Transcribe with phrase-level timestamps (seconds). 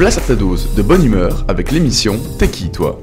[0.00, 2.98] Place à ta dose de bonne humeur avec l'émission T'es qui toi?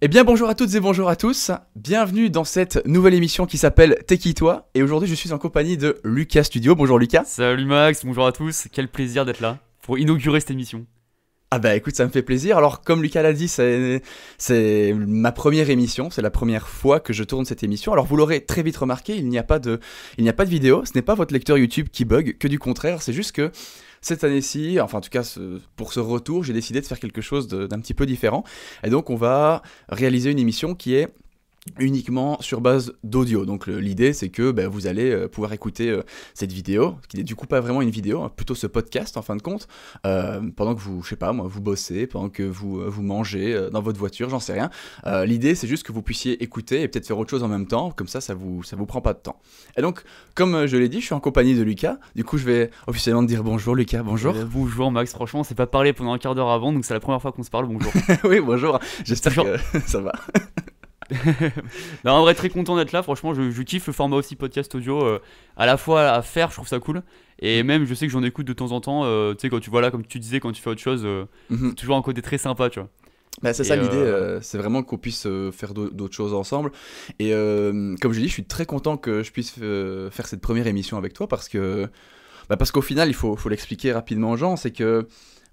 [0.00, 3.58] Eh bien bonjour à toutes et bonjour à tous, bienvenue dans cette nouvelle émission qui
[3.58, 4.70] s'appelle T'es qui toi?
[4.74, 7.22] Et aujourd'hui je suis en compagnie de Lucas Studio, bonjour Lucas.
[7.26, 10.84] Salut Max, bonjour à tous, quel plaisir d'être là pour inaugurer cette émission.
[11.52, 15.70] Ah bah écoute ça me fait plaisir, alors comme Lucas l'a dit c'est ma première
[15.70, 18.76] émission, c'est la première fois que je tourne cette émission, alors vous l'aurez très vite
[18.76, 19.78] remarqué, il n'y a pas de,
[20.18, 22.48] il n'y a pas de vidéo, ce n'est pas votre lecteur YouTube qui bug, que
[22.48, 23.52] du contraire, c'est juste que
[24.00, 25.38] cette année-ci, enfin en tout cas
[25.76, 28.42] pour ce retour, j'ai décidé de faire quelque chose d'un petit peu différent.
[28.82, 31.08] Et donc on va réaliser une émission qui est
[31.78, 33.44] uniquement sur base d'audio.
[33.44, 36.02] Donc l'idée c'est que ben, vous allez euh, pouvoir écouter euh,
[36.34, 39.22] cette vidéo, qui n'est du coup pas vraiment une vidéo, hein, plutôt ce podcast en
[39.22, 39.68] fin de compte,
[40.06, 43.68] euh, pendant que vous, je sais pas moi, vous bossez, pendant que vous, vous mangez
[43.70, 44.70] dans votre voiture, j'en sais rien.
[45.24, 47.90] L'idée c'est juste que vous puissiez écouter et peut-être faire autre chose en même temps,
[47.90, 49.40] comme ça ça vous, ça vous prend pas de temps.
[49.76, 50.02] Et donc
[50.34, 53.22] comme je l'ai dit, je suis en compagnie de Lucas, du coup je vais officiellement
[53.22, 54.34] te dire bonjour Lucas, bonjour.
[54.50, 57.00] Bonjour Max, franchement on s'est pas parlé pendant un quart d'heure avant, donc c'est la
[57.00, 57.92] première fois qu'on se parle, bonjour.
[58.24, 60.12] oui bonjour, j'espère que ça va.
[62.04, 64.74] non, en vrai très content d'être là, franchement je, je kiffe le format aussi podcast
[64.74, 65.20] audio, euh,
[65.56, 67.02] à la fois à faire, je trouve ça cool,
[67.38, 69.60] et même je sais que j'en écoute de temps en temps, euh, tu sais quand
[69.60, 71.74] tu vois là, comme tu disais, quand tu fais autre chose, euh, Mhm.
[71.74, 72.88] toujours un côté très sympa, tu vois.
[73.42, 76.72] Bah, c'est ça l'idée, euh, c'est vraiment qu'on puisse faire d'au- d'autres choses ensemble.
[77.18, 80.96] Et comme je dis, je suis très content que je puisse faire cette première émission
[80.96, 81.86] avec toi parce que,
[82.48, 85.06] bah, parce qu'au final, il faut, faut l'expliquer rapidement aux gens, c'est que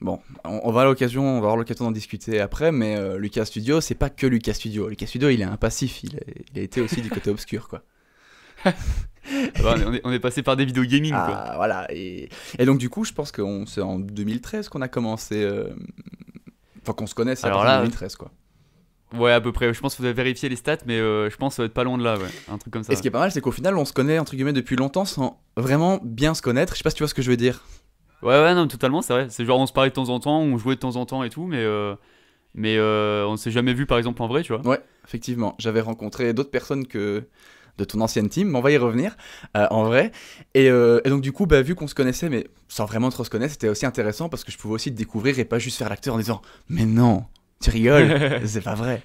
[0.03, 3.17] bon, on, on va à l'occasion, on va avoir l'occasion d'en discuter après, mais euh,
[3.17, 4.87] Lucas Studio, c'est pas que Lucas Studio.
[4.89, 7.67] Lucas Studio, il est un passif, il, est- il a été aussi du côté obscur,
[7.67, 7.81] quoi.
[8.65, 8.71] Ah
[9.63, 11.19] bah, on, est, on passé par des vidéos gaming, quoi.
[11.35, 11.87] Ah, voilà.
[11.91, 12.29] Et,
[12.59, 15.69] et donc du coup, je pense que c'est en 2013 qu'on a commencé, euh,
[16.81, 17.15] enfin qu'on se
[17.61, 18.31] de là, 2013, quoi.
[19.13, 21.37] Ouais, à peu près, je pense que vous avez vérifié les stats, mais euh, je
[21.37, 22.91] pense que ça va être pas loin de là, ouais, un truc comme ça.
[22.93, 24.75] Et ce qui est pas mal, c'est qu'au final, on se connaît entre guillemets depuis
[24.75, 26.73] longtemps sans vraiment bien se connaître.
[26.73, 27.63] Je sais pas si tu vois ce que je veux dire.
[28.23, 29.27] Ouais, ouais, non, totalement, c'est vrai.
[29.29, 31.23] C'est genre, on se parlait de temps en temps, on jouait de temps en temps
[31.23, 31.95] et tout, mais, euh,
[32.55, 34.65] mais euh, on s'est jamais vu, par exemple, en vrai, tu vois.
[34.65, 35.55] Ouais, effectivement.
[35.59, 37.23] J'avais rencontré d'autres personnes que
[37.77, 39.15] de ton ancienne team, mais on va y revenir
[39.57, 40.11] euh, en vrai.
[40.53, 43.23] Et, euh, et donc du coup, bah, vu qu'on se connaissait, mais sans vraiment trop
[43.23, 45.77] se connaître, c'était aussi intéressant parce que je pouvais aussi te découvrir et pas juste
[45.77, 47.25] faire l'acteur en disant Mais non,
[47.63, 49.01] tu rigoles, c'est pas vrai.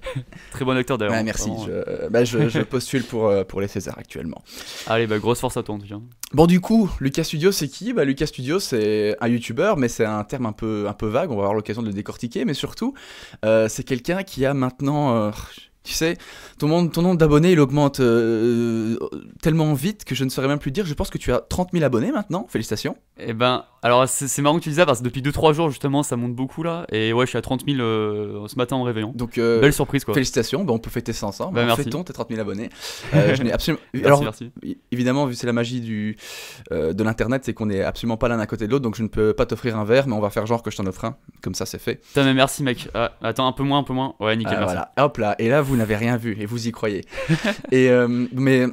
[0.50, 1.22] Très bon acteur d'ailleurs.
[1.24, 1.50] Merci.
[1.66, 4.42] Je, bah, je, je postule pour, pour les Césars actuellement.
[4.86, 5.98] Allez, bah, grosse force à toi en tout cas.
[6.32, 7.92] Bon du coup, Lucas Studio c'est qui?
[7.92, 11.30] Bah Lucas Studio c'est un YouTuber, mais c'est un terme un peu, un peu vague,
[11.30, 12.94] on va avoir l'occasion de le décortiquer, mais surtout,
[13.44, 15.16] euh, c'est quelqu'un qui a maintenant...
[15.16, 15.30] euh,
[15.88, 16.18] tu sais,
[16.58, 18.96] ton, monde- ton nombre d'abonnés il augmente euh,
[19.42, 20.84] tellement vite que je ne saurais même plus dire.
[20.84, 22.46] Je pense que tu as 30 000 abonnés maintenant.
[22.48, 22.96] Félicitations.
[23.18, 26.02] Et ben, alors c'est marrant que tu dis ça parce que depuis 2-3 jours justement
[26.02, 26.84] ça monte beaucoup là.
[26.92, 29.12] Et ouais, je suis à 30 000 euh, ce matin en réveillant.
[29.14, 30.12] Donc euh, Belle surprise quoi.
[30.14, 30.64] félicitations.
[30.64, 31.54] Bah, on peut fêter ça ensemble.
[31.54, 31.84] Bah, En merci.
[31.84, 32.68] Fêtons tes 30 000 abonnés.
[33.12, 33.80] Je n'ai absolument.
[33.94, 34.52] Merci, Alors merci.
[34.92, 36.16] évidemment, vu que c'est la magie du
[36.70, 39.08] de l'internet, c'est qu'on n'est absolument pas l'un à côté de l'autre, donc je ne
[39.08, 41.16] peux pas t'offrir un verre, mais on va faire genre que je t'en offre un.
[41.42, 41.96] Comme ça, c'est fait.
[41.96, 42.88] Putain, mais merci mec.
[42.94, 44.14] Ah, attends, un peu moins, un peu moins.
[44.20, 44.64] Ouais, nickel, merci.
[44.74, 47.04] voilà, hop là, et là vous n'avez rien vu et vous y croyez.
[47.72, 48.66] et euh, mais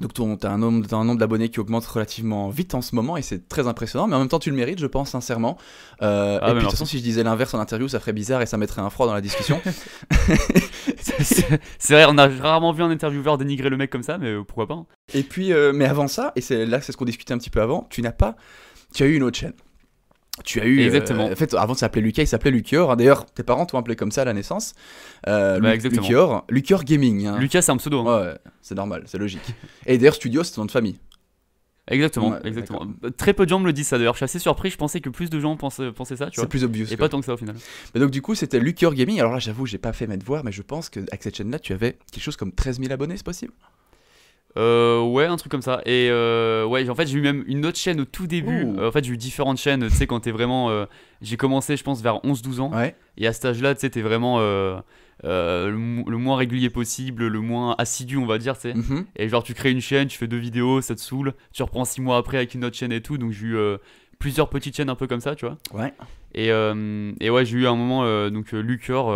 [0.00, 3.18] donc ton- t'as un nombre, un nombre d'abonnés qui augmente relativement vite en ce moment
[3.18, 5.58] et c'est très impressionnant, mais en même temps tu le mérites, je pense sincèrement.
[6.00, 8.14] Euh, Ah, et puis de toute façon, si je disais l'inverse en interview, ça ferait
[8.14, 9.60] bizarre et ça mettrait un froid dans la discussion.
[11.78, 14.42] C'est vrai, on a rarement vu un intervieweur dénigrer le mec comme ça, mais euh,
[14.42, 14.74] pourquoi pas.
[14.74, 14.86] hein.
[15.14, 17.50] et puis, euh, mais avant ça, et c'est là c'est ce qu'on discutait un petit
[17.50, 18.36] peu avant, tu n'as pas,
[18.94, 19.52] tu as eu une autre chaîne.
[20.44, 20.80] Tu as eu.
[20.80, 21.24] euh, Exactement.
[21.26, 22.96] en fait, avant de s'appeler Lucas, il s'appelait Lucior.
[22.96, 24.74] D'ailleurs, tes parents t'ont appelé comme ça à la naissance.
[25.28, 26.02] Euh, Bah, exactement.
[26.02, 27.26] Lucior, Lucior Gaming.
[27.26, 27.38] hein.
[27.38, 28.06] Lucas, c'est un pseudo.
[28.08, 28.20] hein.
[28.26, 29.42] Ouais, c'est normal, c'est logique.
[29.86, 30.98] Et d'ailleurs, Studio, c'est ton nom de famille.
[31.88, 32.86] Exactement, Ouais, exactement.
[33.16, 34.14] Très peu de gens me le disent ça d'ailleurs.
[34.14, 34.70] Je suis assez surpris.
[34.70, 36.48] Je pensais que plus de gens pensaient, pensaient ça, tu C'est vois.
[36.48, 36.86] plus obvious.
[36.92, 37.56] Et pas tant que ça au final.
[37.94, 39.18] Mais donc, du coup, c'était Lucior Gaming.
[39.18, 41.72] Alors là, j'avoue, j'ai pas fait mes devoirs, mais je pense qu'avec cette chaîne-là, tu
[41.72, 43.52] avais quelque chose comme 13 000 abonnés, c'est possible?
[44.56, 45.80] Euh, ouais, un truc comme ça.
[45.86, 48.66] Et euh, ouais, en fait, j'ai eu même une autre chaîne au tout début.
[48.78, 49.86] Euh, en fait, j'ai eu différentes chaînes.
[49.88, 50.70] Tu sais, quand t'es vraiment.
[50.70, 50.86] euh,
[51.22, 52.72] j'ai commencé, je pense, vers 11-12 ans.
[52.74, 52.96] Ouais.
[53.16, 54.82] Et à cet âge-là, tu sais, t'es vraiment le,
[55.72, 58.74] mo- le moins régulier possible, le moins assidu, on va dire, tu sais.
[58.74, 59.04] Mhm.
[59.16, 61.34] Et genre, tu crées une chaîne, tu fais deux vidéos, ça te saoule.
[61.52, 63.18] Tu reprends six mois après avec une autre chaîne et tout.
[63.18, 63.56] Donc, j'ai eu
[64.18, 65.58] plusieurs petites chaînes un peu comme ça, tu vois.
[65.72, 65.92] Ouais.
[66.34, 69.12] Et, et ouais, j'ai eu un moment, donc Lucor,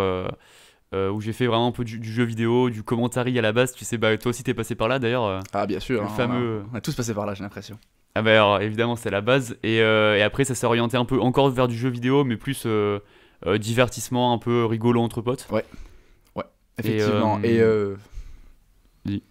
[0.95, 3.53] euh, où j'ai fait vraiment un peu du, du jeu vidéo, du commentary à la
[3.53, 3.73] base.
[3.75, 5.25] Tu sais, bah, toi aussi, t'es passé par là d'ailleurs.
[5.25, 5.41] euh.
[5.53, 6.01] Ah, bien sûr.
[6.03, 7.77] Le hein, fameux- On a tous passé par là, j'ai l'impression.
[8.15, 9.57] Ah bah alors, évidemment, c'est la base.
[9.65, 12.37] Et, euh, et après, ça s'est orienté un peu encore vers du jeu vidéo, mais
[12.37, 12.67] plus
[13.59, 15.49] divertissement, un peu rigolo entre potes.
[16.79, 17.39] Effectivement.
[17.39, 17.61] euh, Et.
[17.61, 17.97] euh,
[19.05, 19.23] dis.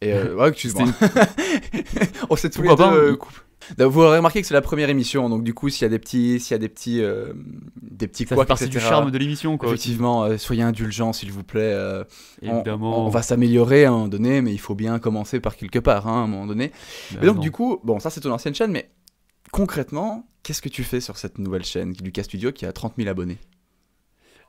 [0.00, 0.12] Et.
[0.12, 0.86] euh, Ouais, excuse-moi.
[2.30, 3.00] On s'est tous les Pourquoi deux.
[3.06, 3.16] pas, hein.
[3.16, 3.42] coup- Donc,
[3.78, 5.98] Vous aurez remarqué que c'est la première émission, donc du coup, s'il y a des
[5.98, 7.32] petits, s'il y a des petits, euh,
[7.80, 9.68] des petits Ça couacs, fait du charme de l'émission, quoi.
[9.68, 11.60] Effectivement, euh, soyez indulgents, s'il vous plaît.
[11.62, 12.04] euh,
[12.42, 13.06] on- Évidemment.
[13.06, 16.06] On, va s'améliorer à un moment donné, mais il faut bien commencer par quelque part,
[16.08, 16.72] hein, à un moment donné.
[17.12, 18.90] Bah Et donc, du coup, bon, ça c'est ton ancienne chaîne, mais
[19.50, 23.08] concrètement, qu'est-ce que tu fais sur cette nouvelle chaîne, Lucas Studio, qui a 30 000
[23.08, 23.38] abonnés?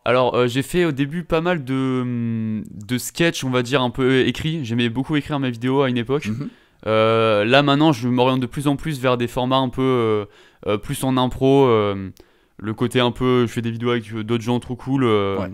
[0.05, 3.81] Alors, euh, j'ai fait au début pas mal de, hum, de sketchs, on va dire,
[3.81, 4.65] un peu écrits.
[4.65, 6.27] J'aimais beaucoup écrire mes vidéos à une époque.
[6.27, 6.49] Mhm.
[6.85, 10.25] Euh, là, maintenant, je m'oriente de plus en plus vers des formats un peu euh,
[10.67, 11.67] euh, plus en impro.
[11.67, 15.03] le côté un peu, je fais des vidéos avec d'autres gens trop cool.
[15.03, 15.51] Ouais.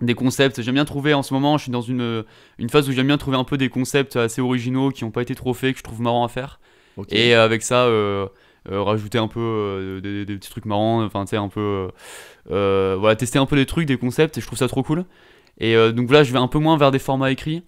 [0.00, 0.62] Des concepts.
[0.62, 2.24] J'aime bien trouver en ce moment, je suis dans une,
[2.58, 5.20] une phase où j'aime bien trouver un peu des concepts assez originaux qui n'ont pas
[5.20, 6.58] été trop faits, que je trouve marrants à faire.
[7.10, 7.86] Et avec ça,
[8.70, 11.88] euh, rajouter un peu euh, des, des petits trucs marrants, enfin, tu sais, un peu.
[12.50, 15.04] euh, voilà, tester un peu des trucs, des concepts, et je trouve ça trop cool.
[15.58, 17.62] Et donc là, je vais un peu moins vers des formats écrits.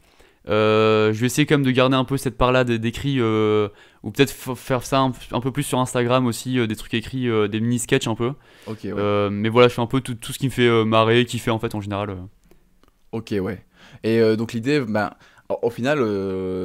[0.48, 3.68] Euh, je vais essayer quand même de garder un peu cette part-là d'écrit, euh,
[4.02, 7.28] ou peut-être faire ça un, un peu plus sur Instagram aussi, euh, des trucs écrits,
[7.28, 8.32] euh, des mini-sketchs un peu.
[8.66, 9.30] Ok, ouais.
[9.30, 11.58] Mais voilà, je fais un peu tout, tout ce qui me fait marrer, kiffer en
[11.58, 12.16] fait en général.
[13.12, 13.64] Ok, ouais.
[14.04, 15.12] Et donc l'idée, ben,
[15.62, 16.00] au, final,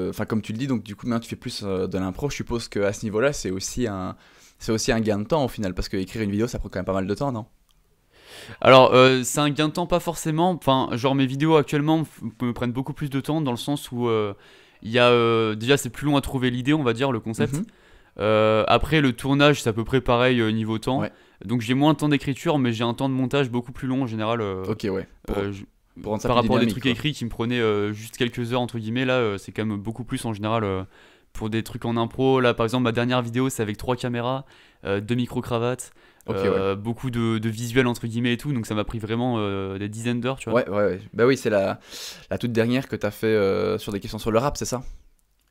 [0.10, 2.30] enfin comme tu le dis, donc du coup maintenant tu fais plus de l'impro.
[2.30, 4.16] Je suppose qu'à ce niveau-là, c'est aussi un,
[4.60, 6.70] c'est aussi un gain de temps au final, parce que écrire une vidéo, ça prend
[6.70, 7.46] quand même pas mal de temps, non?
[8.62, 10.52] Alors, euh, c'est un gain de temps, pas forcément.
[10.52, 12.04] Enfin, genre mes vidéos actuellement
[12.42, 14.34] me prennent beaucoup plus de temps dans le sens où euh,
[14.82, 17.20] il y a euh, déjà c'est plus long à trouver l'idée, on va dire, le
[17.20, 17.54] concept.
[17.54, 17.66] Mhm.
[18.20, 21.02] Euh, après, le tournage, c'est à peu près pareil niveau temps.
[21.02, 21.12] Ouais.
[21.46, 24.04] Donc j'ai moins de temps d'écriture, mais j'ai un temps de montage beaucoup plus long
[24.04, 24.42] en général.
[24.42, 25.08] Ok, ouais.
[25.28, 25.64] Pour, je-
[26.02, 26.92] pour rendre ça par rapport à des trucs quoi.
[26.92, 29.78] écrits qui me prenaient euh, juste quelques heures entre guillemets, là euh, c'est quand même
[29.78, 30.84] beaucoup plus en général euh,
[31.34, 32.40] pour des trucs en impro.
[32.40, 34.46] Là par exemple ma dernière vidéo c'est avec trois caméras,
[34.84, 35.92] deux micro cravates,
[36.30, 39.78] Euh, beaucoup de, de visuels entre guillemets et tout, donc ça m'a pris vraiment euh,
[39.78, 40.60] des dizaines d'heures, tu vois.
[40.60, 41.02] Ouais, ouais, ouais.
[41.14, 41.80] Bah oui, c'est la,
[42.30, 44.84] la toute dernière que t'as fait euh, sur des questions sur le rap, c'est ça?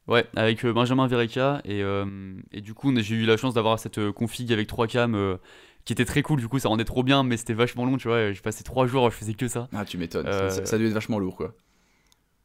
[0.06, 1.82] Ouais, avec Benjamin Vereka et,
[2.52, 5.38] et du coup j'ai eu la chance d'avoir cette config avec trois cams
[5.84, 8.08] qui était très cool, du coup ça rendait trop bien, mais c'était vachement long, tu
[8.08, 8.32] vois.
[8.32, 9.68] J'ai passé trois jours, je faisais que ça.
[9.72, 10.26] Ah, tu m'étonnes.
[10.30, 11.54] Ça, ça a dû être vachement lourd, quoi.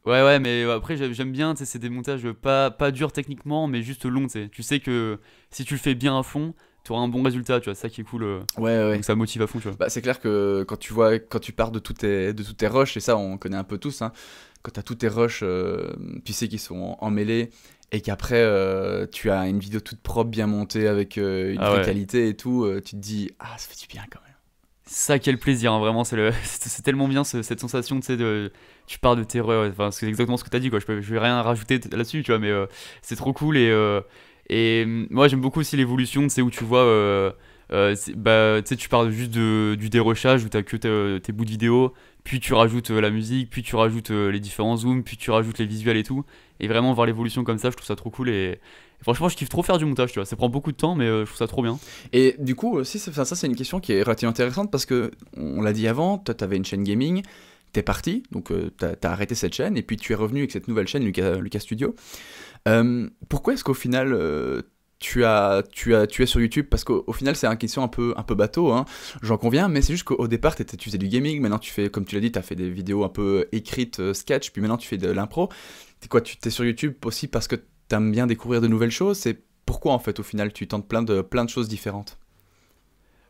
[0.06, 3.12] Ouais, ouais, mais après, j'ai- j'aime bien, tu sais, c'est des montages pas, pas durs
[3.12, 4.50] techniquement, mais juste longs, tu sais.
[4.50, 5.20] Tu sais que
[5.52, 7.82] si tu le fais bien à fond, tu auras un bon résultat, tu vois, c'est
[7.84, 8.24] ça qui est cool.
[8.24, 8.96] euh, Ouais, ouais.
[8.96, 9.78] Donc ça motive à fond, tu vois.
[9.78, 12.54] Bah, c'est clair que quand tu vois, quand tu pars de tous tes, de tous
[12.54, 14.12] tes rushs, et ça on connaît un peu tous, hein,
[14.64, 15.92] quand t'as tous tes rushs, euh,
[16.26, 17.50] tu sais qu'ils sont emmêlés,
[17.92, 21.80] et qu'après euh, tu as une vidéo toute propre, bien montée, avec une Ah vraie
[21.80, 21.86] ouais.
[21.86, 24.32] qualité et tout, tu te dis, ah, ça fait du bien quand même.
[24.88, 28.18] Ça, quel plaisir, hein, vraiment, c'est le- c'est tellement bien ce- cette sensation, tu sais,
[28.18, 28.52] de.
[28.88, 30.80] Tu pars de tes re- enfin, c'est exactement ce que t'as dit, quoi.
[30.80, 32.52] Je, peux, je vais rien rajouter là-dessus, tu vois, mais
[33.02, 33.72] c'est trop cool et.
[34.50, 36.80] Et hum, moi, j'aime beaucoup aussi l'évolution, sais, où tu vois.
[36.84, 37.32] euh,
[37.72, 40.76] euh, c'est- bah, tu pars juste du dérochage où t'as que
[41.20, 41.94] tes, bouts de vidéo,
[42.26, 45.32] puis tu rajoutes euh, la musique, puis tu rajoutes euh, les différents zooms, puis tu
[45.32, 46.26] rajoutes les visuels et tout.
[46.60, 48.60] Et vraiment voir l'évolution comme ça, je trouve ça trop cool et,
[49.02, 50.26] franchement, je kiffe trop faire du montage, tu vois.
[50.26, 51.80] Ça prend beaucoup de temps, mais euh, je trouve ça trop bien.
[52.14, 55.12] Et du coup, aussi, c'est- ça c'est une question qui est relativement intéressante parce que,
[55.38, 57.24] on l'a dit avant, toi t'avais une chaîne gaming,
[57.74, 60.68] t'es parti, donc t'as as arrêté cette chaîne, et puis tu es revenu avec cette
[60.68, 61.96] nouvelle chaîne, Lucas, Lucas Studio.
[62.68, 64.62] Euh, pourquoi est-ce qu'au final, euh,
[65.00, 66.68] tu, as, tu, as, tu es sur YouTube?
[66.70, 68.86] Parce qu'au au final, c'est une question un peu, un peu bateau, hein,
[69.22, 71.90] j'en conviens, mais c'est juste qu'au au départ, tu faisais du gaming, maintenant tu fais,
[71.90, 74.62] comme tu l'as dit, tu as fait des vidéos un peu écrites, euh, sketch, puis
[74.62, 75.50] maintenant tu fais de l'impro.
[76.00, 77.56] T'es quoi, tu t'es sur YouTube aussi parce que
[77.88, 79.18] t'aimes bien découvrir de nouvelles choses?
[79.18, 82.21] C'est pourquoi en fait, au final, tu tentes plein de, plein de choses différentes?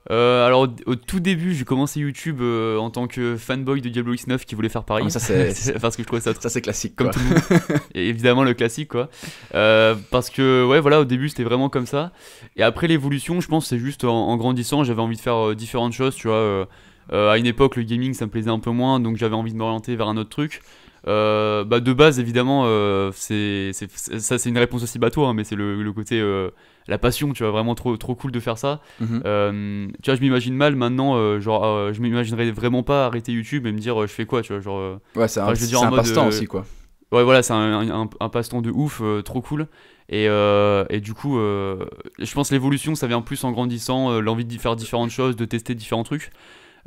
[0.10, 4.16] Euh, alors au, tout début, j'ai commencé YouTube euh, en tant que fanboy de Diablo
[4.16, 5.06] X9 qui voulait faire pareil.
[5.08, 5.20] Ah, ça,
[5.54, 6.96] c'est- parce que je trouvais ça Ça, c'est classique.
[6.96, 7.14] comme quoi.
[7.14, 7.80] tout le monde.
[7.94, 9.10] Et évidemment le classique quoi.
[9.54, 12.12] Euh, parce que ouais voilà au début c'était vraiment comme ça.
[12.56, 15.94] Et après l'évolution, je pense c'est juste en, en grandissant, j'avais envie de faire différentes
[15.94, 16.68] choses, tu vois.
[17.12, 19.58] à une époque le gaming ça me plaisait un peu moins, donc j'avais envie de
[19.58, 20.62] m'orienter vers un autre truc.
[21.08, 25.44] Euh, bah de base évidemment euh, c'est ça c'est une réponse aussi bateau hein, mais
[25.44, 26.52] c'est le, le côté euh,
[26.92, 29.22] la passion tu vois vraiment trop trop cool de faire ça Mhm.
[29.26, 33.32] euh, tu vois, je m'imagine mal maintenant, euh, genre, euh, je m'imaginerais vraiment pas arrêter
[33.32, 35.90] YouTube et me dire, je fais quoi, tu vois, genre, Ouais, c'est un, enfin, un
[35.98, 36.66] passe-temps aussi, quoi.
[37.12, 39.68] ouais, voilà, c'est un, un- un passe-temps de ouf, trop cool.
[40.10, 41.86] Et, euh, et du coup, euh,
[42.20, 45.38] je pense que l'évolution, ça vient plus en grandissant, euh, l'envie de faire différentes choses,
[45.38, 46.32] de tester différents trucs.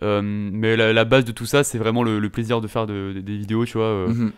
[0.03, 3.13] Mais la, la base de tout ça, c'est vraiment le, le plaisir de faire de-
[3.15, 4.09] de- des vidéos, tu vois.
[4.09, 4.33] Mhm.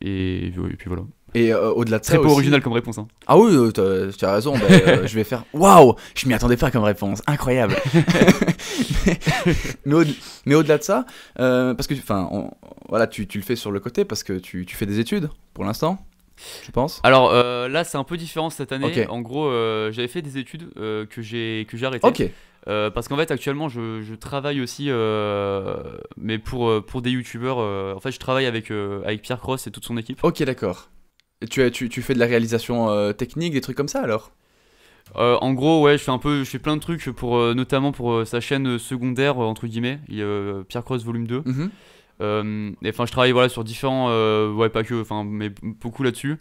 [0.00, 1.02] et, et puis voilà.
[1.34, 2.12] Et euh, au-delà de ça.
[2.12, 2.98] Très peu aussi- original comme réponse.
[2.98, 3.06] Hein.
[3.26, 4.54] Ah oui, euh, tu as raison.
[4.56, 5.44] bah, euh, je vais faire.
[5.52, 7.20] Waouh Je m'y attendais pas comme réponse.
[7.26, 7.76] Incroyable.
[9.06, 9.18] mais
[9.86, 10.04] mais au-
[10.46, 11.04] mais au-delà de ça,
[11.36, 12.50] parce que on-
[12.88, 15.28] voilà, tu, tu le fais sur le côté parce que tu, tu fais des études
[15.54, 15.98] pour l'instant,
[16.64, 17.00] je pense.
[17.02, 17.32] Alors
[17.68, 19.06] là, c'est un peu différent cette année.
[19.08, 19.50] En gros,
[19.90, 22.06] j'avais fait des études que j'ai que j'ai arrêtées.
[22.06, 22.22] Ok.
[22.66, 25.76] Euh, parce qu'en fait, actuellement, je, je travaille aussi, euh,
[26.18, 27.58] mais pour, pour des youtubeurs.
[27.60, 30.22] euh, en fait, je travaille avec, avec Pierre Cross et toute son équipe.
[30.22, 30.90] Ok, d'accord.
[31.50, 34.32] Tu, tu, tu fais de la réalisation euh, technique, des trucs comme ça alors?
[35.16, 37.54] Euh, en gros, ouais, je fais un peu, je fais plein de trucs pour, euh,
[37.54, 41.42] notamment pour euh, sa chaîne secondaire entre guillemets, il y a, Pierre Cross Volume 2.
[41.44, 41.70] Mhm.
[42.82, 44.08] Et enfin, je travaille voilà sur différents,
[44.52, 46.38] ouais, pas que, enfin, mais beaucoup là-dessus.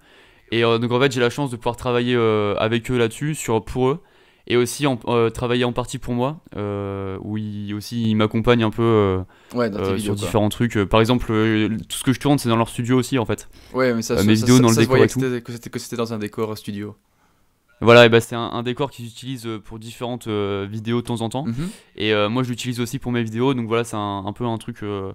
[0.52, 2.16] Et donc en fait, j'ai la chance de pouvoir travailler
[2.58, 4.00] avec eux là-dessus, sur pour eux,
[4.48, 8.64] et aussi en, euh, travailler en partie pour moi, euh, où ils aussi ils m'accompagnent
[8.64, 9.20] un peu euh,
[9.54, 10.00] Ouais, dans tes vidéos.
[10.00, 10.26] sur quoi.
[10.26, 10.78] différents trucs.
[10.86, 13.50] Par exemple, tout ce que je tourne, c'est dans leur studio aussi en fait.
[13.74, 15.20] Ouais, mais ça, mes ça- vidéos ça- dans le ça se décor et que tout.
[15.20, 16.96] c'était- que c'était que c'était dans un décor studio.
[17.80, 21.30] Voilà, et bah, c'est un, un décor qu'ils utilisent pour différentes vidéos de temps en
[21.30, 21.46] temps.
[21.46, 21.70] Mhm.
[21.98, 23.54] Et moi, je l'utilise aussi pour mes vidéos.
[23.54, 25.14] Donc voilà, c'est un, un peu un truc, un,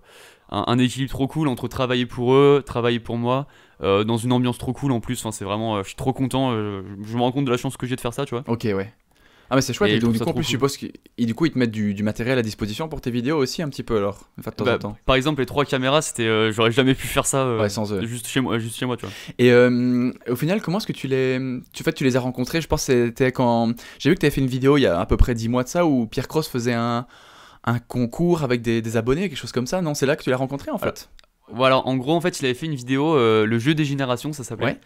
[0.68, 3.48] un équilibre trop cool entre travailler pour eux, travailler pour moi,
[3.80, 5.18] dans une ambiance trop cool en plus.
[5.18, 6.52] Enfin, c'est vraiment, je suis trop content.
[6.52, 8.44] je me rends compte de la chance que j'ai de faire ça, tu vois.
[8.46, 8.92] Ok, ouais.
[9.50, 9.90] Ah, mais c'est chouette.
[9.92, 10.68] Et donc, du coup, en plus, je cool.
[10.70, 13.36] suppose qu'ils du coup, ils te mettent du, du matériel à disposition pour tes vidéos
[13.36, 14.96] aussi, un petit peu alors, enfin, de temps Bah, en temps.
[15.04, 17.92] Par exemple, les trois caméras, c'était, euh, j'aurais jamais pu faire ça euh, Ouais, sans
[17.92, 18.06] eux.
[18.06, 19.14] juste chez moi, juste chez moi, tu vois.
[19.38, 21.38] Et euh, au final, comment est-ce que tu les,
[21.74, 22.60] tu, fais, tu les as rencontrés?
[22.62, 23.74] Je pense que c'était quand.
[23.98, 25.48] J'ai vu que tu avais fait une vidéo il y a à peu près 10
[25.50, 27.06] mois de ça où Pierre Cross faisait un,
[27.64, 29.82] un concours avec des, des abonnés, quelque chose comme ça.
[29.82, 31.10] Non, c'est là que tu l'as rencontré en fait?
[31.54, 34.32] Voilà, en gros, en fait, il avait fait une vidéo, euh, le jeu des générations,
[34.32, 34.66] ça s'appelait.
[34.66, 34.80] Ouais.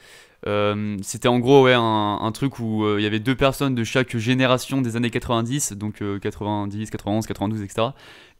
[0.47, 3.75] Euh, C'était en gros ouais, un, un truc où euh, il y avait deux personnes
[3.75, 7.88] de chaque génération des années 90, donc euh, 90, 91, 92, etc.,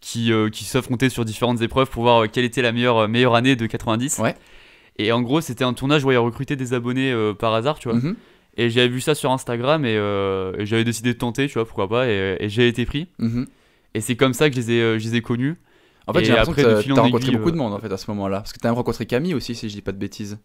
[0.01, 3.57] qui, euh, qui s'affrontaient sur différentes épreuves pour voir quelle était la meilleure, meilleure année
[3.57, 4.19] de 90.
[4.19, 4.35] Ouais.
[4.99, 7.99] Et en gros, c'était un tournage où il recruté des abonnés par hasard, tu vois.
[7.99, 8.17] Mhm,
[8.57, 11.89] Et j'avais vu ça sur Instagram et, et j'avais décidé de tenter, tu vois, pourquoi
[11.89, 13.09] pas, et, et j'ai été pris.
[13.19, 13.47] mhm.
[13.95, 15.57] Et c'est comme ça que je les ai, je les ai connus.
[16.07, 18.39] En fait, j'ai l'impression que t'as- rencontré beaucoup de monde en fait à ce moment-là.
[18.41, 20.39] Parce que t'as même rencontré Camille aussi, si je dis pas de bêtises.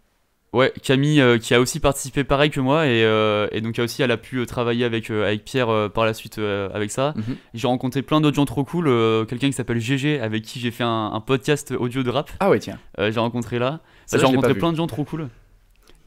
[0.54, 4.02] Ouais, Camille euh, qui a aussi participé pareil que moi et, euh, et donc aussi
[4.02, 7.14] elle a pu euh, travailler avec, avec Pierre par la suite avec ça.
[7.16, 7.38] Mhm.
[7.54, 8.86] J'ai rencontré plein d'autres gens trop cool,
[9.28, 12.50] quelqu'un qui s'appelle GG avec qui j'ai fait un, un podcast audio de rap, Ah
[12.50, 12.80] ouais, tiens.
[13.00, 13.80] j'ai rencontré là.
[14.12, 15.30] J'ai rencontré plein de gens trop cool.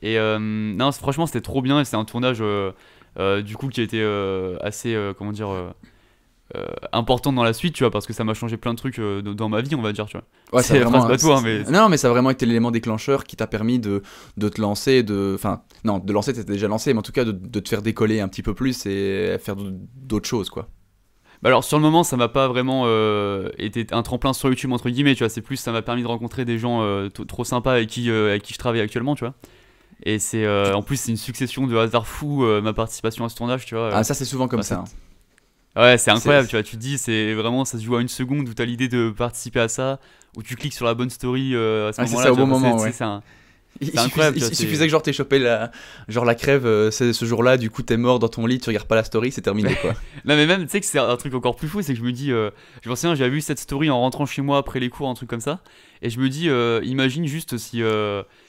[0.03, 2.43] Et euh, non, franchement c'était trop bien et c'était un tournage
[3.43, 5.49] du coup qui a été euh, assez, comment dire,
[6.57, 8.99] euh, important dans la suite, tu vois, parce que ça m'a changé plein de trucs
[8.99, 10.25] euh, dans- ma vie, on va dire, tu vois.
[10.53, 13.35] Ouais, C'est vraiment- hein, c'est- mais- Non, mais ça a vraiment été l'élément déclencheur qui
[13.37, 14.03] t'a permis de,
[14.37, 15.33] de te lancer, de.
[15.35, 17.81] Enfin, non, de lancer, t'étais déjà lancé, mais en tout cas de, de te faire
[17.83, 20.69] décoller un petit peu plus et faire d'autres choses, quoi.
[21.43, 24.73] Bah alors sur le moment ça m'a pas vraiment euh, été un tremplin sur YouTube
[24.73, 27.45] entre guillemets tu vois c'est plus ça m'a permis de rencontrer des gens euh, trop
[27.45, 29.35] sympas avec qui avec qui je travaille actuellement tu vois
[30.05, 33.67] et c'est en plus c'est une succession de hasards fous ma participation à ce tournage
[33.67, 34.77] tu vois Ah, ça, c'est souvent comme bah, ça.
[34.77, 34.85] hein.
[35.77, 38.09] Ouais c'est incroyable tu vois tu te dis c'est vraiment ça se joue à une
[38.09, 39.99] seconde où t'as l'idée de participer à ça
[40.37, 42.35] où tu cliques sur la bonne story euh, à ce Ouais, c'est moment-là ça, au
[42.35, 42.93] tu bon moment, ouais.
[42.93, 43.05] c'est
[43.81, 45.73] Il, il tu suffisait que genre t'aies chopé la,
[46.07, 48.87] genre la crève euh, ce jour-là, du coup t'es mort dans ton lit, tu regardes
[48.87, 49.95] pas la story, c'est terminé quoi.
[50.25, 52.05] Non mais même tu sais que c'est un truc encore plus fou, c'est que je
[52.05, 52.51] me dis, euh,
[52.83, 55.15] je me souviens j'avais vu cette story en rentrant chez moi après les cours, un
[55.15, 55.61] truc comme ça,
[56.03, 57.83] et je me dis, euh, imagine juste si,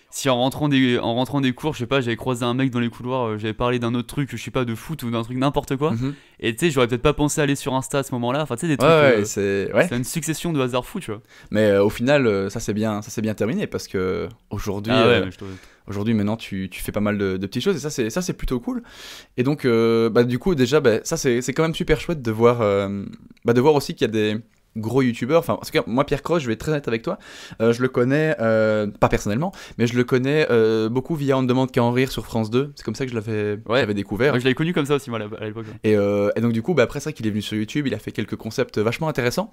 [0.10, 2.72] si en rentrant des, en rentrant des cours, je sais pas, j'avais croisé un mec
[2.72, 5.12] dans les couloirs, euh, j'avais parlé d'un autre truc, je sais pas, de foot ou
[5.12, 6.14] d'un truc n'importe quoi, Mhm.
[6.40, 8.62] et tu sais j'aurais peut-être pas pensé aller sur Insta à ce moment-là, enfin tu
[8.62, 9.74] sais des trucs, Ouais, euh, c'est.
[9.74, 9.88] Ouais.
[9.90, 11.22] c'est une succession de hasards fous tu vois.
[11.52, 14.94] Mais euh, au final, euh, ça s'est bien, ça s'est bien terminé parce que aujourd'hui,
[14.96, 15.22] Ah
[15.88, 18.22] aujourd'hui maintenant tu, tu fais pas mal de, de petites choses et ça c'est ça
[18.22, 18.82] c'est plutôt cool.
[19.38, 22.32] Et donc bah, du coup déjà bah, ça c'est c'est quand même super chouette de
[22.32, 22.60] voir
[23.44, 24.38] bah, de voir aussi qu'il y a des
[24.75, 25.39] gros youtubeurs.
[25.39, 27.17] Enfin en tout cas moi Pierre Cross, je vais être très honnête avec toi,
[27.62, 31.41] euh, je le connais euh, pas personnellement, mais je le connais euh, beaucoup via On
[31.41, 32.74] ne demande qu'à en rire sur France 2.
[32.75, 33.94] C'est comme ça que je l'avais Ouais.
[33.94, 34.32] découvert.
[34.34, 35.65] Moi, je l'avais connu comme ça aussi moi à l'époque.
[35.67, 35.91] ouais.
[35.91, 38.00] Et, et donc du coup bah, après ça qu'il est venu sur YouTube, il a
[38.00, 39.51] fait quelques concepts vachement intéressants.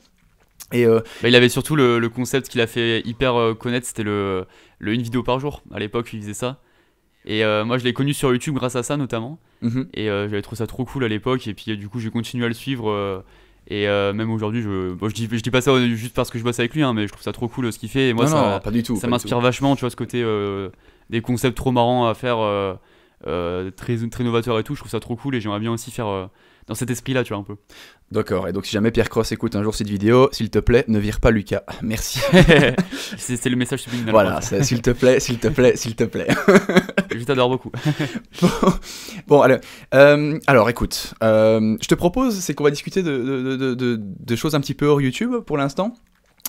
[0.72, 4.46] Et Bah, il avait surtout le, le concept qu'il a fait hyper connaître, c'était le,
[4.78, 5.62] le une vidéo par jour.
[5.72, 6.60] À l'époque, il faisait ça.
[7.24, 9.38] Et euh, moi, je l'ai connu sur YouTube grâce à ça notamment.
[9.60, 9.86] mhm.
[9.94, 11.46] Et euh, j'avais trouvé ça trop cool à l'époque.
[11.46, 13.22] Et puis euh, du coup, j'ai continué à le suivre.
[13.72, 16.38] Et euh, même aujourd'hui, je, bon, je, dis, je dis pas ça juste parce que
[16.38, 18.10] je bosse avec lui, hein, mais je trouve ça trop cool euh, ce qu'il fait.
[18.10, 18.96] Et moi, non, ça, non, pas du tout.
[18.96, 20.68] ça m'inspire vachement, tu vois, ce côté euh,
[21.08, 24.74] des concepts trop marrants à faire, euh, très, très novateurs et tout.
[24.74, 26.28] Je trouve ça trop cool et j'aimerais bien aussi faire
[26.66, 27.56] dans cet esprit-là, tu vois, un peu.
[28.10, 30.84] D'accord, et donc si jamais Pierre Cross écoute un jour cette vidéo, s'il te plaît,
[30.88, 31.62] ne vire pas Lucas.
[31.82, 32.20] Merci.
[33.18, 34.12] c'est le message subliminal.
[34.12, 36.28] voilà, s'il te plaît, s'il te plaît, s'il te plaît.
[37.14, 37.70] Je t'adore beaucoup.
[38.40, 38.48] bon,
[39.26, 39.58] bon.
[39.94, 44.00] Euh, alors écoute, euh, je te propose, c'est qu'on va discuter de, de, de- de-
[44.00, 45.92] de choses un petit peu hors YouTube pour l'instant.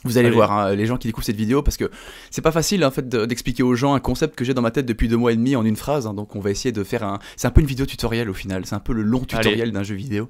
[0.05, 0.35] Vous allez Allez.
[0.35, 1.89] voir hein, les gens qui découvrent cette vidéo parce que
[2.29, 4.71] c'est pas facile en fait de- d'expliquer aux gens un concept que j'ai dans ma
[4.71, 6.07] tête depuis deux mois et demi en une phrase.
[6.07, 6.13] hein.
[6.13, 7.19] donc on va essayer de faire un.
[7.37, 8.65] C'est un peu une vidéo tutoriel au final.
[8.65, 10.29] C'est un peu le long tutoriel d'un jeu vidéo.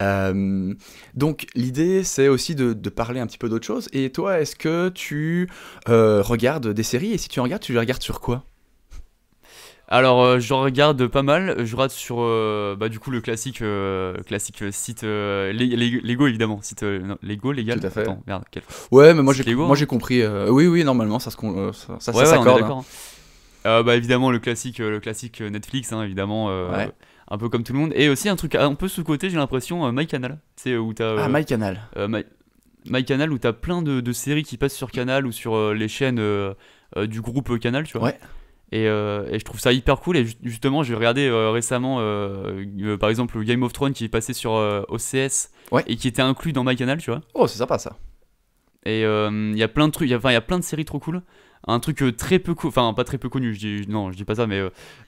[0.00, 0.74] Euh,
[1.14, 3.88] donc l'idée c'est aussi de, de parler un petit peu d'autre chose.
[3.92, 5.48] Et toi, est-ce que tu
[5.88, 7.12] euh, regardes des séries?
[7.12, 8.44] Et si tu en regardes, tu les regardes sur quoi?
[9.94, 11.66] Alors, euh, je regarde pas mal.
[11.66, 16.60] Je rate sur, euh, bah, du coup, le classique, euh, classique euh, site Lego, évidemment.
[16.62, 17.78] Site non, Lego, légal.
[17.78, 18.00] Tout à fait.
[18.00, 18.62] Attends, merde, quel...
[18.90, 19.74] Ouais, mais moi j'ai moi hein.
[19.74, 20.22] j'ai compris.
[20.22, 22.62] euh, oui, oui, normalement ça se ça, ça, ouais, s'accorde.
[22.62, 22.84] hein.
[23.66, 26.46] Euh, bah, évidemment, le classique, le classique Netflix, hein, évidemment.
[26.46, 26.90] Ouais.
[27.30, 27.92] un peu comme tout le monde.
[27.94, 30.38] Et aussi un truc un peu sous-côté, j'ai l'impression, MyCanal.
[30.68, 31.22] Où t'as.
[31.22, 31.82] Ah, MyCanal.
[32.08, 32.24] My-
[32.88, 36.20] MyCanal, où t'as plein de, de séries qui passent sur Canal ou sur les chaînes
[36.96, 38.08] du groupe Canal, tu vois.
[38.08, 38.18] Ouais.
[38.74, 40.16] Et, euh, et je trouve ça hyper cool.
[40.16, 44.04] Et ju- justement, j'ai regardé euh, récemment, euh, par exemple, le Game of Thrones qui
[44.04, 44.52] est passé sur
[44.88, 45.84] OCS Ouais.
[45.86, 47.20] et qui était inclus dans MyCanal, tu vois.
[47.34, 47.96] Oh, c'est sympa ça.
[48.84, 50.98] Et il y a plein de trucs, enfin, il y a plein de séries trop
[50.98, 51.22] cool.
[51.68, 54.24] Un truc très peu, co- enfin pas très peu connu, je dis non, je dis
[54.24, 54.60] pas ça, mais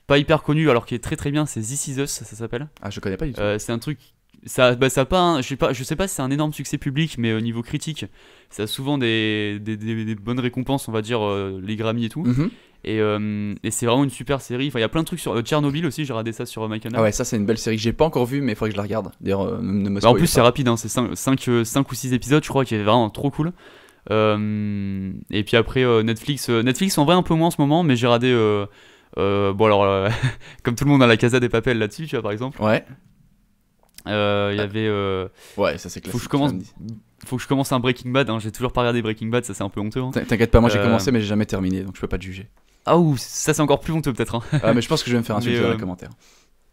[0.06, 2.36] pas hyper connu, alors qui est très très bien, c'est This Is Us, ça, ça
[2.36, 2.68] s'appelle.
[2.80, 3.40] Ah, je connais pas du tout.
[3.58, 3.98] C'est un truc,
[4.46, 6.52] ça, bah, ça pas, un- je sais pas, je sais pas si c'est un énorme
[6.52, 8.06] succès public, mais au niveau critique,
[8.50, 11.20] ça a souvent des, des, des- des bonnes récompenses, on va dire
[11.60, 12.22] les Grammy et tout.
[12.22, 12.50] Mhm.
[12.84, 14.68] Et, euh, et c'est vraiment une super série.
[14.68, 16.62] Enfin, il y a plein de trucs sur euh, Tchernobyl aussi, j'ai regardé ça sur
[16.62, 17.00] euh, MyCanal.
[17.00, 18.70] Ah ouais, ça c'est une belle série que j'ai pas encore vue, mais il faudrait
[18.70, 19.10] que je la regarde.
[19.20, 22.44] D'ailleurs, euh, ne me Bah, en plus, c'est rapide, hein, c'est 5, ou 6 épisodes,
[22.44, 23.52] je crois, qui est vraiment trop cool.
[24.10, 28.06] Et puis après, Netflix, Netflix en vrai un peu moins en ce moment, mais j'ai
[29.16, 30.10] euh, bon, alors,
[30.62, 32.60] comme tout le monde a la Casa des Papels là-dessus, tu vois, par exemple.
[32.62, 32.84] Ouais,
[34.06, 34.10] Il
[34.56, 34.90] y avait.
[35.56, 36.12] ouais, ça c'est classique.
[36.12, 36.52] faut, que je commence,
[37.24, 39.54] faut que je commence un Breaking Bad, hein, j'ai toujours pas regardé Breaking Bad, ça
[39.54, 40.00] c'est un peu honteux.
[40.02, 40.10] hein.
[40.12, 42.18] T'in- T'inquiète pas, moi j'ai Euh, commencé, mais j'ai jamais terminé, donc je peux pas
[42.18, 42.48] te juger.
[42.86, 44.34] Ah, ouh, ça c'est encore plus honteux peut-être.
[44.36, 44.42] hein.
[44.62, 46.10] Ah, mais je pense que je vais me faire insulter dans euh, les commentaires.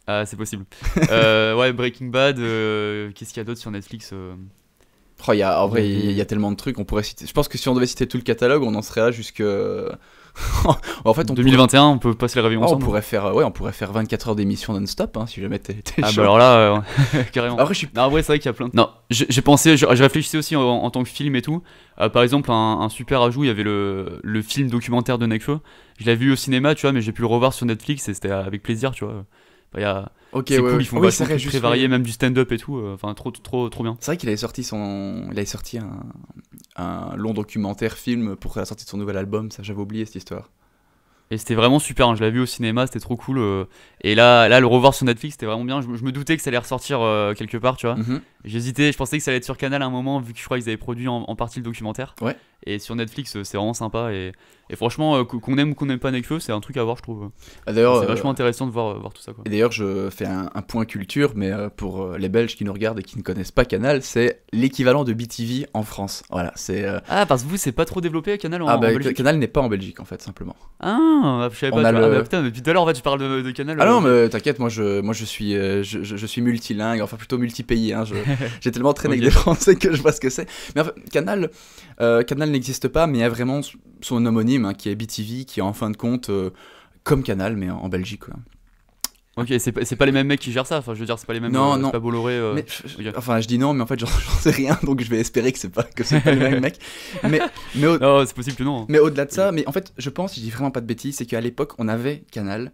[0.08, 0.66] Ah, c'est possible.
[1.10, 4.36] Euh, ouais, Breaking Bad, euh, qu'est-ce qu'il y a d'autre sur Netflix euh?
[5.28, 6.80] Oh, y a, en vrai, il y, a- il y a tellement de trucs.
[6.80, 7.26] On pourrait citer.
[7.28, 9.42] Je pense que si on devait citer tout le catalogue, on en serait là jusque.
[11.06, 12.86] en fait, on 2021, on peut pas se les réveiller pourrait, oh, on ensemble.
[12.86, 16.08] pourrait faire, ouais, on pourrait faire 24 heures d'émission non-stop, hein, si jamais t'es Ah,
[16.10, 16.18] chaud.
[16.18, 16.80] bah alors là, euh,
[17.34, 17.58] carrément.
[17.58, 17.90] Après, je suis.
[17.96, 18.72] Non, en vrai, c'est vrai qu'il y a plein de...
[18.76, 21.62] Non, j'ai j'ai pensé, je, je réfléchissais aussi en, en tant que film et tout.
[22.00, 25.26] Euh, par exemple, un, un super ajout, il y avait le, le film documentaire de
[25.26, 25.60] Nekfeu.
[26.00, 28.14] Je l'avais vu au cinéma, tu vois, mais j'ai pu le revoir sur Netflix et
[28.14, 29.26] c'était avec plaisir, tu vois.
[29.74, 30.84] Enfin, il y a- Ok, c'est ouais, cool, ouais.
[30.84, 31.88] ils font Ah oui, très ouais.
[31.90, 32.78] même du stand-up et tout.
[32.78, 33.98] euh, Enfin, trop, trop, trop bien.
[34.00, 36.04] C'est vrai qu'il avait sorti son, il avait sorti un,
[36.78, 39.52] un long documentaire film pour la sortie de son nouvel album.
[39.52, 40.50] Ça, j'avais oublié cette histoire.
[41.34, 43.38] Et c'était vraiment super, hein, je l'avais vu au cinéma, c'était trop cool.
[43.40, 43.64] euh.
[44.02, 45.82] Et là, là, le revoir sur Netflix, c'était vraiment bien.
[45.82, 47.96] Je, me- je me doutais que ça allait ressortir euh, quelque part, tu vois.
[47.96, 48.20] Mhm.
[48.44, 50.44] J'hésitais, je pensais que ça allait être sur Canal à un moment, vu que je
[50.44, 52.16] crois qu'ils avaient produit en, en partie le documentaire.
[52.22, 52.36] Ouais.
[52.66, 54.12] Et sur Netflix, c'est vraiment sympa.
[54.12, 54.34] Et,
[54.72, 56.98] et franchement, euh, qu'on aime ou qu'on n'aime pas Nekfeu, c'est un truc à voir,
[56.98, 57.30] je trouve.
[57.68, 59.34] Ah, D'ailleurs, C'est euh, vachement intéressant de voir, euh, voir tout ça.
[59.34, 59.44] Quoi.
[59.46, 63.00] Et d'ailleurs, je fais un, un point culture, mais pour les Belges qui nous regardent
[63.00, 66.24] et qui ne connaissent pas Canal, c'est l'équivalent de BTV en France.
[66.32, 66.86] Voilà, c'est.
[67.10, 69.38] Ah, parce que vous, c'est pas trop développé Canal en, ah en bah, Belgique Canal
[69.38, 70.56] n'est pas en Belgique en fait, simplement.
[70.80, 71.78] Ah, je savais pas.
[71.78, 71.92] tu vois.
[71.92, 73.78] le- Ah, bah, putain, depuis tout à l'heure, en fait, tu parles de, de Canal.
[73.80, 77.18] Ah non, mais t'inquiète, moi je, moi je suis, je, je- je suis multilingue, enfin
[77.18, 77.94] plutôt multi-pays.
[77.94, 78.04] Hein,
[78.62, 79.22] J'ai tellement traîné Ok.
[79.22, 80.48] avec des Français que je vois ce que c'est.
[80.76, 81.50] Mais en fait, Canal,
[82.00, 83.60] euh, Canal n'existe pas, mais il y a vraiment
[84.06, 86.50] son homonyme hein, qui est BTV, qui est en fin de compte euh,
[87.04, 88.22] comme Canal, mais en, Belgique.
[88.26, 88.36] quoi.
[89.38, 90.78] Ok, c'est pas, pas les mêmes mecs qui gèrent ça.
[90.80, 91.54] Enfin, je veux dire, c'est pas les mêmes.
[91.54, 91.90] Non, euh, non.
[91.92, 92.34] Pas Bolloré.
[92.34, 93.14] euh, Mais, je- ok.
[93.18, 95.58] Enfin, je dis non, mais en fait, j'en sais rien, donc je vais espérer que
[95.60, 96.80] c'est pas que c'est pas le même mec.
[97.24, 97.40] Mais,
[97.76, 98.82] mais, au- Non, c'est possible que non.
[98.82, 98.86] hein.
[98.90, 101.16] mais au-delà de ça, mais en fait, je pense, je dis vraiment pas de bêtises,
[101.18, 102.72] c'est qu'à l'époque, on avait Canal.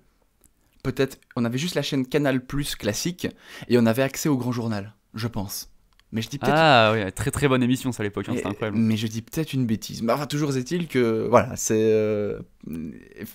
[0.83, 3.27] Peut-être, on avait juste la chaîne Canal Plus classique
[3.67, 5.69] et on avait accès au grand journal, je pense.
[6.13, 8.47] Mais je dis peut-être Ah, ouais, très très bonne émission, ça à l'époque, hein, c'était
[8.47, 8.77] incroyable.
[8.77, 10.01] mais je dis peut-être une bêtise.
[10.03, 11.75] Mais enfin, toujours est-il que, voilà, c'est.
[11.77, 12.39] euh,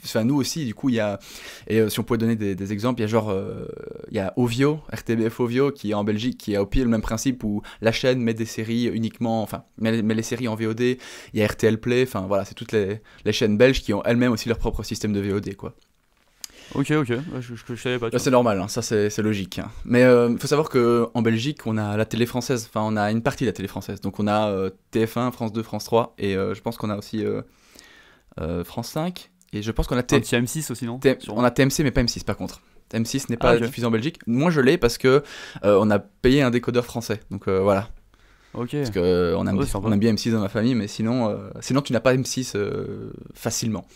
[0.05, 1.19] Enfin, nous aussi, du coup, il y a.
[1.67, 3.31] Et euh, si on pouvait donner des, des exemples, il y a genre.
[3.31, 3.67] euh,
[4.11, 6.89] Il y a Ovio, RTBF Ovio, qui est en Belgique, qui a au pied le
[6.91, 9.43] même principe où la chaîne met des séries uniquement.
[9.43, 10.81] Enfin, met, met les séries en VOD.
[10.81, 10.99] Il
[11.35, 14.33] y a RTL Play, enfin, voilà, c'est toutes les, les chaînes belges qui ont elles-mêmes
[14.33, 15.75] aussi leur propre système de VOD, quoi.
[16.75, 18.09] Ok, ok, je, je, je savais pas.
[18.11, 19.59] Là, c'est normal, hein, ça c'est logique.
[19.59, 19.71] hein.
[19.85, 23.23] Mais il faut savoir qu'en Belgique, on a la télé française, enfin on a une
[23.23, 24.01] partie de la télé française.
[24.01, 26.97] Donc on a euh, TF1, France 2, France 3, et euh, je pense qu'on a
[26.97, 27.43] aussi euh,
[28.41, 30.03] euh, France 5, et je pense qu'on a.
[30.03, 30.99] T- Un petit M6 aussi, non?
[30.99, 32.61] T- on a TMC, mais pas M6 par contre.
[32.95, 33.63] M6 n'est pas Ah, ok.
[33.65, 34.19] diffusé en Belgique.
[34.27, 35.23] Moi je l'ai parce que
[35.65, 37.21] euh, on a payé un décodeur français.
[37.31, 37.89] Donc euh, voilà.
[38.55, 38.73] Ok.
[38.73, 39.89] Parce que euh, on, aime, sympa.
[39.89, 42.53] on aime bien M6 dans ma famille, mais sinon, euh, sinon tu n'as pas M6
[42.55, 43.87] euh, facilement.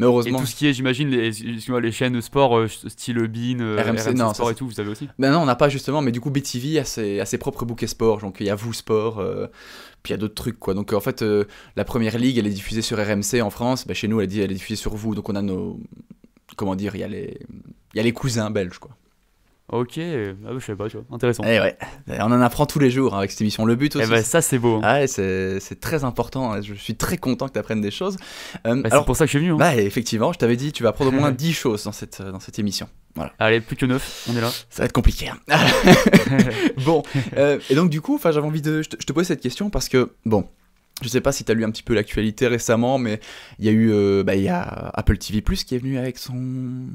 [0.00, 0.38] Mais Et heureusement.
[0.40, 4.14] tout ce qui est, j'imagine, les, les chaînes sport, euh, style Bean, euh, RMC, RMC,
[4.16, 6.10] non, ça, Sport et tout, vous avez aussi Ben non, on n'a pas justement, mais
[6.12, 8.72] du coup BTV a ses, a ses propres bouquets sport, donc il y a Vous
[8.72, 9.46] Sport, euh,
[10.02, 10.74] puis il y a d'autres trucs quoi.
[10.74, 11.24] Donc en fait,
[11.76, 14.28] la première ligue, elle est diffusée sur RMC en France, ben, chez nous elle est,
[14.28, 15.78] di- elle est diffusée sur Vous, donc on a nos,
[16.56, 17.38] comment dire, il y a les,
[17.94, 18.90] il y a les cousins belges quoi.
[19.72, 21.44] Ok, ah bah, je savais pas, tu vois, intéressant.
[21.44, 21.76] Et ouais,
[22.08, 23.64] Et on en apprend tous les jours hein, avec cette émission.
[23.64, 24.10] Le but Eh aussi.
[24.10, 24.76] bah, ça, c'est beau.
[24.78, 24.80] hein.
[24.82, 26.52] Ah ouais, c'est très important.
[26.52, 26.60] hein.
[26.60, 28.16] Je suis très content que tu apprennes des choses.
[28.66, 29.56] Euh, Bah, c'est pour ça que je suis venu.
[29.56, 32.40] bah, effectivement, je t'avais dit, tu vas apprendre au moins 10 choses dans cette, dans
[32.40, 32.88] cette émission.
[33.38, 34.48] Allez, plus que neuf, on est là.
[34.70, 35.28] Ça va être compliqué.
[35.28, 35.38] hein.
[36.84, 37.02] bon,
[37.36, 39.70] euh, et donc du coup, j'avais envie de, je te, je te pose cette question
[39.70, 40.48] parce que bon,
[41.02, 43.20] je sais pas si tu as lu un petit peu l'actualité récemment, mais
[43.58, 44.60] il y a eu, euh, bah, y a
[44.94, 46.86] Apple TV Plus qui est venu avec son,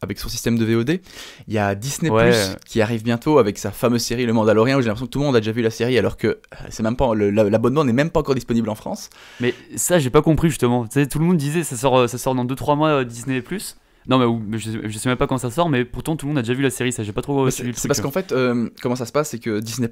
[0.00, 1.00] avec son système de VOD.
[1.48, 2.30] Il y a Disney Ouais.
[2.30, 4.78] Plus qui arrive bientôt avec sa fameuse série Le Mandalorian.
[4.78, 6.38] Où j'ai l'impression que tout le monde a déjà vu la série alors que euh,
[6.70, 9.10] c'est même pas l'abonnement n'est même pas encore disponible en France.
[9.40, 10.84] Mais ça, j'ai pas compris justement.
[10.86, 13.04] Tu sais, tout le monde disait ça sort, euh, ça sort dans 2-3 mois euh,
[13.04, 13.42] Disney.
[14.08, 16.30] Non, mais, je, sais, je sais même pas quand ça sort, mais pourtant tout le
[16.30, 18.04] monde a déjà vu la série, ça j'ai pas trop suivi C'est parce là.
[18.04, 19.88] qu'en fait, euh, comment ça se passe, c'est que Disney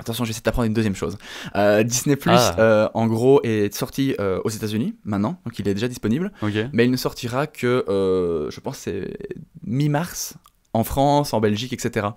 [0.00, 1.16] Attention, j'essaie d'apprendre une deuxième chose.
[1.54, 2.56] Euh, Disney Ah.
[2.58, 6.32] euh, en gros, est sorti euh, aux États-Unis maintenant, donc il est déjà disponible.
[6.72, 9.16] Mais il ne sortira que, euh, je pense, c'est
[9.64, 10.34] mi-mars
[10.72, 12.08] en France, en Belgique, etc.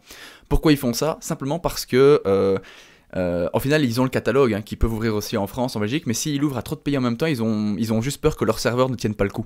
[0.50, 1.18] Pourquoi ils font ça?
[1.22, 2.58] Simplement parce que, euh,
[3.16, 5.80] euh, au final, ils ont le catalogue hein, qui peuvent ouvrir aussi en France, en
[5.80, 8.02] Belgique, mais s'ils ouvrent à trop de pays en même temps, ils ont, ils ont
[8.02, 9.46] juste peur que leurs serveurs ne tiennent pas le coup.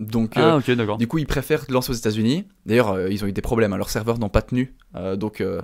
[0.00, 0.96] Donc, euh, Ah, ok, d'accord.
[0.98, 2.44] du coup, ils préfèrent lancer aux États-Unis.
[2.66, 3.72] D'ailleurs, euh, ils ont eu des problèmes.
[3.72, 4.74] hein, Leurs serveurs n'ont pas tenu.
[4.94, 5.60] Euh, donc, euh,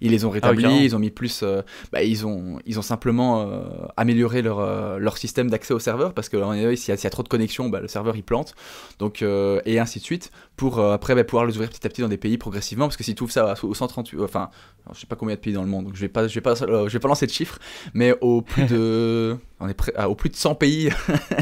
[0.00, 0.62] ils les ont rétablis.
[0.62, 0.80] carrément.
[0.80, 1.42] ils ont mis plus.
[1.42, 3.62] euh, bah, ils, ont, ils ont simplement euh,
[3.96, 6.14] amélioré leur, euh, leur système d'accès au serveur.
[6.14, 6.36] Parce que
[6.76, 8.54] s'il y, y a trop de connexions, bah, le serveur il plante.
[8.98, 10.30] Donc, euh, et ainsi de suite.
[10.56, 12.86] Pour après bah, pouvoir les ouvrir petit à petit dans des pays progressivement.
[12.86, 14.20] Parce que si tu ouvres ça au 138.
[14.22, 14.50] Enfin,
[14.92, 15.86] je sais pas combien de pays dans le monde.
[15.86, 17.58] Donc, je vais pas, je vais pas, je vais pas lancer de chiffres.
[17.94, 19.36] Mais au plus de.
[19.60, 20.90] on est prêt, au plus de 100 pays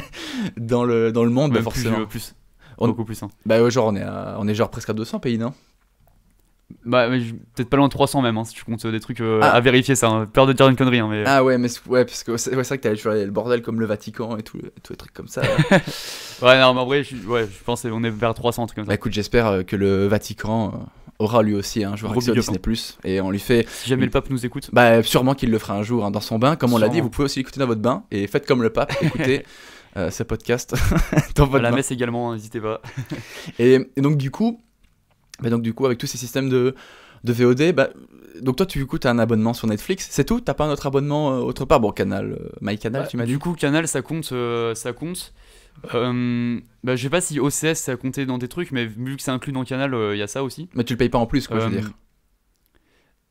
[0.56, 2.06] dans, le, dans le monde, Même plus, forcément.
[2.06, 2.34] plus.
[2.78, 3.22] On- Beaucoup plus.
[3.22, 3.28] hein.
[3.44, 5.52] Bah genre on est, à- on est genre presque à 200 pays, non?
[6.84, 7.08] Bah,
[7.54, 9.50] peut-être pas loin de 300 même, hein, si tu comptes euh, des trucs euh, Ah.
[9.50, 10.08] à vérifier ça.
[10.08, 10.26] hein.
[10.26, 11.24] Peur de dire une connerie, hein, mais.
[11.26, 13.80] Ah ouais, mais ouais, parce que c'est ouais, vrai que t'as toujours le bordel comme
[13.80, 15.42] le Vatican et tout, tous les trucs comme ça.
[16.42, 18.76] Ouais, non, mais en vrai, je, ouais, je pense qu'on est vers 300, un truc
[18.76, 18.94] comme bah ça.
[18.94, 22.66] écoute, j'espère euh, que le Vatican aura lui aussi un jour accès au big up,
[22.66, 23.66] Disney+, et on lui fait...
[23.68, 24.70] Si jamais le pape nous écoute.
[24.72, 27.02] Bah sûrement qu'il le fera un jour hein, dans son bain, comme on l'a dit,
[27.02, 29.44] vous pouvez aussi l'écouter dans votre bain, et faites comme le pape, écoutez
[29.98, 30.74] euh, ce podcast
[31.34, 31.76] dans À votre la bain.
[31.76, 32.80] messe également, n'hésitez pas.
[33.58, 34.62] Et, et donc du coup,
[35.42, 36.74] bah, donc du coup avec tous ces systèmes de,
[37.24, 37.88] de VOD, bah,
[38.40, 40.40] donc toi tu écoutes un abonnement sur Netflix, c'est tout?
[40.40, 41.80] T'as pas un autre abonnement euh, autre part?
[41.80, 44.30] Bon, Canal, euh, MyCanal, tu m'as dit du coup, Canal, ça compte.
[44.32, 45.32] euh, ça compte.
[45.94, 49.22] Euh, bah, je sais pas si OCS ça comptait dans des trucs, mais vu que
[49.22, 50.68] c'est inclus dans Canal, il y a ça aussi.
[50.74, 51.92] Mais tu le payes pas en plus, quoi, je veux dire.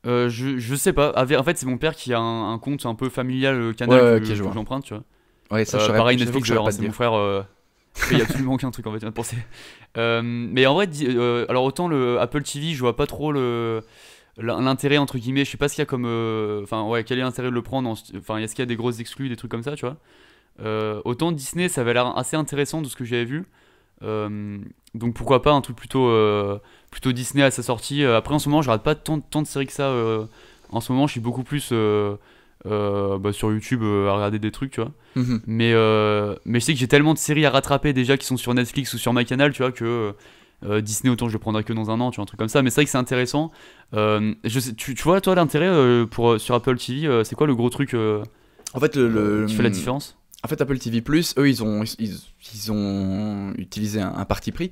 [0.04, 1.12] je, je sais pas.
[1.16, 4.20] En fait, c'est mon père qui a un, un compte un peu familial Canal Ouais,
[4.20, 5.04] que, ok, je que j'emprunte, tu vois.
[5.50, 7.46] Ouais, ça, je pareil, Netflix, c'est mon frère.
[8.10, 9.36] Il y a absolument aucun truc en fait, je viens de penser.
[9.96, 13.82] Euh, mais en vrai, euh, alors autant le Apple TV, je vois pas trop le
[14.38, 15.44] l'intérêt entre guillemets.
[15.44, 17.54] Je sais pas ce qu'il y a comme, euh, enfin ouais, quel est l'intérêt de
[17.54, 17.88] le prendre.
[17.90, 19.96] en- Enfin, est-ce qu'il y a des grosses exclus, des trucs comme ça, tu vois.
[21.04, 23.44] Autant Disney, ça avait l'air assez intéressant de ce que j'avais vu.
[24.02, 26.10] Donc pourquoi pas un truc plutôt
[26.90, 28.04] plutôt Disney à sa sortie.
[28.04, 29.92] Après en ce moment, je regarde pas tant, tant de séries que ça.
[30.70, 31.72] en ce moment, je suis beaucoup plus
[32.66, 34.92] euh, bah, sur YouTube euh, à regarder des trucs, tu vois.
[35.16, 35.40] Mhm.
[35.46, 38.36] Mais, euh, mais je sais que j'ai tellement de séries à rattraper déjà qui sont
[38.36, 40.14] sur Netflix ou sur MyCanal, tu vois, que
[40.82, 42.62] Disney, autant je le prendrai que dans un an, tu vois, un truc comme ça.
[42.62, 43.50] Mais c'est vrai que c'est intéressant.
[43.92, 47.70] Je sais, tu, tu vois, toi, l'intérêt pour, sur Apple TV, c'est quoi le gros
[47.70, 50.16] truc En fait, le, le- qui fait la différence?
[50.42, 51.02] En fait, Apple TV
[51.36, 52.18] eux, ils ont, ils,
[52.54, 54.70] ils ont utilisé un, un parti pris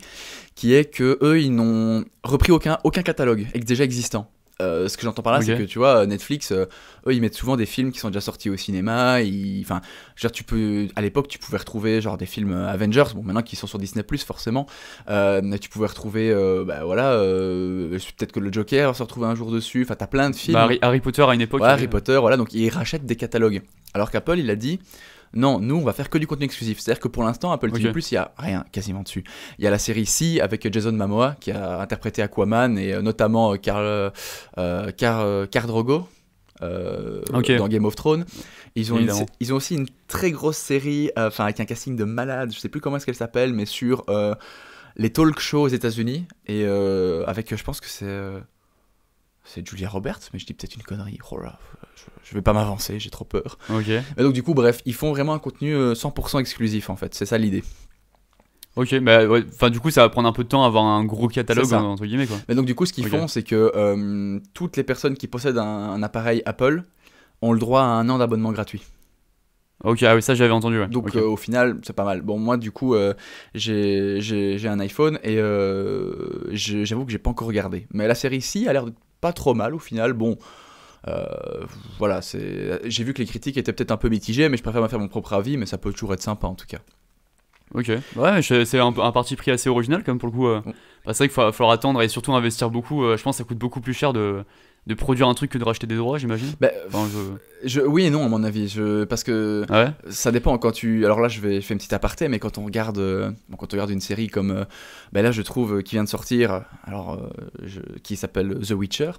[0.54, 4.30] qui est que eux, ils n'ont repris aucun, aucun catalogue déjà existant.
[4.60, 6.64] Euh, ce que j'entends par là, c'est que tu vois, Netflix, euh,
[7.06, 9.20] eux, ils mettent souvent des films qui sont déjà sortis au cinéma.
[9.22, 9.80] ils- Enfin,
[10.20, 13.04] dire, tu peux, à l'époque, tu pouvais retrouver genre des films euh, Avengers.
[13.14, 14.66] Bon, maintenant qu'ils sont sur Disney forcément,
[15.10, 16.32] euh, tu pouvais retrouver,
[16.66, 17.12] bah voilà,
[18.16, 19.82] peut-être que le Joker se retrouver un jour dessus.
[19.84, 20.54] Enfin, t'as plein de films.
[20.54, 21.60] Bah, Harry, Harry Potter à une époque.
[21.60, 23.62] Ouais, Harry Potter, voilà, donc ils rachètent des catalogues.
[23.94, 24.80] Alors qu'Apple, il a dit,
[25.34, 26.78] non, nous, on va faire que du contenu exclusif.
[26.80, 28.10] C'est-à-dire que pour l'instant, Apple TV+, Ok.
[28.10, 29.24] il y a rien quasiment dessus.
[29.58, 33.02] Il y a la série C avec Jason Momoa, qui a interprété Aquaman, et euh,
[33.02, 34.10] notamment Karl, euh,
[34.58, 36.08] euh, euh, Drogo,
[36.62, 38.24] euh, dans Game of Thrones.
[38.74, 41.94] Ils ont, une- ils ont aussi une très grosse série, euh, enfin avec un casting
[41.96, 44.34] de malade, je sais plus comment est-ce qu'elle s'appelle, mais sur euh,
[44.96, 46.64] les talk shows aux États-Unis, et
[47.26, 48.06] avec, je pense que c'est...
[49.48, 51.18] euh, c'est Julia Roberts, mais je dis peut-être une connerie.
[51.30, 51.58] Oh là,
[51.96, 53.58] je, je vais pas m'avancer, j'ai trop peur.
[53.70, 53.86] Ok.
[53.88, 57.14] Mais donc du coup, bref, ils font vraiment un contenu euh, 100% exclusif en fait.
[57.14, 57.64] C'est ça l'idée.
[58.76, 60.84] Ok, bah ouais, enfin du coup ça va prendre un peu de temps à avoir
[60.84, 62.36] un gros catalogue entre guillemets quoi.
[62.48, 65.58] Mais donc du coup, ce qu'ils font, c'est que euh, toutes les personnes qui possèdent
[65.58, 66.84] un, un appareil Apple
[67.42, 68.82] ont le droit à un an d'abonnement gratuit.
[69.84, 70.80] Ok, ah oui, ça j'avais entendu.
[70.80, 70.88] Ouais.
[70.88, 72.22] Donc euh, au final, c'est pas mal.
[72.22, 73.14] Bon, moi du coup, euh,
[73.54, 77.86] j'ai un iPhone et euh, j'avoue que j'ai pas encore regardé.
[77.92, 80.12] Mais la série ci a l'air de pas trop mal au final.
[80.12, 80.38] Bon.
[81.06, 81.26] euh,
[81.98, 82.80] voilà, c'est.
[82.84, 84.98] J'ai vu que les critiques étaient peut-être un peu mitigées, mais je préfère me faire
[84.98, 86.78] mon propre avis, mais ça peut toujours être sympa en tout cas.
[87.74, 90.46] Ok, ouais, c'est un, un parti pris assez original quand même pour le coup.
[90.48, 90.60] euh.
[90.64, 90.72] Mm.
[91.04, 93.04] Bah, c'est vrai qu'il va falloir attendre et surtout investir beaucoup.
[93.04, 94.42] euh, je pense que ça coûte beaucoup plus cher de,
[94.88, 96.48] de produire un truc que de racheter des droits, j'imagine.
[96.60, 97.06] Bah, Enfin,
[97.62, 97.68] je...
[97.68, 100.72] je, oui et non à mon avis, je, parce que Ah ouais ça dépend quand
[100.72, 101.04] tu.
[101.04, 103.76] Alors là, je vais fais une petite aparté, mais quand on regarde, euh, quand on
[103.76, 104.64] regarde une série comme, euh,
[105.12, 107.68] ben là, je trouve euh, qui vient de sortir, alors euh,
[108.02, 109.10] qui s'appelle The Witcher,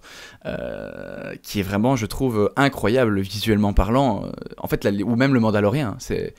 [0.46, 4.26] euh, qui est vraiment, je trouve, incroyable visuellement parlant.
[4.26, 6.34] Euh, En fait, ou même le Mandalorien, c'est,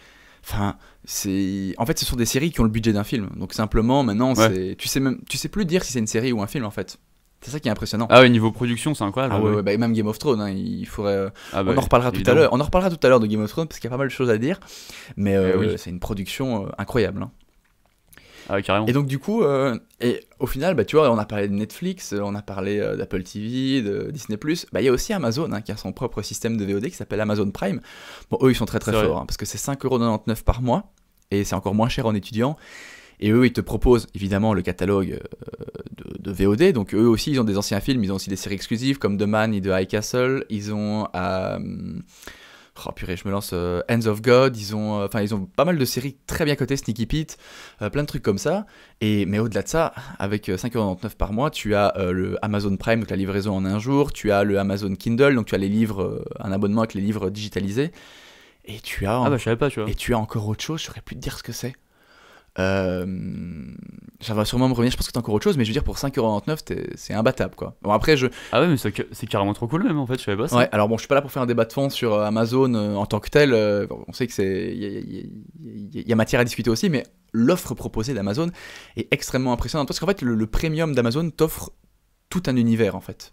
[0.44, 3.28] enfin, c'est, en fait, ce sont des séries qui ont le budget d'un film.
[3.36, 4.74] Donc simplement, maintenant, Ouais.
[4.76, 6.70] tu sais même, tu sais plus dire si c'est une série ou un film en
[6.70, 6.98] fait.
[7.42, 8.06] C'est ça qui est impressionnant.
[8.10, 9.34] Ah ouais, niveau production, c'est incroyable.
[9.36, 9.56] Ah ouais, ouais.
[9.56, 11.14] ouais, bah, même Game of Thrones, hein, il faudrait.
[11.14, 12.52] euh, Ah bah on en reparlera tout à l'heure.
[12.52, 13.98] On en reparlera tout à l'heure de Game of Thrones parce qu'il y a pas
[13.98, 14.60] mal de choses à dire.
[15.16, 15.74] Mais euh, Eh oui.
[15.78, 17.22] c'est une production euh, incroyable.
[17.22, 17.30] hein.
[18.52, 18.86] Ah, carrément.
[18.86, 21.54] Et donc du coup, euh, et au final, bah, tu vois, on a parlé de
[21.54, 24.36] Netflix, on a parlé d'Apple TV, de Disney+.
[24.72, 26.96] Bah, il y a aussi Amazon hein, qui a son propre système de VOD qui
[26.96, 27.80] s'appelle Amazon Prime.
[28.30, 30.92] Bon, eux, ils sont très très forts parce que c'est 5,99€ par mois
[31.30, 32.56] et c'est encore moins cher en étudiant.
[33.20, 36.72] Et eux, ils te proposent évidemment le catalogue euh, de, de VOD.
[36.72, 39.18] Donc eux aussi, ils ont des anciens films, ils ont aussi des séries exclusives comme
[39.18, 40.44] The Man et The High Castle.
[40.50, 41.06] Ils ont...
[41.14, 41.58] euh,
[42.86, 45.44] Oh purée, je me lance euh, Hands of God, ils ont, euh, enfin ils ont
[45.44, 47.36] pas mal de séries très bien cotées, Sneaky Pete,
[47.82, 48.64] euh, plein de trucs comme ça.
[49.02, 53.00] Et mais au-delà de ça, avec euh, 5,99€ par mois, tu as le Amazon Prime,
[53.00, 55.68] donc la livraison en un jour, tu as le Amazon Kindle, donc tu as les
[55.68, 57.90] livres, un abonnement avec les livres digitalisés,
[58.64, 59.90] et tu as, Ah bah je savais pas, tu vois.
[59.90, 61.74] et tu as encore autre chose, je saurais plus te dire ce que c'est.
[62.60, 63.06] Euh,
[64.20, 65.72] ça va sûrement me revenir, je pense que t'as encore autre chose, mais je veux
[65.72, 67.76] dire pour 5,99€, t'es- c'est imbattable quoi.
[67.82, 70.24] Bon après je, Ah ouais, mais c'est c'est carrément trop cool même en fait, je
[70.24, 70.56] savais pas ça.
[70.58, 72.24] Ouais, alors bon, je suis pas là pour faire un débat de fond sur euh,
[72.26, 73.54] Amazon euh, en tant que tel.
[73.54, 76.90] euh, on sait que c'est, il y, a- y y y matière à discuter aussi,
[76.90, 78.50] mais l'offre proposée d'Amazon
[78.96, 81.70] est extrêmement impressionnante parce qu'en fait, le, le premium d'Amazon t'offre
[82.28, 83.32] tout un univers en fait.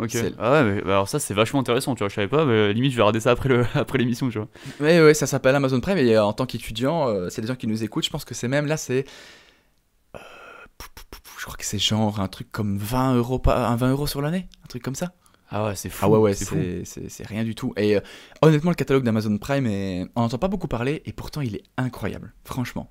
[0.00, 0.16] Ok.
[0.38, 2.08] Ah ouais, mais bah, alors ça c'est vachement intéressant, tu vois.
[2.08, 4.48] Je savais pas, mais limite je vais regarder ça après le après l'émission, tu vois.
[4.80, 7.56] Ouais, ouais, ça s'appelle Amazon Prime et euh, en tant qu'étudiant, euh, c'est des gens
[7.56, 8.04] qui nous écoutent.
[8.04, 9.04] Je pense que c'est même là, c'est,
[10.16, 10.18] euh,
[11.38, 14.48] je crois que c'est genre un truc comme 20 euros, un 20 euros sur l'année,
[14.64, 15.12] un truc comme ça.
[15.50, 16.04] Ah ouais, c'est fou.
[16.04, 17.72] Ah ouais, ouais, c'est rien du tout.
[17.76, 18.00] Et euh,
[18.40, 20.06] honnêtement, le catalogue d'Amazon Prime, est...
[20.14, 22.90] on n'entend pas beaucoup parler, et pourtant il est incroyable, franchement.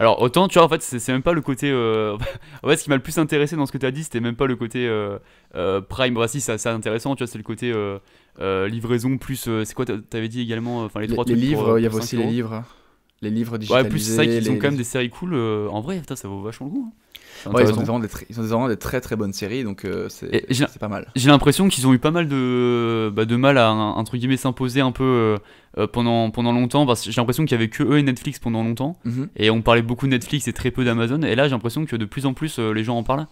[0.00, 1.70] Alors autant, tu vois, en fait, c'est même pas le côté.
[1.70, 2.16] euh,
[2.62, 4.20] en fait, ce qui m'a le plus intéressé dans ce que tu as dit, c'était
[4.20, 5.18] même pas le côté euh,
[5.56, 6.14] euh, Prime.
[6.14, 9.48] Bah si, c'est assez intéressant, tu vois, c'est le côté euh, livraison plus.
[9.64, 11.50] c'est quoi, t'a- t'avais dit également, enfin les Les, trois les trucs.
[11.50, 12.62] pour, livres, il y a pour aussi 5 les livres.
[13.22, 13.84] Les livres digitalisés.
[13.84, 15.34] Ouais, plus c'est ça qu'ils ont les- quand même des séries cool.
[15.34, 16.92] euh, en vrai, putain, ça vaut vachement le coup.
[17.46, 17.50] hein.
[17.52, 19.84] Ouais, ils ont, vraiment des, tr- ils ont vraiment des très très bonnes séries, donc
[19.84, 20.44] euh, c'est
[20.80, 21.06] pas mal.
[21.14, 24.80] J'ai l'impression qu'ils ont eu pas mal de, bah, de mal à entre guillemets s'imposer
[24.80, 25.36] un peu
[25.78, 26.84] euh, pendant, pendant longtemps.
[26.84, 28.98] Parce que j'ai l'impression qu'il y avait que eux et Netflix pendant longtemps.
[29.04, 29.28] Mhm.
[29.36, 31.22] Et on parlait beaucoup de Netflix et très peu d'Amazon.
[31.22, 33.26] Et là, j'ai l'impression que de plus en plus les gens en parlent.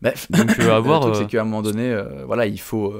[0.00, 2.94] Bah, Donc, à voir, le truc, c'est qu'à un moment donné, voilà, il faut,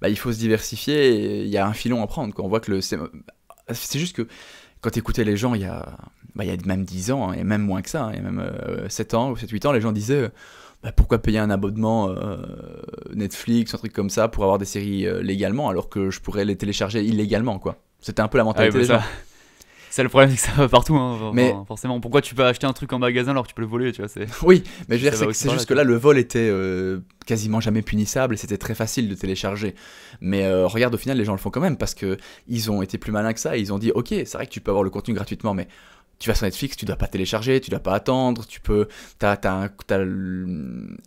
[0.00, 2.34] bah, il faut se diversifier il y a un filon à prendre.
[2.34, 2.44] Quoi.
[2.44, 2.80] On voit que le.
[2.80, 2.98] C'est
[3.70, 4.26] c'est juste que
[4.82, 5.96] quand t'écoutais les gens il y a,
[6.34, 8.16] bah, il y a même 10 ans, hein, et même moins que ça, hein, il
[8.16, 10.24] y a même euh, 7 ans ou 7-8 ans, les gens disaient.
[10.24, 10.28] euh,
[10.82, 12.36] bah, pourquoi payer un abonnement euh,
[13.14, 16.44] Netflix, un truc comme ça, pour avoir des séries euh, légalement, alors que je pourrais
[16.44, 17.76] les télécharger illégalement, quoi.
[18.00, 19.04] C'était un peu la Ah mentalité des ça- gens.
[19.94, 20.96] C'est le problème, c'est que ça va partout.
[20.96, 23.54] hein, enfin, Mais- forcément, pourquoi tu peux acheter un truc en magasin alors que tu
[23.54, 24.26] peux le voler, tu vois c'est...
[24.42, 27.00] Oui, mais je veux dire, Ça c'est juste là, que là, le vol était euh,
[27.26, 29.74] quasiment jamais punissable et c'était très facile de télécharger.
[30.22, 32.16] Mais euh, regarde, au final, les gens le font quand même parce que
[32.48, 33.58] ils ont été plus malins que ça.
[33.58, 35.68] Ils ont dit, ok, c'est vrai que tu peux avoir le contenu gratuitement, mais
[36.18, 39.36] tu vas sur Netflix, tu dois pas télécharger, tu dois pas attendre, tu peux, t'as,
[39.36, 39.70] t'as un,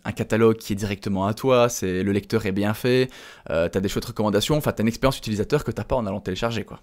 [0.04, 3.10] un catalogue qui est directement à toi, c'est le lecteur est bien fait,
[3.50, 6.20] euh, t'as des chouettes recommandations, enfin t'as une expérience utilisateur que t'as pas en allant
[6.20, 6.80] télécharger, quoi.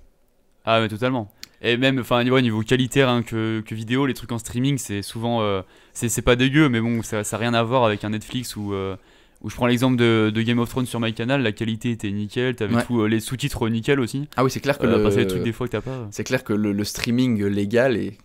[0.65, 1.29] Ah, mais totalement.
[1.63, 5.01] Et même, enfin, ouais, niveau qualité hein, que, que vidéo, les trucs en streaming, c'est
[5.01, 5.41] souvent.
[5.41, 5.61] euh,
[5.93, 8.73] c'est, pas dégueu, mais bon, ça n'a rien à voir avec un Netflix où.
[8.73, 8.95] euh,
[9.41, 12.55] où je prends l'exemple de, de Game of Thrones sur MyCanal, la qualité était nickel,
[12.55, 12.83] t'avais Ouais.
[12.85, 14.29] tout, euh, les sous-titres nickel aussi.
[14.37, 15.81] Ah oui, c'est clair que Euh, le, parce a des trucs des fois que t'as
[15.81, 16.07] pas.
[16.11, 18.17] c'est clair que le, le streaming légal est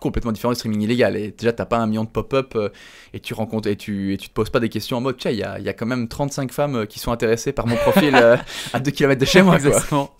[0.00, 1.16] complètement différent du streaming illégal.
[1.16, 2.70] Et déjà, t'as pas un million de pop-up euh,
[3.12, 5.30] et tu rencontres et tu, et tu te poses pas des questions en mode, tiens,
[5.30, 7.76] il y a, y a quand même 35 femmes euh, qui sont intéressées par mon
[7.76, 8.36] profil euh,
[8.72, 9.60] à 2 km de chez moi.
[9.60, 10.10] Quoi.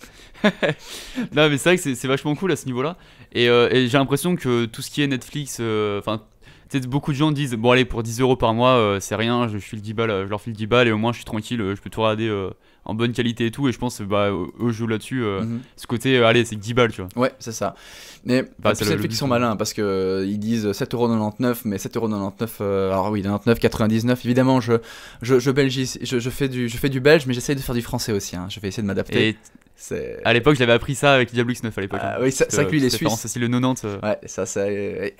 [1.35, 2.97] Non, mais c'est vrai que c'est, vachement cool à ce niveau-là.
[3.33, 6.21] Et, euh, et j'ai l'impression que tout ce qui est Netflix, euh, enfin,
[6.69, 9.47] sais, beaucoup de gens disent bon, allez, pour 10 euros par mois, euh, c'est rien,
[9.47, 11.25] je, file 10 balles, euh, je leur file 10 balles et au moins je suis
[11.25, 12.49] tranquille, euh, je peux tout regarder euh,
[12.85, 13.67] en bonne qualité et tout.
[13.67, 15.23] Et je pense bah, eux jouent là-dessus.
[15.23, 15.59] euh, Mhm.
[15.75, 17.09] Ce côté, euh, allez, c'est que 10 balles, tu vois.
[17.21, 17.75] Ouais, c'est ça.
[18.23, 19.39] Mais Bah, c'est le- but, sont quoi.
[19.39, 24.73] malins parce que euh, ils disent 7,99€, mais 7,99€, euh, alors oui, 99,99€, évidemment, je,
[25.21, 27.75] je, je, belgis- je, je, fais du, je fais du belge, mais j'essaye de faire
[27.75, 28.35] du français aussi.
[28.35, 28.47] Hein.
[28.49, 29.37] Je vais essayer de m'adapter.
[30.23, 31.99] À l'époque, j'avais appris ça avec Diablo X9 à l'époque.
[32.01, 32.19] Ah hein.
[32.21, 33.25] oui, ça- que lui, il est suisse.
[33.25, 33.83] aussi, le 90.
[33.85, 35.15] euh, Ouais, ça, c'est.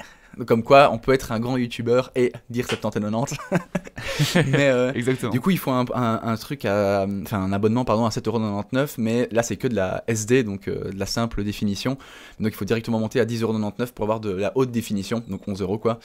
[0.47, 3.37] Comme quoi, on peut être un grand youtubeur et dire 70 et 90.
[4.47, 5.31] mais euh, Exactement.
[5.31, 8.95] du coup, il faut un, un- un truc, à, enfin un abonnement pardon, à 7,99€,
[8.97, 11.97] mais là, c'est que de la SD, donc euh, de la simple définition.
[12.41, 15.61] Donc, il faut directement monter à 10,99€ pour avoir de la haute définition, donc 11
[15.61, 15.99] euros quoi.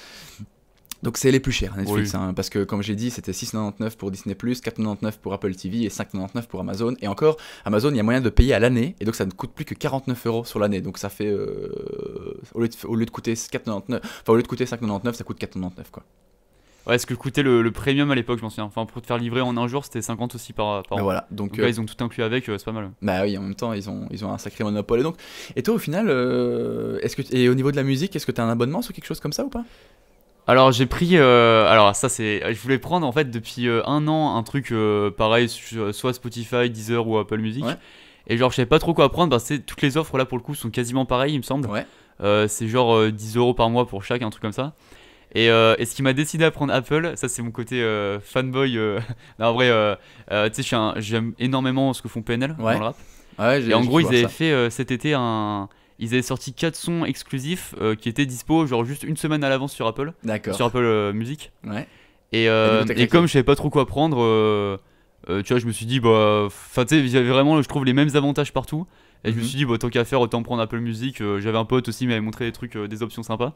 [1.02, 2.20] Donc, c'est les plus chers, Netflix, Oui.
[2.20, 5.88] hein, parce que comme j'ai dit, c'était 6,99€ pour Disney, 4,99€ pour Apple TV et
[5.88, 6.94] 5,99€ pour Amazon.
[7.00, 9.30] Et encore, Amazon, il y a moyen de payer à l'année, et donc ça ne
[9.30, 10.80] coûte plus que 49 euros sur l'année.
[10.82, 14.42] Donc, ça fait, euh, au, lieu de, au lieu de coûter 4,99€, enfin, au lieu
[14.42, 16.02] de coûter 5,99€, ça coûte 4,99€ quoi.
[16.86, 18.64] Ouais, ce que coûtait le, le premium à l'époque, je m'en souviens.
[18.64, 21.04] Enfin, pour te faire livrer en un jour, c'était 50 aussi par, par Ben an.
[21.04, 22.90] voilà, donc, Donc euh, là, ils ont tout inclus avec, euh, c'est pas mal.
[23.02, 25.00] bah oui, en même temps, ils ont, ils ont un sacré monopole.
[25.00, 25.16] Et donc,
[25.56, 28.32] et toi, au final, euh, est-ce que, et au niveau de la musique, est-ce que
[28.32, 29.64] tu as un abonnement sur quelque chose comme ça ou pas?
[30.50, 34.08] Alors j'ai pris, euh, alors ça c'est, je voulais prendre en fait depuis euh, un
[34.08, 37.64] an un truc euh, pareil, sur- soit Spotify, Deezer ou Apple Music.
[37.64, 37.76] Ouais.
[38.26, 40.38] Et genre je savais pas trop quoi prendre parce que toutes les offres là pour
[40.38, 41.68] le coup sont quasiment pareilles il me semble.
[41.68, 41.86] Ouais.
[42.20, 44.74] Euh, c'est genre euh, 10 euros par mois pour chaque, un truc comme ça.
[45.36, 48.18] Et, euh, et ce qui m'a décidé à prendre Apple, ça c'est mon côté euh,
[48.18, 48.76] fanboy.
[48.76, 48.98] euh,
[49.38, 49.94] non, en vrai, euh,
[50.32, 52.72] euh, tu sais, je suis un- j'aime énormément ce que font PNL Ouais.
[52.74, 52.96] dans le rap.
[53.38, 54.28] Ouais, j'ai- Et en j'ai gros, ils voir avaient ça.
[54.28, 55.68] fait euh, cet été un.
[56.00, 59.48] Ils avaient sorti 4 sons exclusifs euh, qui étaient dispo, genre juste une semaine à
[59.48, 60.54] l'avance sur Apple, D'accord.
[60.54, 61.52] sur Apple euh, Music.
[61.64, 61.86] Ouais.
[62.32, 64.16] Et, euh, Et comme je savais pas trop quoi prendre,
[65.28, 67.92] tu vois, je me suis dit, bah, enfin, tu sais, j'avais vraiment, je trouve, les
[67.92, 68.86] mêmes avantages partout.
[69.24, 69.46] Et je me Mhm.
[69.46, 71.18] suis dit, bah, tant qu'à faire, autant prendre Apple Music.
[71.38, 73.54] J'avais un pote aussi, qui m'avait montré des trucs, des options sympas.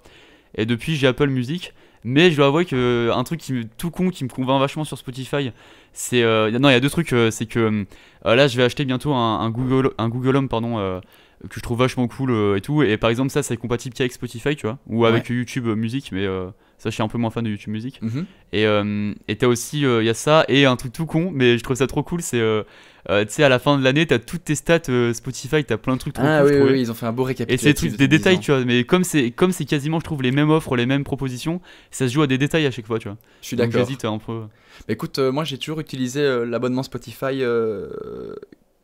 [0.57, 1.73] Et depuis, j'ai Apple Music.
[2.07, 4.85] Mais je dois avouer que un truc qui me, tout con qui me convainc vachement
[4.85, 5.53] sur Spotify,
[5.95, 6.23] c'est.
[6.23, 7.15] euh, non, il y a deux trucs.
[7.15, 7.87] euh, c'est que
[8.27, 11.01] euh, là, je vais acheter bientôt un, un Google, un Google Home, pardon.
[11.45, 13.95] Euh, que je trouve vachement cool euh, et tout et par exemple ça c'est compatible
[13.95, 16.47] qu'avec Spotify tu vois ou avec YouTube euh, Music mais euh,
[16.79, 18.27] ça je suis un peu moins fan de YouTube Music Mhm.
[18.53, 21.57] et euh, et t'as aussi, il y a ça, et un truc tout con, mais
[21.59, 22.63] je trouve ça trop cool, c'est, euh,
[23.11, 25.77] euh, tu sais, à la fin de l'année, t'as toutes tes stats euh, Spotify, t'as
[25.77, 27.27] plein de trucs trop Ah cool, oui, oui, oui, ils ont fait un beau Et
[27.29, 27.63] récapitulatif.
[27.63, 29.99] c'est des trucs- des ces 10 détails, tu vois, mais comme c'est comme c'est quasiment,
[30.01, 32.71] je trouve, les mêmes offres, les mêmes propositions, ça se joue à des détails à
[32.71, 33.17] chaque fois, tu vois.
[33.41, 33.81] Je suis d'accord.
[33.81, 34.41] j'hésite un peu.
[34.41, 34.49] Bah,
[34.89, 38.35] écoute, euh, moi j'ai toujours utilisé euh, l'abonnement Spotify euh,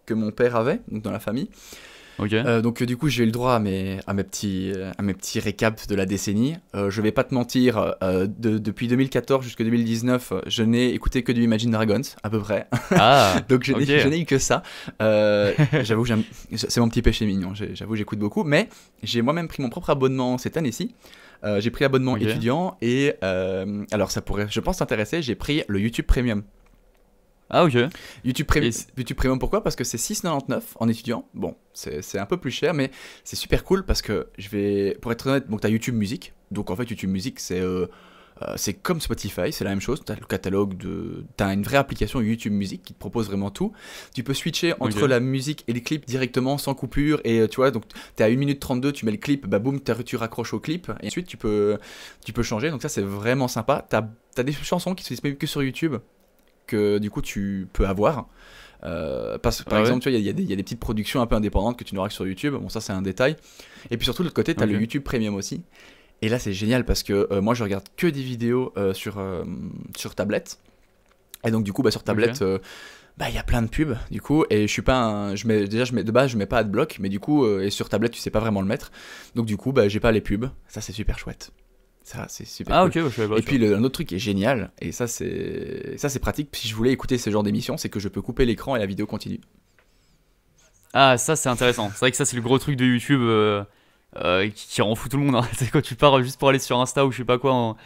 [0.07, 1.49] que mon père avait, donc dans la famille.
[2.33, 5.03] Euh, donc du coup j'ai eu le droit à mes, à mes, petits, euh, à
[5.03, 6.57] mes petits récaps de la décennie.
[6.75, 10.91] Euh, je vais pas te mentir, euh, de- depuis 2014 jusqu'à 2019, euh, je n'ai
[10.95, 12.67] écouté que du Imagine Dragons, à peu près.
[12.93, 14.03] Ah, Donc je n'ai Ok.
[14.03, 14.63] je n'ai eu que ça.
[15.01, 17.53] J'avoue, j'aime- c'est mon petit péché mignon.
[17.55, 18.45] J'avoue, j'écoute beaucoup.
[18.45, 18.69] Mais
[19.03, 20.95] j'ai moi-même pris mon propre abonnement cette année-ci.
[21.59, 22.23] J'ai pris abonnement Ok.
[22.23, 23.15] étudiant et
[23.93, 25.23] alors ça pourrait, je pense, t'intéresser.
[25.23, 26.43] J'ai pris le YouTube Premium.
[27.51, 27.77] Ah ok.
[28.25, 29.63] YouTube, Premi- Et c'est- YouTube Premium, pourquoi?
[29.63, 31.29] Parce que c'est 6,99 en étudiant.
[31.35, 32.91] Bon, c'est un peu plus cher, mais
[33.25, 34.97] c'est super cool parce que je vais.
[35.01, 36.33] Pour être honnête, donc tu as YouTube Music.
[36.51, 37.61] Donc en fait, YouTube Music, c'est.
[37.61, 37.87] euh,
[38.43, 40.01] euh, c'est comme Spotify, c'est la même chose.
[40.07, 41.25] Tu as le catalogue de.
[41.37, 43.73] Tu as une vraie application YouTube Music qui te propose vraiment tout.
[44.15, 47.21] Tu peux switcher entre la musique et les clips directement sans coupure.
[47.25, 49.47] Et euh, tu vois, donc tu es à 1 minute 32, tu mets le clip,
[49.47, 50.91] bah boum, tu raccroches au clip.
[51.03, 51.77] Et ensuite, tu peux,
[52.25, 52.71] tu peux changer.
[52.71, 53.87] Donc ça, c'est vraiment sympa.
[53.91, 55.97] Tu as, des chansons qui sont disponibles que sur YouTube
[56.66, 58.29] que du coup tu peux avoir.
[58.85, 60.53] Euh, parce, par Ah ouais exemple, tu vois, il y, a- y des- il y
[60.53, 62.55] a des petites productions un peu indépendantes que tu n'auras que sur YouTube.
[62.55, 63.37] Bon, ça, c'est un détail.
[63.90, 65.62] Et puis surtout, de l'autre côté, tu as le YouTube Premium aussi.
[66.23, 69.18] Et là, c'est génial parce que euh, moi, je regarde que des vidéos euh, sur,
[69.18, 69.44] euh,
[69.96, 70.59] sur tablette.
[71.44, 72.42] Et donc, du coup, bah, sur tablette,
[73.18, 74.44] bah, il y a plein de pubs, du coup.
[74.49, 76.59] Et je suis pas un- je mets, déjà, je mets, de base, je mets pas
[76.59, 78.92] Adblock, mais du coup, euh, et sur tablette, tu sais pas vraiment le mettre.
[79.35, 80.46] Donc, du coup, bah, j'ai pas les pubs.
[80.68, 81.51] Ça, c'est super chouette.
[82.12, 83.03] Ça, c'est super Ah cool.
[83.03, 83.38] ok, je savais pas.
[83.38, 86.49] Et puis le, un autre truc qui est génial, et ça c'est ça c'est pratique
[86.57, 88.87] si je voulais écouter ce genre d'émission, c'est que je peux couper l'écran et la
[88.87, 89.40] vidéo continue.
[90.92, 91.90] Ah, ça c'est intéressant.
[91.90, 93.62] C'est vrai que ça c'est le gros truc de YouTube euh,
[94.16, 95.37] euh, qui, qui rend fou tout le monde.
[95.37, 95.49] hein.
[95.57, 97.77] C'est quand tu pars juste pour aller sur Insta ou je sais pas quoi en-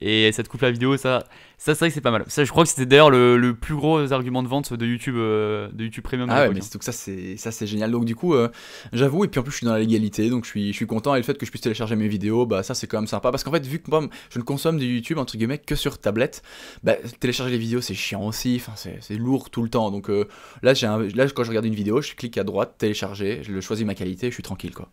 [0.00, 0.96] et ça te coupe la vidéo.
[0.96, 1.24] Ça,
[1.56, 2.24] ça c'est vrai que c'est pas mal.
[2.26, 5.14] Ça, je crois que c'était d'ailleurs le, le plus gros argument de vente de YouTube,
[5.16, 6.28] euh, de YouTube Premium.
[6.30, 6.62] Ah ouais, mais hein.
[6.62, 7.90] c'est- donc ça c'est ça c'est génial.
[7.90, 8.48] Donc du coup, euh,
[8.92, 10.86] j'avoue et puis en plus je suis dans la légalité, donc je suis je suis
[10.86, 13.06] content et le fait que je puisse télécharger mes vidéos, bah ça c'est quand même
[13.06, 15.74] sympa parce qu'en fait vu que moi je ne consomme du YouTube entre guillemets que
[15.76, 16.42] sur tablette,
[16.82, 19.90] bah télécharger les vidéos c'est chiant aussi, enfin c'est lourd tout le temps.
[19.90, 20.26] Donc euh,
[20.62, 23.86] là j'ai là quand je regarde une vidéo, je clique à droite télécharger, je choisis
[23.86, 24.88] ma qualité, je suis tranquille quoi.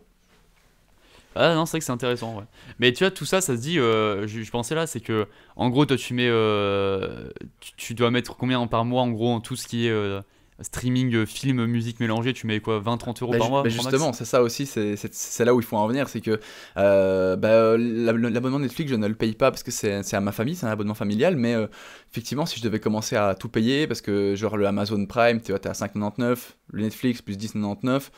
[1.34, 2.36] Ah non, c'est vrai que c'est intéressant.
[2.36, 2.44] Ouais.
[2.78, 3.78] Mais tu vois, tout ça, ça se dit.
[3.78, 7.28] euh, je, je pensais là, c'est que en gros, toi, tu mets, euh,
[7.60, 10.20] tu, tu dois mettre combien par mois en gros en tout ce qui est euh,
[10.60, 12.32] streaming, film, musique mélangée.
[12.32, 15.54] Tu mets quoi, 20-30 euros Bah, par mois bah, justement, c'est ça aussi, c'est- là
[15.54, 16.38] où il faut en venir, c'est que
[16.76, 20.20] euh, bah, l'ab- l'abonnement Netflix, je ne le paye pas parce que c'est c'est à
[20.20, 21.66] ma famille, c'est un abonnement familial, mais euh,
[22.12, 25.50] effectivement, si je devais commencer à tout payer, parce que genre le Amazon Prime, tu
[25.52, 28.10] vois, t'es à 5,99, le Netflix plus 10,99,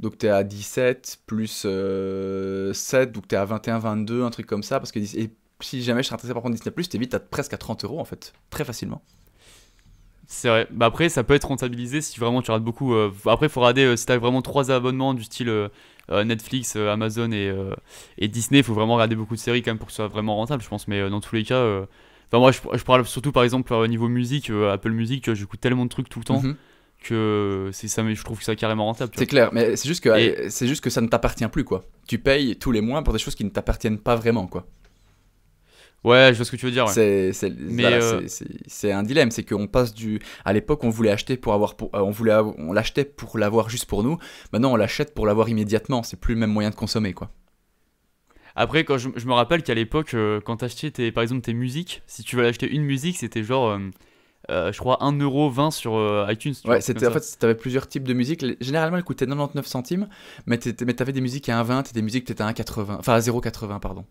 [0.00, 4.62] donc t'es à 17 plus euh, 7, donc t'es à 21, 22, un truc comme
[4.62, 5.30] ça, parce que et
[5.60, 7.98] si jamais je serais intéressé par contre Disney+, t'es vite à presque à 30 euros
[8.00, 9.02] en fait, très facilement.
[10.26, 10.66] C'est vrai.
[10.70, 12.92] Bah après, ça peut être rentabilisé si vraiment tu rates beaucoup.
[12.94, 15.68] euh, Après, il faut regarder euh, si tu as vraiment trois abonnements du style euh,
[16.10, 17.74] euh, Netflix, euh, Amazon et, euh,
[18.18, 18.58] et Disney.
[18.60, 20.62] Il faut vraiment regarder beaucoup de séries quand même pour que ce soit vraiment rentable,
[20.62, 20.86] je pense.
[20.86, 21.86] Mais euh, dans tous les cas, euh,
[22.30, 25.24] enfin, moi, je, je parle surtout par exemple au niveau musique, euh, Apple Music.
[25.24, 26.56] tu vois, J'écoute tellement de trucs tout le temps Mhm.
[27.02, 28.02] Que c'est ça.
[28.02, 29.12] Mais je trouve que c'est carrément rentable.
[29.16, 31.84] C'est clair, mais c'est juste que Et- c'est juste que ça ne t'appartient plus quoi.
[32.06, 34.66] Tu payes tous les mois pour des choses qui ne t'appartiennent pas vraiment quoi.
[36.04, 36.86] Ouais, je vois ce que tu veux dire.
[36.86, 36.92] ouais.
[37.32, 38.20] C'est voilà, euh,
[38.84, 42.00] un dilemme, c'est qu'on passe du à l'époque on voulait acheter pour avoir pour, euh,
[42.00, 44.16] on voulait on l'achetait pour l'avoir juste pour nous.
[44.52, 47.30] Maintenant on l'achète pour l'avoir immédiatement, c'est plus le même moyen de consommer quoi.
[48.54, 52.02] Après, quand je, je me rappelle qu'à l'époque, euh, quand t'achetais par exemple tes musiques,
[52.06, 53.78] si tu veux acheter une musique, c'était genre,
[54.50, 56.54] euh, euh, je crois, 1€ sur euh, iTunes.
[56.62, 58.44] tu Ouais, c'était en fait t'avais plusieurs types de musique.
[58.60, 60.08] Généralement elles coûtaient 99 centimes,
[60.46, 64.04] mais t'avais des musiques à 1,20 et des musiques à 1,80, enfin à 0,80 pardon.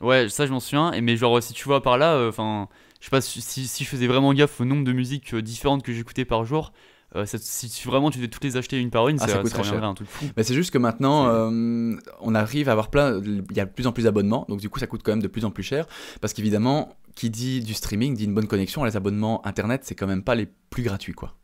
[0.00, 0.92] Ouais, ça je m'en souviens.
[0.92, 2.68] Et mais genre, si tu vois par là, enfin,
[3.00, 5.92] je sais pas si, je faisais vraiment gaffe au nombre de musiques euh, différentes que
[5.92, 6.72] j'écoutais par jour.
[7.16, 9.38] euh, ça- si vraiment tu devais toutes les acheter une par une, Ah, ça ça,
[9.40, 9.82] coûte ça très cher.
[9.82, 10.26] un truc fou.
[10.36, 13.18] Mais c'est juste que maintenant, euh, on arrive à avoir plein.
[13.24, 15.22] Il y a de plus en plus d'abonnements, donc du coup, ça coûte quand même
[15.22, 15.86] de plus en plus cher.
[16.20, 18.84] Parce qu'évidemment, qui dit du streaming dit une bonne connexion.
[18.84, 21.34] Les abonnements internet, c'est quand même pas les plus gratuits, quoi.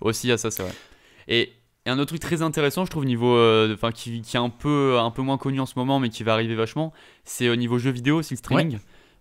[0.00, 0.72] Aussi, à ça, c'est vrai.
[1.28, 1.52] Et,
[1.86, 4.50] et un autre truc très intéressant, je trouve, niveau, euh, enfin, qui, qui est un
[4.50, 6.92] peu, un peu moins connu en ce moment, mais qui va arriver vachement,
[7.24, 8.78] c'est au niveau jeux vidéo, c'est le streaming.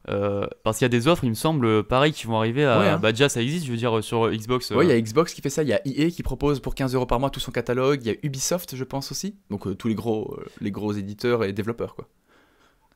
[0.09, 2.65] Euh, parce qu'il y a des offres, il me semble, euh, pareil, qui vont arriver
[2.65, 2.79] à.
[2.79, 2.97] Ouais, hein.
[2.97, 4.71] Bah, déjà, ça existe, je veux dire, euh, sur euh, Xbox.
[4.71, 6.59] Ouais, il euh, y a Xbox qui fait ça, il y a EA qui propose
[6.59, 9.35] pour 15 euros par mois tout son catalogue, il y a Ubisoft, je pense aussi.
[9.49, 12.07] Donc euh, tous les gros, euh, les gros éditeurs et développeurs, quoi.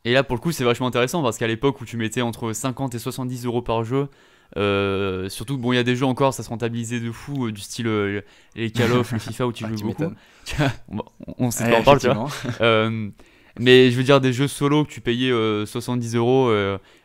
[0.06, 2.54] Et là, pour le coup, c'est vachement intéressant parce qu'à l'époque où tu mettais entre
[2.54, 4.08] 50 et 70 euros par jeu,
[4.56, 7.52] euh, surtout bon, il y a des jeux encore, ça se rentabilisait de fou, euh,
[7.52, 8.22] du style euh,
[8.56, 10.14] les Call of, le FIFA où tu Ah, joues tu beaucoup.
[10.90, 11.00] on,
[11.40, 12.30] on- sait Ouais, parle, tu vois.
[13.60, 16.52] mais je veux dire, des jeux solo que tu payais euh, 70 euros,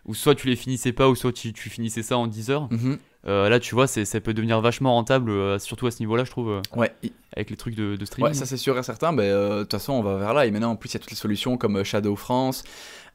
[0.04, 2.68] ou soit tu les finissais pas, ou soit tu, tu finissais ça en 10 heures.
[2.70, 2.98] Mhm.
[3.26, 6.30] Euh, là, tu vois, ça peut devenir vachement rentable, euh, surtout à ce niveau-là, je
[6.30, 6.90] trouve, euh, Ouais,
[7.36, 8.28] avec les trucs de, de streaming.
[8.32, 9.12] ouais, ça c'est sûr et certain.
[9.12, 10.46] mais, euh, De toute façon, on va vers là.
[10.46, 12.62] Et maintenant, en plus, il y a toutes les solutions comme Shadow France,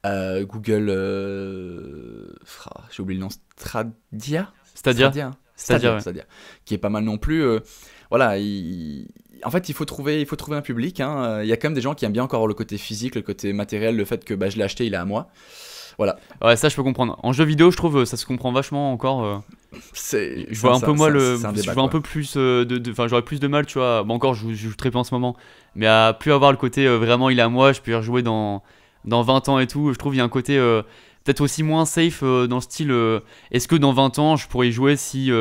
[0.04, 0.90] Google.
[2.92, 3.30] J'ai oublié le nom.
[3.58, 5.12] Stradia Stadia.
[5.56, 6.00] c'est-à-dire, ouais.
[6.02, 6.24] Stadia,
[6.66, 7.44] qui est pas mal non plus.
[8.10, 9.08] voilà, il-
[9.44, 11.00] en fait, il faut trouver, il faut trouver un public.
[11.00, 11.42] hein.
[11.42, 13.22] Il y a quand même des gens qui aiment bien encore le côté physique, le
[13.22, 15.28] côté matériel, le fait que bah, je l'ai acheté, il est à moi.
[16.42, 17.18] Ouais, ça je peux comprendre.
[17.24, 19.24] En jeu vidéo, je trouve euh, ça se comprend vachement encore.
[19.24, 19.38] euh,
[19.94, 22.66] C'est, je vois un ça- peu moi ça- le, je vois un peu plus euh,
[22.66, 24.04] de, enfin j'aurais plus de mal, tu vois.
[24.04, 25.36] Bon encore, je, je joue très peu en ce moment,
[25.76, 27.96] mais à plus avoir le côté euh, vraiment il est à moi, je peux y
[27.96, 28.64] rejouer dans
[29.06, 29.94] dans 20 ans et tout.
[29.94, 30.82] Je trouve il y a un côté euh,
[31.24, 32.94] peut-être aussi moins safe euh, dans le style.
[33.52, 35.32] Est-ce que dans 20 ans je pourrais y jouer si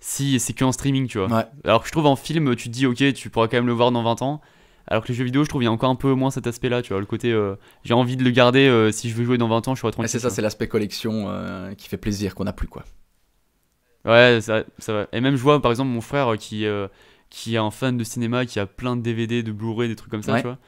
[0.00, 1.26] si c'est que en streaming, tu vois.
[1.28, 1.44] Ouais.
[1.64, 3.72] Alors que je trouve en film, tu te dis ok, tu pourras quand même le
[3.72, 4.40] voir dans 20 ans.
[4.90, 6.46] Alors que les jeux vidéo, je trouve il y a encore un peu moins cet
[6.46, 7.00] aspect-là, tu vois.
[7.00, 9.68] Le côté euh, j'ai envie de le garder, euh, si je veux jouer dans 20
[9.68, 10.08] ans, je serai tranquille.
[10.08, 12.84] c'est tu ça, c'est l'aspect collection euh, qui fait plaisir, qu'on n'a plus quoi.
[14.04, 15.06] Ouais, ça, ça va.
[15.12, 16.64] Et même je vois par exemple mon frère qui,
[17.30, 20.10] qui est un fan de cinéma, qui a plein de DVD, de Blu-ray, des trucs
[20.10, 20.40] comme ça, Ouais.
[20.42, 20.58] tu vois.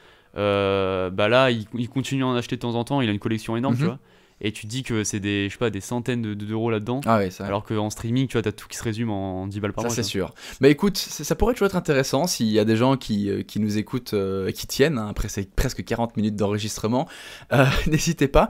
[1.11, 3.19] Bah là, il, il continue à en acheter de temps en temps, il a une
[3.19, 3.87] collection énorme, tu Mhm.
[3.87, 3.99] vois.
[4.41, 7.01] Et tu dis que c'est des, je sais pas, des centaines de- d'euros là-dedans.
[7.05, 7.45] Ah ouais, ça.
[7.45, 9.87] Alors qu'en streaming, tu vois, t'as tout qui se résume en 10 balles par Ça
[9.89, 9.95] mois.
[9.95, 10.33] c'est tu sûr.
[10.61, 13.43] Mais écoute, c'est- ça pourrait toujours être intéressant s'il y a des gens qui, euh,
[13.43, 17.07] qui nous écoutent euh, qui tiennent, hein, après ces presque 40 minutes d'enregistrement.
[17.53, 18.49] Euh, N'hésitez pas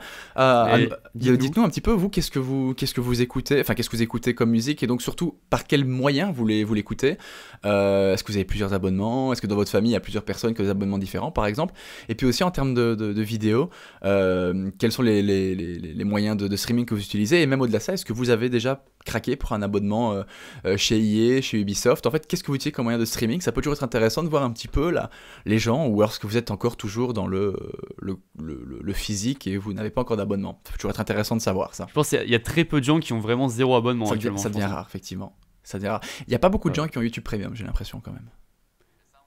[1.31, 1.63] nous- dites-nous.
[1.63, 4.01] un petit peu vous qu'est-ce que vous qu'est-ce que vous écoutez, enfin qu'est-ce que vous
[4.03, 7.17] écoutez comme musique et donc surtout par quels moyens vous les vous l'écoutez?
[7.65, 9.33] Euh, Est-ce que vous avez plusieurs abonnements?
[9.33, 11.31] Est-ce que dans votre famille il y a plusieurs personnes qui ont des abonnements différents
[11.31, 11.73] par exemple?
[12.09, 13.69] Et puis aussi en termes de, de, de vidéos,
[14.01, 17.61] quels sont les, les, les, les moyens de, de streaming que vous utilisez et même
[17.61, 20.23] au-delà de ça, est-ce que vous avez déjà craqué pour un abonnement euh,
[20.65, 22.05] euh, chez EA, chez Ubisoft?
[22.05, 23.41] En fait, qu'est-ce que vous utilisez comme moyen de streaming?
[23.41, 25.09] Ça peut toujours être intéressant de voir un petit peu là,
[25.45, 27.55] les gens, ou alors est-ce que vous êtes encore toujours dans le,
[27.99, 30.61] le, le- le- le physique et vous n'avez pas encore d'abonnement?
[30.65, 31.85] Ça peut toujours être intéressant de savoir ça.
[31.89, 33.47] Je pense qu'il y a- il y, a très peu de gens qui ont vraiment
[33.49, 34.37] zéro abonnement ça devient, actuellement.
[34.41, 35.35] ça devient rare, effectivement.
[35.63, 36.01] Ça devient rare.
[36.21, 36.85] Il n'y a pas beaucoup de Ouais.
[36.85, 38.29] gens qui ont YouTube Premium, j'ai l'impression quand même.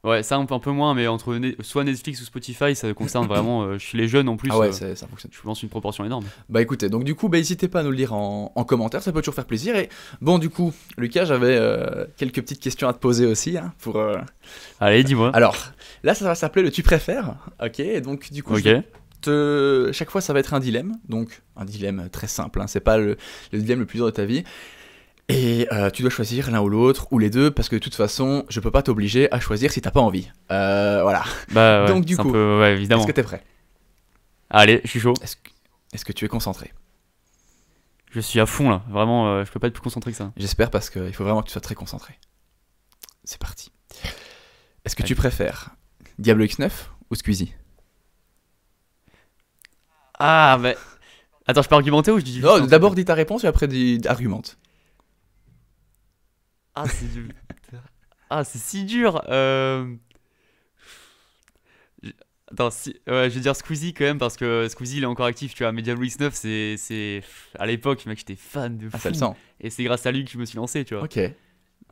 [0.04, 2.92] Ouais, ça un peu, un peu moins, mais entre Ne- soit Netflix ou Spotify, ça
[2.94, 4.50] concerne vraiment euh, chez les jeunes en plus.
[4.52, 5.30] ah ouais, euh, ça fonctionne.
[5.34, 6.24] je pense une proportion énorme.
[6.50, 9.02] Bah écoutez, donc du coup, bah, n'hésitez pas à nous le dire en, en commentaire,
[9.02, 9.74] ça peut toujours faire plaisir.
[9.76, 9.88] Et
[10.20, 13.56] bon, du coup, Lucas, j'avais euh, quelques petites questions à te poser aussi.
[13.56, 14.16] hein, pour, euh,
[14.78, 15.30] Allez, dis-moi.
[15.34, 15.56] Alors,
[16.02, 17.36] là, ça va s'appeler le tu préfères.
[17.62, 18.58] Ok, et donc du coup, ok.
[18.58, 18.82] je vais
[19.22, 20.92] te- chaque fois, ça va être un dilemme.
[21.08, 22.60] Donc, un dilemme très simple.
[22.60, 23.16] Hein, c'est pas le,
[23.52, 24.44] le dilemme le plus dur de ta vie.
[25.28, 27.94] Et euh, tu dois choisir l'un ou l'autre, ou les deux, parce que de toute
[27.94, 30.30] façon, je peux pas t'obliger à choisir si t'as pas envie.
[30.50, 31.24] Euh, voilà.
[31.52, 33.02] Bah, ouais, Donc, du coup, peu- ouais, évidemment.
[33.02, 33.42] Est-ce que t'es prêt?
[34.50, 35.14] Allez, je suis chaud.
[35.22, 36.72] Est-ce que, tu es concentré?
[38.10, 38.82] Je suis à fond là.
[38.88, 40.32] Vraiment, euh, je peux pas être plus concentré que ça.
[40.36, 42.18] J'espère parce qu'il faut vraiment que tu sois très concentré.
[43.24, 43.72] C'est parti.
[44.84, 45.70] Est-ce que tu préfères
[46.18, 46.70] Diablo X9
[47.10, 47.54] ou Squeezie?
[50.18, 50.76] Ah, mais.
[51.46, 54.00] Attends, je peux argumenter ou je dis Non, d'abord dis ta réponse et après dis
[54.06, 54.58] argumente.
[56.74, 57.28] Ah, c'est du-
[58.30, 59.22] Ah, si dur.
[59.28, 59.94] Euh...
[62.50, 62.90] Attends, si...
[63.08, 65.62] ouais, je vais dire Squeezie quand même parce que Squeezie il est encore actif, tu
[65.64, 65.72] vois.
[65.72, 66.76] Mais Diablo X9, c'est.
[66.76, 67.22] c'est-
[67.58, 68.90] À l'époque, mec, j'étais fan de fou.
[68.94, 69.32] Ah, ça le sent.
[69.60, 71.04] Et c'est grâce à lui que je me suis lancé, tu vois.
[71.04, 71.18] Ok.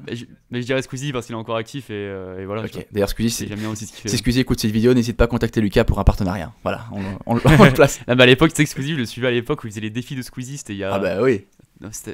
[0.06, 0.24] Mais, je...
[0.50, 2.66] mais je dirais Squeezie parce qu'il est encore actif et, euh, et voilà.
[2.68, 2.80] tu vois.
[2.82, 2.88] Ok.
[2.92, 4.08] D'ailleurs, Squeezie, si, bien aussi ce fait.
[4.08, 6.52] si Squeezie écoute cette vidéo, n'hésite pas à contacter Lucas pour un partenariat.
[6.62, 7.00] Voilà, on,
[7.36, 8.00] on- on le place.
[8.06, 9.70] Ah bah à l'époque, tu sais que Squeezie, je le suivais à l'époque où il
[9.70, 11.44] faisait les défis de Squeezie, c'était il y a, Ah bah oui.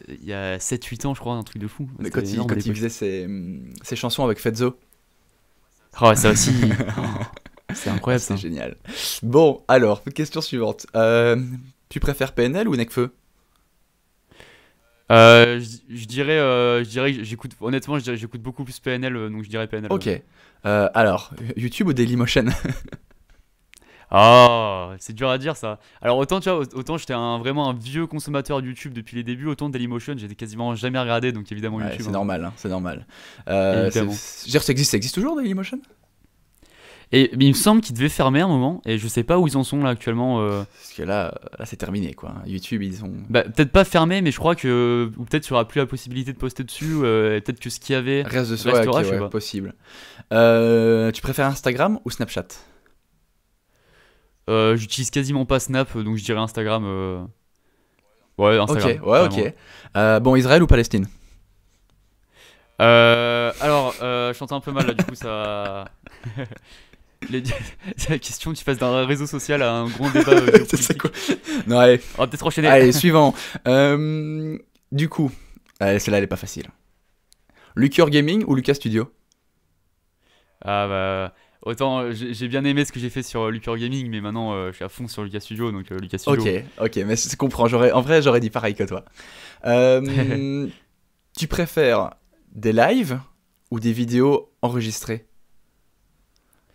[0.09, 1.89] Il y a 7-8 ans, je crois, un truc de fou.
[1.99, 4.79] Mais quand il, quand faisait ses, hum, ses chansons avec Fezzo,
[6.01, 6.53] Oh, ça aussi.
[7.75, 8.77] C'est incroyable c'est génial.
[9.23, 10.87] Bon, alors, question suivante.
[10.97, 11.37] Euh,
[11.91, 13.13] tu préfères PNL ou Necfeu
[15.13, 19.51] Euh, je je dirais, euh, je dirais, j'écoute, honnêtement, j'écoute beaucoup plus PNL, donc je
[19.51, 19.93] dirais PNL.
[19.93, 20.09] Ok.
[20.65, 22.47] alors, YouTube ou Dailymotion?
[24.11, 25.79] Ah, c'est dur à dire ça.
[26.01, 29.23] Alors autant tu vois, autant j'étais un, vraiment un vieux consommateur de YouTube depuis les
[29.23, 32.01] débuts, autant Dailymotion j'étais quasiment jamais regardé, donc évidemment Ouais, YouTube.
[32.03, 32.13] c'est hein.
[32.13, 33.07] normal, hein, c'est normal.
[33.49, 34.13] Euh, Évidemment.
[34.13, 35.79] ça existe, ça existe toujours Dailymotion?
[37.11, 39.47] Et mais il me semble qu'ils devaient fermer un moment, et je sais pas où
[39.47, 40.43] ils en sont là actuellement.
[40.43, 40.63] euh.
[40.75, 42.35] Parce que là, là c'est terminé quoi.
[42.47, 43.13] YouTube, ils ont.
[43.31, 45.87] Bah, peut-être pas fermé, mais je crois que ou peut-être qu'il y aura plus la
[45.87, 48.23] possibilité de poster dessus, euh, et peut-être que ce qu'il y avait.
[48.25, 49.29] Reste de Restera, ok, je sais ouais, pas.
[49.31, 49.75] possible.
[50.35, 52.45] Euh, tu préfères Instagram ou Snapchat?
[54.49, 56.85] Euh, J'utilise quasiment pas Snap, donc je dirais Instagram.
[56.87, 57.23] euh.
[58.39, 58.91] Ouais, Instagram.
[59.03, 59.37] Ok, ouais, vraiment.
[59.47, 59.55] ok.
[59.97, 61.07] Euh, bon, Israël ou Palestine?
[62.79, 65.87] Alors, je chante un peu mal là, du coup, ça.
[67.31, 67.43] Les-
[67.97, 70.33] C'est la question, tu passes d'un réseau social à un grand débat.
[70.69, 71.11] C'est quoi.
[71.67, 72.69] Non, allez, On va peut-être enchaîner.
[72.69, 73.35] allez suivant.
[74.93, 75.31] Du coup,
[75.81, 76.67] celle-là, elle est pas facile.
[77.75, 79.11] Lucure Gaming ou Lucas Studio?
[80.65, 81.35] Ah bah.
[81.63, 84.53] Autant euh, j'ai bien aimé ce que j'ai fait sur euh, Lucure Gaming, mais maintenant
[84.55, 86.41] euh, je suis à fond sur Lucas Studio, donc euh, Lucas Studio.
[86.43, 87.65] Ok, ok, mais je comprends.
[87.73, 89.05] En vrai, j'aurais dit pareil que toi.
[89.67, 90.69] Euh,
[91.37, 92.11] tu préfères
[92.55, 93.19] des lives
[93.71, 95.27] ou des vidéos enregistrées?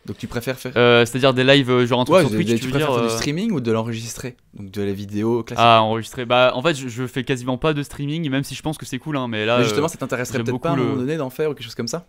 [0.05, 0.73] Donc tu préfères faire
[1.07, 3.09] C'est-à-dire des lives, genre un truc Ouais, sur Twitch, des- tu préfères dire faire du
[3.15, 4.35] streaming ou de l'enregistrer?
[4.53, 5.63] Donc de la vidéo classique.
[5.65, 6.25] Ah, enregistré.
[6.25, 8.85] Bah, en fait, je, je fais quasiment pas de streaming, même si je pense que
[8.85, 9.59] c'est cool, hein, mais là.
[9.59, 11.73] mais justement, ça t'intéresserait peut-être pas à un moment donné d'en faire ou quelque chose
[11.75, 12.05] comme ça?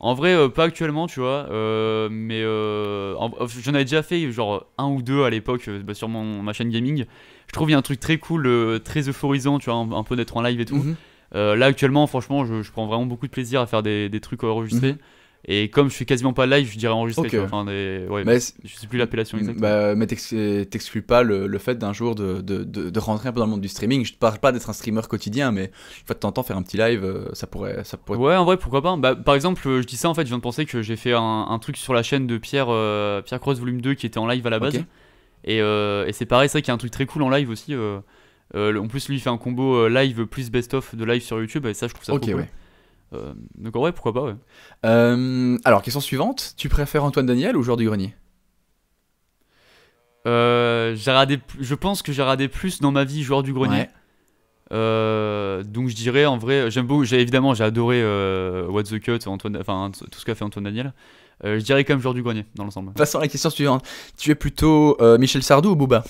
[0.00, 3.30] En vrai, euh, pas actuellement, tu vois, euh, mais euh, en-
[3.62, 6.52] j'en avais déjà fait genre un ou deux à l'époque euh, bah, sur mon, ma
[6.52, 7.04] chaîne gaming.
[7.48, 10.04] Je trouve qu'il y a un truc très cool, très euphorisant, tu vois, un, un
[10.04, 10.76] peu d'être en live et tout.
[10.76, 10.96] Mhm.
[11.34, 14.44] Là, actuellement, franchement, je, je prends vraiment beaucoup de plaisir à faire des, des trucs
[14.44, 14.92] enregistrés.
[14.92, 14.98] Mhm.
[15.46, 17.28] Et comme je fais quasiment pas live, je dirais enregistré.
[17.44, 19.60] Enfin, des, ouais, Mais je sais plus l'appellation exacte.
[19.60, 20.34] Bah, mais t'ex-
[20.68, 23.46] t'exclus pas le, le fait d'un jour de, de, de, de rentrer un peu dans
[23.46, 24.04] le monde du streaming.
[24.04, 26.42] Je te parle pas d'être un streamer quotidien, mais une fois de temps en temps
[26.42, 28.18] faire un petit live, euh, ça pourrait, ça pourrait.
[28.18, 28.96] Ouais, en vrai, pourquoi pas.
[28.96, 30.96] Bah, par exemple, euh, je dis ça en fait, je viens de penser que j'ai
[30.96, 34.06] fait un, un truc sur la chaîne de Pierre, euh, Pierre Cross Volume 2 qui
[34.06, 34.74] était en live à la base.
[35.44, 37.30] Et, euh, et c'est pareil, c'est vrai qu'il y a un truc très cool en
[37.30, 37.74] live aussi.
[37.74, 38.00] euh,
[38.54, 41.74] en plus, lui, il fait un combo live plus best-of de live sur YouTube, et
[41.74, 42.40] ça, je trouve ça trop cool.
[42.42, 42.50] ouais.
[43.12, 44.36] Euh, donc, en vrai, pourquoi pas, ouais.
[44.84, 46.54] Euh, alors, question suivante.
[46.56, 48.14] Tu préfères Antoine Daniel ou Joueur du Grenier?
[50.26, 53.78] Euh, radé, je pense que j'ai radé plus dans ma vie joueur du grenier.
[53.78, 53.88] Ouais.
[54.72, 58.02] Euh, donc je dirais en vrai, j'aime beaucoup, j'ai évidemment j'ai adoré
[58.66, 60.92] What the Cut, Antoine, enfin tout ce qu'a fait Antoine Daniel.
[61.42, 62.92] Je dirais quand même joueur du grenier dans l'ensemble.
[62.92, 63.88] Passons à la question suivante.
[64.18, 66.04] Tu es plutôt Michel Sardou ou Booba?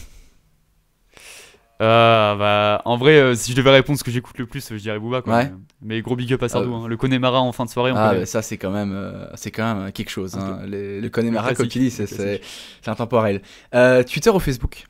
[1.81, 4.75] Ah bah en vrai, euh, si je devais répondre ce que j'écoute le plus, je
[4.77, 5.37] dirais Booba quoi.
[5.37, 5.53] Ouais.
[5.81, 6.89] Mais, gros big up à Sardou, Euh, hein.
[6.89, 7.93] le Connemara en fin de soirée.
[7.93, 10.35] On Ah, bah, ça, c'est quand même, euh, c'est quand même quelque chose.
[10.37, 10.63] Hein.
[10.67, 13.43] Les- le Connemara, Le comme tu dis, c'est, le intemporel.
[13.77, 14.87] Euh, Twitter ou Facebook?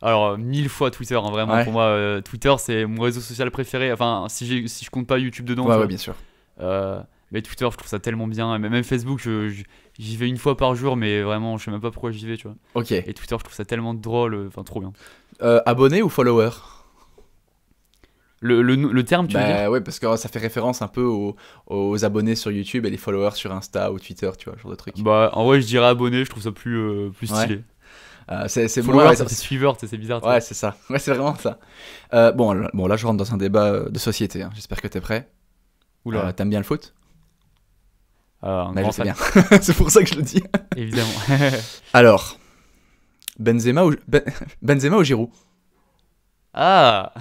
[0.00, 1.64] Alors euh, mille fois Twitter, hein, vraiment Ouais.
[1.64, 3.92] pour moi, euh, Twitter c'est mon réseau social préféré.
[3.92, 5.66] Enfin si, si je compte pas YouTube dedans.
[5.66, 6.14] Ouais, ouais, bien sûr.
[6.60, 7.00] Euh,
[7.32, 8.56] mais Twitter, je trouve ça tellement bien.
[8.58, 9.64] Même Facebook, je- je-
[9.98, 12.36] j'y vais une fois par jour, mais vraiment, je sais même pas pourquoi j'y vais,
[12.36, 12.54] tu vois.
[12.74, 12.92] Ok.
[12.92, 14.92] Et Twitter, je trouve ça tellement drôle, euh, enfin trop bien.
[15.42, 16.50] Euh, abonné ou follower?
[18.40, 19.54] Le, le, le terme, tu veux dire?
[19.56, 21.34] Bah ouais, parce que ça fait référence un peu aux,
[21.66, 24.70] aux abonnés sur YouTube et les followers sur Insta ou Twitter, tu vois, ce genre
[24.70, 24.94] de truc.
[25.02, 27.36] Bah, en vrai, je dirais abonné, je trouve ça plus, euh, plus Ouais.
[27.36, 27.64] stylé.
[28.30, 30.22] Euh, c'est, c'est Follower, ouais, ça ça- fait suiveur, c'est bizarre.
[30.24, 30.76] Ouais, c'est ça.
[30.90, 31.58] Ouais, c'est vraiment ça.
[32.14, 34.42] Euh, bon, là, bon, là, je rentre dans un débat euh, de société.
[34.42, 34.50] hein.
[34.54, 35.28] J'espère que t'es prêt.
[36.04, 36.94] Oula, Euh, t'aimes bien le foot?
[38.42, 39.14] Un Bah, je sais bien.
[39.62, 40.42] c'est pour ça que je le dis.
[40.76, 41.10] évidemment.
[41.92, 42.37] Alors,
[43.38, 44.24] Benzema ou Ben-
[44.62, 45.30] Benzema ou Giroud?
[46.54, 47.12] Ah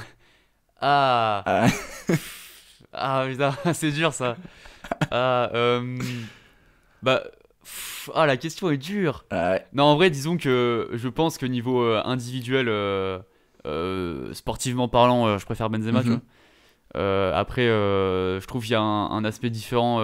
[0.81, 1.67] Ah Ah,
[2.93, 4.37] Ah, putain, c'est dur ça.
[5.11, 5.97] Ah, euh,
[7.03, 7.23] Bah.
[7.63, 9.25] pff, Ah, la question est dure.
[9.31, 9.65] ouais.
[9.73, 13.19] Non, en vrai, disons que je pense que niveau euh, individuel, euh,
[13.65, 16.21] euh, sportivement parlant, je préfère Benzema, tu Mhm.
[16.95, 17.37] vois.
[17.37, 19.99] Après, je trouve qu'il y a un, un aspect différent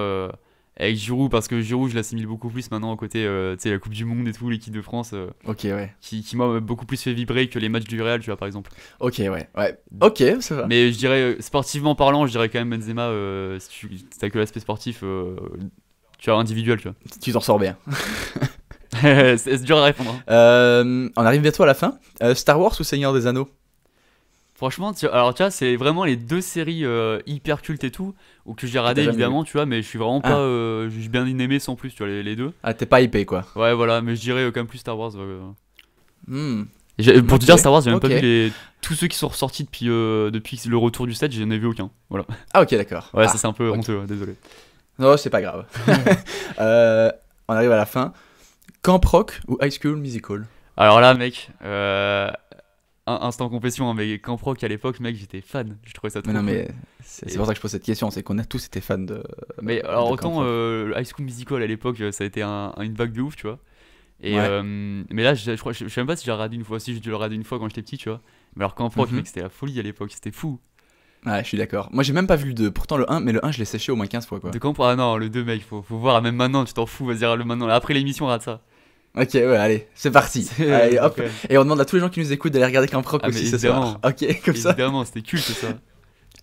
[0.75, 3.71] avec Giroud, parce que Giroud, je l'assimile beaucoup plus maintenant au côté, euh, tu sais,
[3.71, 5.93] la Coupe du Monde et tout, l'équipe de France, euh, Ok, ouais.
[6.01, 8.47] qui, qui m'a beaucoup plus fait vibrer que les matchs du Real, tu vois, par
[8.47, 8.71] exemple.
[8.99, 9.47] Ok, ouais.
[9.55, 9.77] Ouais.
[10.01, 10.67] Ok, ça va.
[10.67, 14.29] Mais je dirais, euh, sportivement parlant, je dirais quand même Benzema, euh, si tu t'as
[14.29, 15.03] que l'aspect sportif,
[16.17, 16.95] tu as individuel, tu vois.
[17.21, 17.77] Tu t'en sors bien.
[19.37, 20.15] c'est dur à répondre.
[20.27, 21.11] hein.
[21.15, 21.97] On arrive bientôt à la fin.
[22.33, 23.49] Star Wars ou Seigneur des Anneaux?
[24.63, 28.15] Franchement, tu- alors tu vois, c'est vraiment les deux séries euh, hyper cultes et tout,
[28.45, 30.29] ou que j'ai radé jamais évidemment, tu vois, mais je suis vraiment Ah.
[30.29, 30.37] pas.
[30.37, 32.53] euh, j'ai bien aimé sans plus, tu vois, les, les deux.
[32.63, 33.45] Ah, t'es pas hypé, quoi.
[33.57, 35.11] Ouais, voilà, mais je dirais euh, quand même plus Star Wars.
[35.17, 35.41] euh.
[36.27, 36.63] Hmm.
[37.27, 38.51] Pour te dire, Star Wars, j'ai même pas vu les...
[38.81, 41.89] tous ceux qui sont ressortis depuis, depuis le retour du 7, j'en ai vu aucun.
[42.09, 42.25] Voilà.
[42.53, 43.09] Ah, ok, d'accord.
[43.13, 44.35] Ouais, Ah, ça c'est un peu honteux, ouais, désolé.
[44.97, 45.65] Non, c'est pas grave.
[46.57, 48.13] On arrive à la fin.
[48.81, 50.45] Camp Rock ou High School Musical?
[50.75, 52.31] Alors là, mec, euh,
[53.07, 55.77] un- instant confession, hein, mais Camp Rock à l'époque, mec, j'étais fan.
[55.85, 56.53] Je trouvais ça trop Mais non, cool.
[56.53, 56.67] mais
[57.03, 58.09] c'est Et- pour ça que je pose cette question.
[58.11, 59.23] C'est qu'on a tous été fans de.
[59.61, 60.45] Mais alors Camp autant Rock.
[60.45, 63.21] euh, High School Musical à l'époque, euh, ça a été un, un- une vague de
[63.21, 63.59] ouf, tu vois.
[64.21, 64.39] Et, Ouais.
[64.47, 66.63] euh, mais là, je, je crois, je, je sais même pas si j'ai regardé une
[66.63, 66.79] fois.
[66.79, 68.21] Si j'ai dû le regarder une fois quand j'étais petit, tu vois.
[68.55, 69.17] Mais alors qu'en prof, Mhm.
[69.17, 70.59] mec, c'était la folie à l'époque, c'était fou.
[71.25, 71.89] Ouais, je suis d'accord.
[71.93, 72.71] Moi, j'ai même pas vu le 2.
[72.71, 74.51] Pourtant, le 1, mais le 1, je l'ai séché au moins 15 fois, quoi.
[74.51, 76.21] De quand Ah non, le 2, mec, faut, faut voir.
[76.21, 77.67] Même maintenant, tu t'en fous, vas-y, le maintenant.
[77.69, 78.61] Après l'émission, regarde ça.
[79.15, 80.49] Ok, ouais, allez, c'est parti.
[80.59, 81.19] Allez, hop.
[81.19, 81.25] Ok.
[81.47, 83.27] Et on demande à tous les gens qui nous écoutent d'aller regarder Camp Rock Ah,
[83.27, 83.99] aussi ce soir.
[84.03, 84.71] Ok, comme ça.
[84.71, 85.67] Évidemment, c'était culte ça.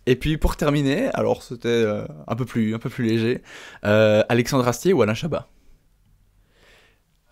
[0.06, 3.42] Et puis pour terminer, alors c'était euh, un peu plus un peu plus léger,
[3.84, 5.48] euh, Alexandre Astier ou Alain Chabat?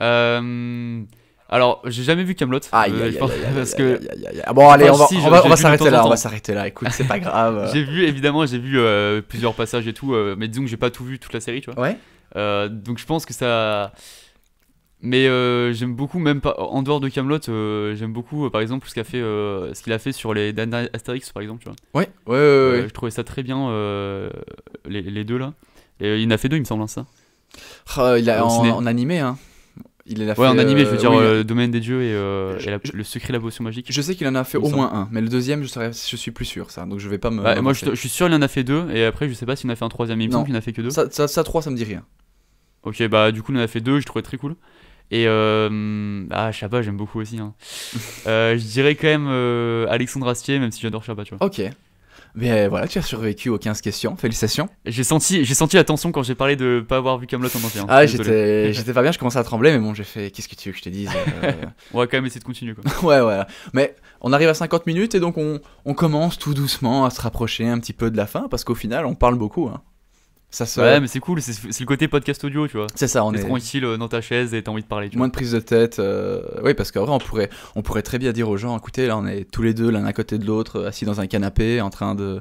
[0.01, 1.03] Euh,
[1.49, 2.61] alors, j'ai jamais vu Camelot.
[2.71, 4.01] Parce que
[4.53, 6.53] Bon, allez, Enfin, on va, si, on va, on va s'arrêter là, on va s'arrêter
[6.55, 6.67] là.
[6.67, 7.71] Écoute, c'est pas grave.
[7.73, 10.91] j'ai vu évidemment, j'ai vu euh, plusieurs passages et tout, mais disons que j'ai pas
[10.91, 11.81] tout vu toute la série, tu vois.
[11.81, 12.69] Ouais.
[12.69, 13.93] Donc je pense que ça.
[15.01, 17.39] Mais euh, j'aime beaucoup, même pas en dehors de Camelot,
[17.95, 20.53] j'aime beaucoup, euh, par exemple, ce qu'a fait, euh, ce qu'il a fait sur les
[20.53, 21.77] derniers Astérix, par exemple, tu vois.
[21.95, 22.89] Ouais, ouais, ouais, Euh, ouais.
[22.89, 24.29] Je trouvais ça très bien, euh,
[24.89, 25.53] les, les deux là.
[26.01, 27.07] Et il en a fait deux, il me semble, hein, ça.
[27.97, 29.39] Oh, il a en, en animé, hein.
[30.11, 31.19] Il l'a Ouais, en fait, animé, je veux euh, dire, oui.
[31.21, 33.63] euh, Domaine des dieux et, euh, Je- et la- je- le secret de la potion
[33.63, 33.87] magique.
[33.93, 36.17] Je sais qu'il en a fait au moins un, mais le deuxième, je, serais, je
[36.17, 36.87] suis plus sûr, ça.
[36.87, 37.43] Donc je vais pas me.
[37.43, 39.55] Ouais, moi, je, suis sûr, il en a fait deux, et après, je sais pas
[39.55, 40.91] s'il en a fait un troisième, il me semble qu'il en a fait que deux.
[40.91, 42.05] Ça, ça, ça, 3, ça me dit rien.
[42.85, 44.55] Ok, bah du coup, il en a fait deux, je trouvais très cool.
[45.11, 47.39] Et euh, ah, Chabat, j'aime beaucoup aussi.
[47.39, 47.55] hein.
[48.27, 51.47] Euh, je dirais quand même euh, Alexandre Astier, même si j'adore Chabat, tu vois.
[51.47, 51.63] Ok.
[52.35, 54.15] Mais voilà, tu as survécu aux 15 questions.
[54.17, 54.69] Félicitations.
[54.85, 57.67] J'ai senti, j'ai senti la tension quand j'ai parlé de pas avoir vu Camelot en
[57.67, 57.81] entier.
[57.81, 57.87] hein.
[57.89, 60.31] Ah, j'étais j'étais pas bien, je commençais à trembler, mais bon, j'ai fait.
[60.31, 61.11] Qu'est-ce que tu veux que je te dise
[61.43, 61.53] euh,
[61.95, 62.85] On va quand même essayer de continuer quoi.
[63.03, 63.43] Ouais, ouais.
[63.73, 67.21] Mais on arrive à 50 minutes et donc on, on commence tout doucement à se
[67.21, 69.69] rapprocher un petit peu de la fin parce qu'au final, on parle beaucoup.
[69.69, 69.81] Hein.
[70.51, 70.81] Ça se...
[70.81, 72.87] Ouais, mais c'est cool, c'est le côté podcast audio, tu vois.
[72.95, 75.09] C'est ça, on est tranquille euh, dans ta chaise et t'as envie de parler.
[75.11, 75.19] Tu vois.
[75.19, 75.99] moins de prise de tête.
[75.99, 79.07] euh, Oui, parce qu'en vrai, on pourrait, on pourrait très bien dire aux gens écoutez,
[79.07, 81.81] là, on est tous les deux l'un à côté de l'autre, assis dans un canapé,
[81.83, 82.41] en train de.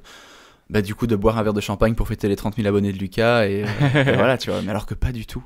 [0.69, 2.93] Bah, du coup, de boire un verre de champagne pour fêter les 30 000 abonnés
[2.93, 3.45] de Lucas.
[3.47, 3.67] Et, euh,
[4.05, 4.61] et voilà, tu vois.
[4.61, 5.43] Mais alors que pas du tout.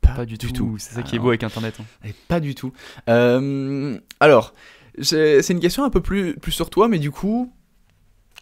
[0.00, 0.76] Pas du tout.
[0.78, 1.76] C'est ça qui est beau avec Internet.
[1.80, 1.84] hein.
[2.08, 2.72] Et pas du tout.
[3.08, 4.52] Euh, alors,
[5.00, 7.52] c'est une question un peu plus, plus sur toi, mais du coup,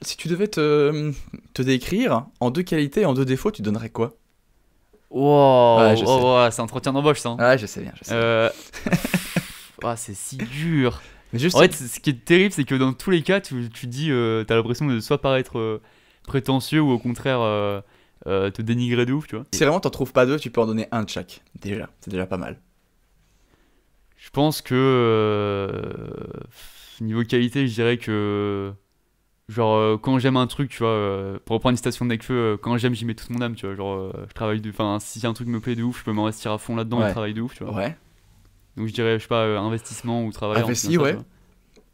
[0.03, 1.13] si tu devais te,
[1.55, 4.15] te décrire en deux qualités et en deux défauts, tu donnerais quoi?
[5.11, 7.31] Wow, Ouais, je oh, ouais, c'est un entretien d'embauche ça.
[7.31, 7.37] hein.
[7.39, 8.13] Ah, je sais bien, je sais.
[8.15, 8.51] Euh...
[9.83, 11.01] ah, c'est si dur.
[11.33, 13.71] mais juste, En fait, ce qui est terrible, c'est que dans tous les cas, tu,
[13.71, 15.81] tu dis, euh, t'as l'impression de soit paraître euh,
[16.27, 17.81] prétentieux ou au contraire euh,
[18.25, 19.47] te dénigrer de ouf, tu vois.
[19.55, 21.43] si vraiment t'en trouves pas deux, tu peux en donner un de chaque.
[21.63, 22.61] Déjà, c'est déjà pas mal.
[24.17, 25.71] Je pense que
[27.01, 28.73] niveau qualité, je dirais que
[29.49, 32.35] genre euh, quand j'aime un truc, tu vois, euh, pour reprendre une station de Necfeu,
[32.35, 33.75] euh, quand j'aime, j'y mets toute mon âme, tu vois.
[33.75, 36.53] Genre, je travaille de, enfin, si un truc me plaît de ouf, je peux m'investir
[36.53, 37.09] à fond là-dedans Ouais.
[37.09, 37.73] et travailler de ouf, tu vois.
[37.75, 37.97] Ouais,
[38.77, 40.63] Donc je dirais, je sais pas, investissement ou travail.
[40.63, 41.17] Investi, ouais.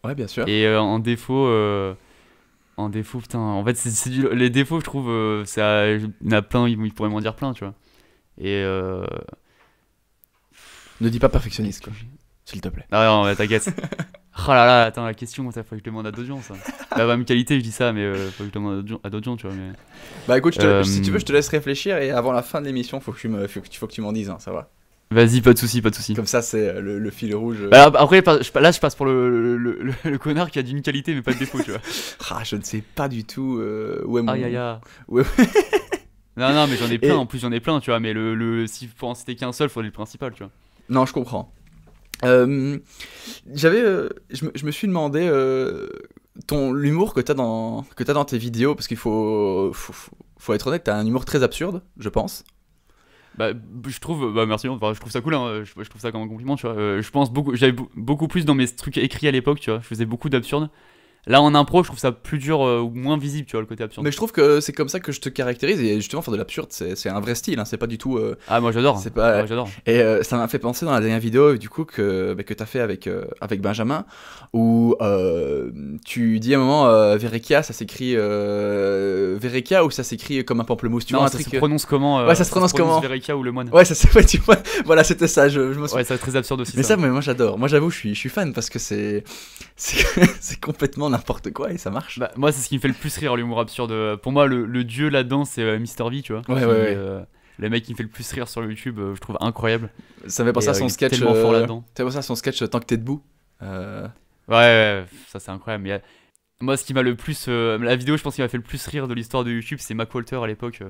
[0.04, 0.48] ouais, bien sûr.
[0.48, 1.48] Et en défaut,
[2.76, 6.32] en défaut, putain, en fait, c'est, du- les défauts, je trouve, ça, il y en
[6.32, 7.74] a plein, ils, ils pourraient m'en dire plein, tu vois.
[8.38, 8.62] Et.
[11.00, 11.92] Ne dis pas perfectionniste, quoi.
[12.44, 12.86] S'il te plaît.
[12.90, 13.68] Ah non, ouais, t'inquiète.
[14.38, 16.54] oh là là, attends, la question, ça faut que je demande à d'autres gens, ça.
[16.96, 19.36] La même qualité, je dis ça, mais euh, faut que je demande à d'autres gens-
[19.36, 19.54] tu vois.
[19.56, 19.72] Mais...
[20.28, 22.42] Bah écoute, je te- Euh, si tu veux, je te laisse réfléchir et avant la
[22.42, 24.30] fin de l'émission, faut que tu me, faut que tu, faut que tu m'en dises,
[24.30, 24.70] hein, ça va.
[25.10, 26.14] Vas-y, pas de soucis, pas de soucis.
[26.14, 27.58] Comme ça, c'est euh, le, le fil rouge.
[27.60, 27.68] euh.
[27.68, 31.32] Bah, après, là, je passe pour le, le, connard qui a d'une qualité, mais pas
[31.34, 31.80] de défaut, tu vois.
[32.30, 34.32] Ah, je ne sais pas du tout euh, où est mon.
[34.32, 34.58] Aïe aïe
[36.36, 38.00] non, non, mais j'en ai plein, Et- en plus, j'en ai plein, tu vois.
[38.00, 40.50] Mais le, le, si pour en citer qu'un seul, faudrait le principal, tu vois.
[40.88, 41.52] Non, je comprends.
[42.24, 42.78] Euh,
[43.52, 45.88] J'avais, euh, je, me, suis demandé euh,
[46.46, 49.92] ton l'humour que t'as dans que t'as dans tes vidéos parce qu'il faut, faut
[50.38, 52.44] faut- être honnête, t'as un humour très absurde, je pense.
[53.36, 53.50] Bah,
[53.88, 56.56] je trouve, bah merci, je trouve ça cool, hein, je, trouve ça comme un compliment,
[56.56, 59.80] je pense beaucoup, j'avais beau- beaucoup plus dans mes trucs écrits à l'époque, tu vois.
[59.80, 60.70] Je faisais beaucoup d'absurdes.
[61.26, 63.66] Là, en impro, je trouve ça plus dur euh, ou moins visible, tu vois, le
[63.66, 64.04] côté absurde.
[64.04, 66.38] Mais je trouve que c'est comme ça que je te caractérise et justement faire de
[66.38, 68.16] l'absurde, c'est un vrai style, hein, c'est pas du tout.
[68.18, 68.98] euh, Ah, moi j'adore.
[68.98, 69.68] C'est pas- j'adore.
[69.86, 72.52] Et euh, ça m'a fait penser dans la dernière vidéo du coup que, bah, que
[72.54, 73.08] tu as fait avec,
[73.40, 74.04] avec Benjamin,
[74.52, 74.94] où
[76.04, 81.06] tu dis à un moment Verekia, ça s'écrit Verekia ou ça s'écrit comme un pamplemousse,
[81.06, 81.48] tu non, vois un ça truc.
[81.52, 83.68] se prononce comment Ouais, ça se prononce comment Verekia ou le moine.
[83.72, 85.98] Ouais, ça c'est ouais, tu vois, voilà, c'était ça, je, je me souviens.
[86.02, 86.72] Ouais, c'est très absurde aussi.
[86.76, 86.90] mais ça.
[86.90, 87.58] ça, mais moi j'adore.
[87.58, 89.24] Moi j'avoue, je suis, je suis fan parce que c'est
[89.76, 92.18] c'est complètement n'importe quoi et ça marche.
[92.18, 94.16] Bah, moi, c'est ce qui me fait le plus rire, l'humour absurde.
[94.16, 96.10] Pour moi, le, le dieu là-dedans, c'est euh, Mr.
[96.10, 96.42] V, tu vois.
[96.48, 96.94] Ouais, qui, ouais, ouais.
[96.96, 97.22] euh,
[97.58, 99.90] le mec qui me fait le plus rire sur YouTube, euh, je trouve incroyable.
[100.26, 101.12] ça me fait penser à euh, son sketch.
[101.12, 101.84] tellement fort euh, là-dedans.
[101.88, 103.22] Ça fait penser à son sketch Tant que t'es debout.
[103.62, 104.06] Euh,
[104.46, 105.84] Ouais, ouais, ça c'est incroyable.
[105.84, 105.98] Mais, euh,
[106.60, 107.46] moi, ce qui m'a le plus.
[107.48, 109.78] euh, la vidéo, je pense, qui m'a fait le plus rire de l'histoire de YouTube,
[109.80, 110.80] c'est Mac Walter à l'époque.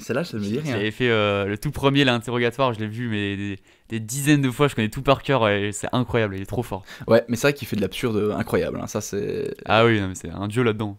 [0.00, 0.04] Euh.
[0.04, 0.72] Celle-là, ça me dit rien.
[0.72, 4.50] J'avais fait euh, le tout premier, l'interrogatoire, je l'ai vu, mais des, des dizaines de
[4.50, 6.84] fois, je connais tout par cœur et c'est incroyable, il est trop fort.
[7.06, 8.78] Ouais, mais c'est vrai qu'il fait de l'absurde incroyable.
[8.82, 9.54] hein, Ça c'est.
[9.66, 10.96] Ah oui, non, mais c'est un dieu là-dedans.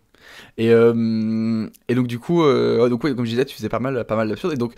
[0.58, 3.80] Et, euh, et donc du coup, euh, donc ouais, comme je disais, tu faisais pas
[3.80, 4.54] mal, pas mal d'absurdes.
[4.54, 4.74] Et donc,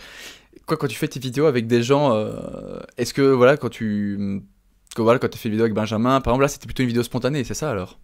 [0.66, 4.40] quoi, quand tu fais tes vidéos avec des gens, euh, est-ce que voilà, quand tu,
[4.96, 6.88] que, voilà, quand tu fait une vidéo avec Benjamin, par exemple, là, c'était plutôt une
[6.88, 8.00] vidéo spontanée, c'est ça alors?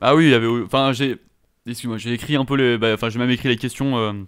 [0.00, 0.46] Ah oui, il y avait.
[0.46, 1.16] Enfin, j'ai.
[1.66, 2.76] Excuse-moi, j'ai écrit un peu les.
[2.76, 4.26] bah, Enfin, j'ai même écrit les questions.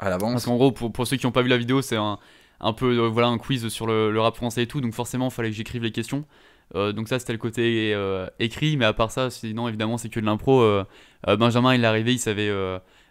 [0.00, 0.44] À Parce l'avance.
[0.46, 2.18] qu'en gros, pour, pour ceux qui n'ont pas vu la vidéo, c'est un,
[2.60, 4.80] un peu euh, voilà, un quiz sur le, le rap français et tout.
[4.80, 6.24] Donc forcément, il fallait que j'écrive les questions.
[6.74, 8.76] Euh, donc ça, c'était le côté euh, écrit.
[8.76, 10.64] Mais à part ça, sinon, évidemment, c'est que de l'impro.
[11.38, 12.50] Benjamin, il est arrivé, il savait...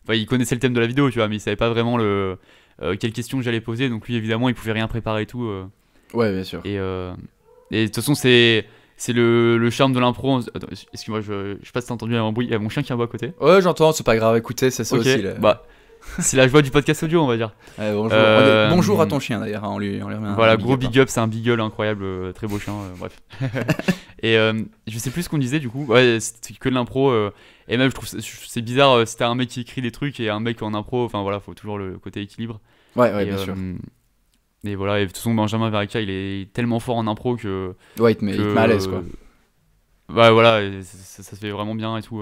[0.03, 1.97] Enfin, il connaissait le thème de la vidéo, tu vois, mais il savait pas vraiment
[1.97, 2.37] le,
[2.99, 3.87] quelles questions j'allais poser.
[3.89, 5.47] Donc lui, évidemment, il pouvait rien préparer et tout.
[6.13, 6.61] Ouais, bien sûr.
[6.65, 8.65] et, et de toute façon, c'est...
[9.01, 10.41] C'est le, le charme de l'impro.
[10.91, 12.83] Excuse-moi, je, je sais pas si t'as entendu, un bruit, il y a mon chien
[12.83, 13.31] qui aboie à côté.
[13.39, 15.21] Ouais, j'entends, c'est pas grave, écoutez, c'est ça Ok, aussi.
[15.21, 15.35] là.
[15.35, 15.63] bah,
[16.19, 17.51] c'est la joie du podcast audio, on va dire.
[17.77, 18.09] Ouais, bonjour.
[18.13, 20.65] Euh, bonjour à ton chien d'ailleurs, hein, on lui, on lui remet un Voilà, big
[20.65, 20.87] gros up, hein.
[20.87, 23.19] big up, c'est un beagle incroyable, euh, très beau chien, euh, bref.
[24.23, 24.53] et euh,
[24.87, 27.13] je sais plus ce qu'on disait du coup, ouais, c'était que de l'impro,
[27.67, 30.19] et même je trouve c'est- c'est bizarre, euh, c'était un mec qui écrit des trucs
[30.19, 32.59] et un mec en impro, enfin voilà, faut toujours le côté équilibre.
[32.95, 33.55] Ouais, ouais, et, bien sûr.
[34.65, 37.75] Et voilà, et de toute façon, Benjamin Verica, il est tellement fort en impro que.
[37.97, 39.03] Ouais, il te met, à l'aise quoi.
[40.13, 42.21] Ouais, voilà, ça se fait vraiment bien et tout.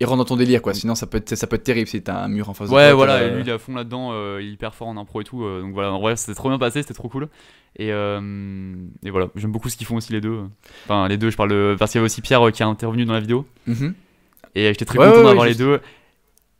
[0.00, 2.02] Il rentre dans ton délire quoi, sinon ça peut être, ça peut être terrible si
[2.02, 2.94] t'as un mur en face de Ouais, toi.
[2.94, 4.96] voilà, t'as- et lui il est à fond là-dedans, euh, il est hyper fort en
[4.96, 5.44] impro et tout.
[5.44, 7.28] euh, donc voilà, en vrai, c'était trop bien passé, c'était trop cool.
[7.76, 8.74] Et, euh,
[9.04, 10.40] et voilà, j'aime beaucoup ce qu'ils font aussi les deux.
[10.84, 11.76] Enfin, les deux, je parle de.
[11.78, 13.46] Parce qu'il y avait aussi Pierre qui est intervenu dans la vidéo.
[13.66, 13.94] Mhm.
[14.56, 15.80] Et j'étais très Ouais, content ouais, d'avoir ouais, les deux.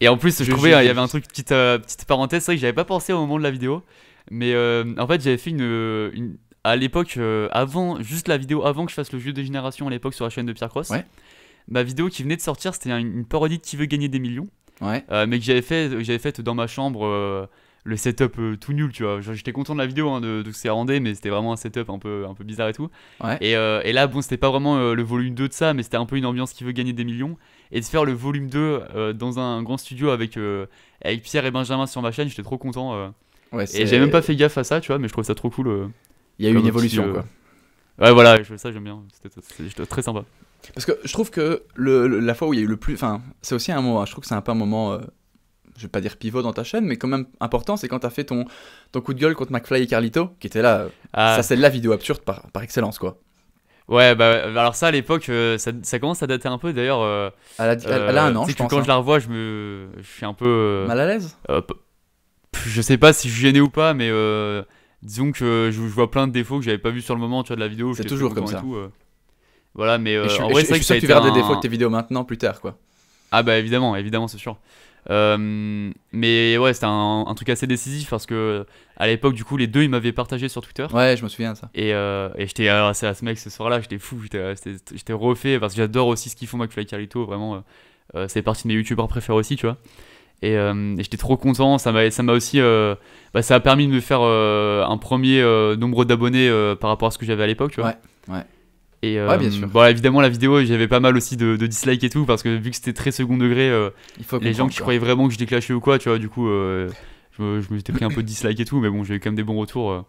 [0.00, 2.42] Et en plus, je Je- trouvais, euh, il y avait un truc, petite, petite parenthèse,
[2.44, 3.82] c'est vrai que j'avais pas pensé au moment de la vidéo.
[4.30, 4.54] Mais
[4.98, 6.10] en fait, j'avais fait une.
[6.14, 9.42] une- à l'époque, euh, avant, juste la vidéo avant que je fasse le jeu de
[9.42, 10.88] génération à l'époque sur la chaîne de Pierre Cross.
[10.88, 11.04] Ouais.
[11.68, 14.48] Ma vidéo qui venait de sortir, c'était une, parodie de Qui veut gagner des millions.
[14.80, 15.04] Ouais.
[15.10, 17.06] Euh, mais que j'avais fait, que j'avais fait dans ma chambre.
[17.06, 17.46] euh,
[17.86, 19.20] le setup euh, tout nul, tu vois.
[19.20, 21.52] J'étais content de la vidéo, hein, de, de ce que c'est rendu, mais c'était vraiment
[21.52, 22.88] un setup un peu, un peu bizarre et tout.
[23.22, 23.36] Ouais.
[23.42, 26.06] Et, et là, bon, c'était pas vraiment le volume 2 de ça, mais c'était un
[26.06, 27.36] peu une ambiance qui veut gagner des millions.
[27.72, 28.58] Et de faire le volume 2
[28.94, 30.38] euh, dans un grand studio avec,
[31.02, 33.12] avec Pierre et Benjamin sur ma chaîne, j'étais trop content.
[33.52, 35.34] Ouais, Et j'avais même pas fait gaffe à ça, tu vois, mais je trouvais ça
[35.34, 35.90] trop cool.
[36.38, 37.24] Il y a eu une petit, évolution quoi.
[37.98, 39.02] Ouais, voilà, je, ça j'aime bien.
[39.12, 40.24] C'était très sympa.
[40.72, 42.76] Parce que je trouve que le, le- la fois où il y a eu le
[42.76, 42.94] plus.
[42.94, 44.00] Enfin, c'est aussi un moment.
[44.00, 44.92] hein, Je trouve que c'est un peu un moment.
[44.92, 44.98] euh,
[45.76, 48.10] je vais pas dire pivot dans ta chaîne, mais quand même important, c'est quand t'as
[48.10, 48.44] fait ton,
[48.92, 50.82] ton coup de gueule contre McFly et Carlito, qui était là.
[50.82, 53.18] euh, Ah, Ça, c'est la vidéo absurde par, par excellence, quoi.
[53.88, 57.00] ouais, bah alors ça à l'époque, euh, ça, ça commence à dater un peu d'ailleurs.
[57.02, 58.70] euh, Elle a, elle a un euh, an, tu je pense.
[58.70, 58.82] Quand hein.
[58.84, 59.88] je la revois, je me.
[59.98, 60.46] Je suis un peu.
[60.46, 61.36] euh, Mal à l'aise?
[61.50, 61.60] Euh,
[62.66, 64.62] je sais pas si je suis gêné ou pas, mais euh,
[65.02, 67.42] disons que je, je vois plein de défauts que j'avais pas vu sur le moment,
[67.42, 67.94] tu vois, de la vidéo.
[67.94, 68.90] C'est toujours comme et tout, euh.
[69.74, 71.56] Voilà, mais euh, je, suis- en vrai, c'est que ça tu verras des un- défauts
[71.56, 72.76] de tes vidéos maintenant, plus tard, quoi.
[73.32, 74.56] Ah bah évidemment, évidemment, c'est sûr.
[75.10, 78.64] Euh, mais ouais, c'était un, un truc assez décisif parce que
[78.96, 80.86] à l'époque, du coup, les deux, ils m'avaient partagé sur Twitter.
[80.92, 81.68] Ouais, je me souviens de ça.
[81.74, 84.54] Et, euh, et j'étais c'est à ce mec ce soir-là, j'étais fou, j'étais euh,
[84.92, 87.62] j'étais refait parce que j'adore aussi ce qu'ils font McFly Carlito, vraiment,
[88.14, 89.76] euh, c'est partie de mes youtubeurs préférés aussi, tu vois.
[90.42, 93.92] Et, et j'étais trop content, ça m'a ça m'a aussi, bah, ça a permis de
[93.92, 95.42] me faire un premier
[95.76, 96.50] nombre d'abonnés
[96.80, 97.90] par rapport à ce que j'avais à l'époque, tu vois.
[98.28, 98.44] Ouais, ouais.
[99.04, 99.68] Et euh, Ouais, bien sûr.
[99.68, 102.48] bon, évidemment, la vidéo, j'avais pas mal aussi de, de dislikes et tout parce que
[102.56, 104.84] vu que c'était très second degré, euh, Il faut les gens qui quoi.
[104.84, 106.88] croyaient vraiment que je déclachais ou quoi, tu vois, du coup, euh,
[107.36, 109.14] je me, je me suis pris un peu de dislike et tout, mais bon, j'ai
[109.16, 110.04] eu quand même des bons retours.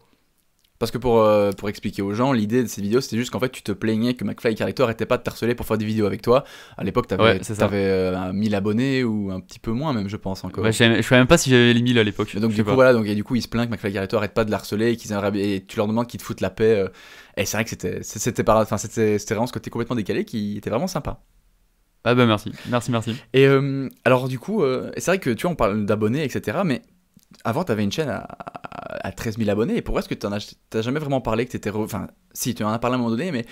[0.78, 3.40] Parce que pour, euh, pour expliquer aux gens, l'idée de ces vidéos, c'était juste qu'en
[3.40, 5.86] fait, tu te plaignais que McFly et Carlito arrêtaient pas de t'harceler pour faire des
[5.86, 6.44] vidéos avec toi.
[6.78, 10.10] À l'époque, t'avais Ouais, t'avais, euh, un 1000 abonnés ou un petit peu moins, même,
[10.10, 10.66] je pense encore.
[10.66, 12.36] Je je savais même pas si j'avais les 1000 à l'époque.
[12.38, 12.76] Donc du coup pas.
[12.76, 14.56] voilà donc et du coup il se plaint que McFly et arrête pas de le
[14.56, 16.88] harceler et qu'ils et tu leur demandes qu'ils te foutent la paix euh,
[17.38, 18.44] et c'est vrai que c'était
[19.34, 21.22] vraiment ce côté complètement décalé qui était vraiment sympa.
[22.04, 23.16] Ah bah merci, merci, merci.
[23.34, 26.60] Et euh, alors du coup euh, c'est vrai que tu vois on parle d'abonnés etc
[26.64, 26.84] mais
[27.44, 30.32] avant t'avais une chaîne à, à, à 13 000 abonnés et pourquoi est-ce que t'en
[30.32, 33.12] as t'as jamais vraiment parlé que enfin si tu en as parlé à un moment
[33.12, 33.46] donné mais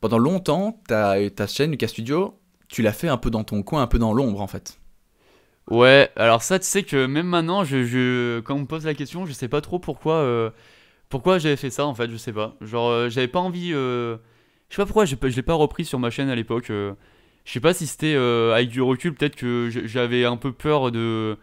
[0.00, 3.88] pendant longtemps ta chaîne Lucas Studio tu l'as fait un peu dans ton coin un
[3.88, 4.78] peu dans l'ombre en fait.
[5.70, 8.94] Ouais, alors ça, tu sais que même maintenant, je, je, quand on me pose la
[8.94, 10.50] question, je sais pas trop pourquoi, euh,
[11.10, 12.56] pourquoi j'avais fait ça en fait, je sais pas.
[12.62, 13.72] Genre, euh, j'avais pas envie.
[13.74, 14.16] euh,
[14.70, 16.70] je sais pas pourquoi pas- je l'ai pas repris sur ma chaîne à l'époque.
[16.70, 16.94] euh,
[17.46, 21.38] je sais pas si c'était avec du recul, peut-être que j'avais un peu peur de.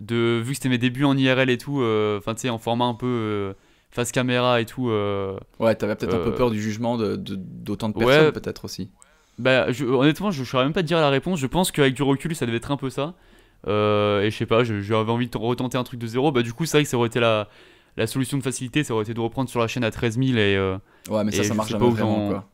[0.00, 2.58] De vu que c'était mes débuts en IRL et tout, euh, enfin tu sais, en
[2.58, 3.52] format un peu euh,
[3.90, 4.90] face caméra et tout.
[4.90, 8.04] euh, Ouais t'avais peut-être un peu peur du jugement de de- d'autant de ouais.
[8.06, 8.90] personnes peut-être aussi.
[9.38, 11.38] Bah, je- honnêtement, je ne saurais même pas te dire la réponse.
[11.38, 13.14] Je pense qu'avec du recul, ça devait être un peu ça.
[13.66, 16.32] Euh, et je sais pas, je- j'avais envie de retenter un truc de zéro.
[16.32, 17.48] Bah, du coup, c'est vrai que ça aurait été la,
[17.96, 18.82] la solution de facilité.
[18.84, 20.36] Ça aurait été de reprendre sur la chaîne à 13 000.
[20.38, 20.76] Et euh,
[21.08, 22.48] Ouais mais ça ça je marche jamais pas vraiment quoi.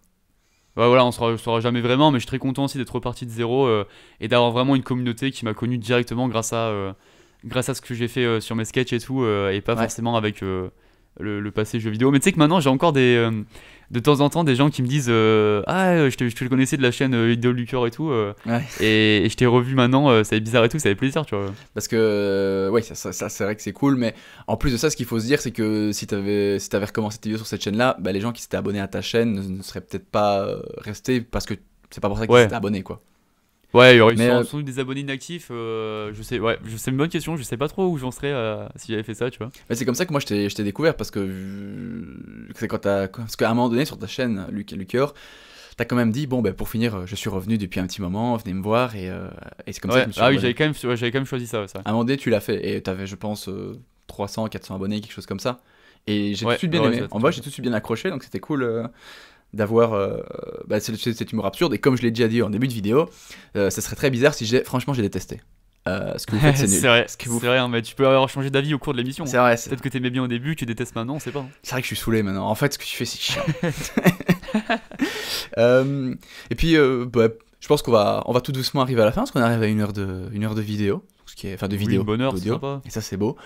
[0.77, 2.11] bah, voilà, on saura, saura jamais vraiment.
[2.11, 3.85] Mais je suis très content aussi d'être reparti de zéro euh,
[4.21, 6.95] et d'avoir vraiment une communauté qui m'a connu directement grâce à,
[7.45, 9.23] grâce à ce que j'ai fait euh, sur mes sketchs et tout.
[9.23, 9.83] euh, et pas Ouais.
[9.83, 10.69] forcément avec, euh,
[11.21, 12.11] le, le passé jeu vidéo.
[12.11, 13.29] Mais tu sais que maintenant, j'ai encore des.
[13.93, 16.77] de temps en temps, des gens qui me disent Ah, je te, je te connaissais
[16.77, 17.15] de la chaîne
[17.67, 18.11] cœur et tout.
[18.47, 18.63] Ouais.
[18.81, 21.37] et, et je t'ai revu maintenant, ça fait bizarre et tout, ça fait plaisir, tu
[21.37, 21.53] vois.
[21.75, 24.15] Parce que, ouais, ça, ça, ça, c'est vrai que c'est cool, mais
[24.49, 26.87] en plus de ça, ce qu'il faut se dire, c'est que si t'avais si avais
[26.87, 29.35] recommencé tes vidéos sur cette chaîne-là, bah, les gens qui s'étaient abonnés à ta chaîne
[29.35, 31.55] ne, ne seraient peut-être pas restés parce que
[31.91, 32.43] c'est pas pour ça qu'ils Ouais.
[32.43, 33.01] s'étaient abonnés, quoi.
[33.75, 35.49] Ouais, il y aurait Mais, sans, euh, sans doute des abonnés inactifs.
[35.51, 37.37] euh, je sais, ouais, je- c'est une bonne question.
[37.37, 39.51] Je sais pas trop où j'en serais euh, si j'avais fait ça, tu vois.
[39.69, 42.69] Mais c'est comme ça que moi je t'ai je t'ai découvert parce que euh, c'est
[42.69, 45.15] quand t'as parce qu'à un moment donné sur ta chaîne Luc Lucior,
[45.77, 48.01] t'as quand même dit bon ben pour finir euh, je suis revenu depuis un petit
[48.03, 49.29] moment venez me voir et, euh,
[49.67, 51.11] et c'est comme ça que je me suis ah oui, j'avais quand même, ouais, j'avais
[51.13, 51.63] quand même choisi ça.
[51.63, 55.01] à un moment donné tu l'as fait et t'avais je pense euh, 300 400 abonnés
[55.01, 55.61] quelque chose comme ça
[56.07, 57.73] et j'ai Ouais, tout de suite bien aimé en vrai j'ai tout de suite bien
[57.73, 58.87] accroché donc c'était cool euh,
[59.55, 60.19] d'avoir euh,
[60.67, 63.09] bah, cet humour absurde et comme je l'ai déjà dit en début de vidéo
[63.57, 65.41] euh, ça serait très bizarre si j'ai franchement j'ai détesté
[65.87, 67.83] Euh, ce que vous faites c'est nul c'est vrai, Ce vous- c'est vrai, hein, mais
[67.83, 69.27] tu peux avoir changé d'avis au cours de l'émission.
[69.27, 71.41] c'est vrai c'est Peut-être que t'aimais bien au début, tu détestes maintenant, on sait pas.
[71.41, 71.49] hein.
[71.63, 72.49] C'est vrai que je suis saoulé maintenant.
[72.49, 73.45] En fait, ce que tu fais, c'est chiant.
[75.59, 76.15] Euh,
[76.51, 76.77] et puis,
[77.13, 77.29] bah,
[77.61, 79.63] je pense qu'on va, on va tout doucement arriver à la fin, parce qu'on arrive
[79.63, 82.53] à une heure de, une heure de vidéo, ce qui est, enfin de vidéo, d'audio.
[82.55, 82.81] sympa.
[82.87, 83.37] Et ça, c'est beau.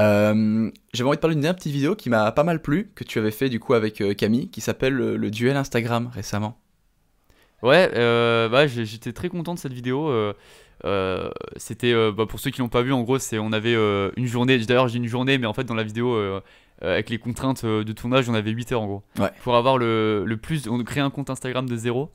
[0.00, 3.04] Euh, J'avais envie de parler d'une dernière petite vidéo qui m'a pas mal plu, que
[3.04, 6.58] tu avais fait du coup avec euh, Camille, qui s'appelle le, le duel Instagram récemment.
[7.62, 10.08] Ouais, euh, bah, j'étais très content de cette vidéo.
[10.08, 10.32] euh,
[10.84, 13.74] euh, C'était, euh, bah, pour ceux qui l'ont pas vu, en gros, c'est on avait
[13.74, 14.58] euh, une journée.
[14.58, 16.40] D'ailleurs, j'ai une journée, mais en fait, dans la vidéo, euh,
[16.82, 19.02] euh, avec les contraintes euh, de tournage, on avait 8 heures en gros.
[19.18, 19.30] Ouais.
[19.42, 22.10] Pour avoir le, le plus, on crée un compte Instagram de zéro.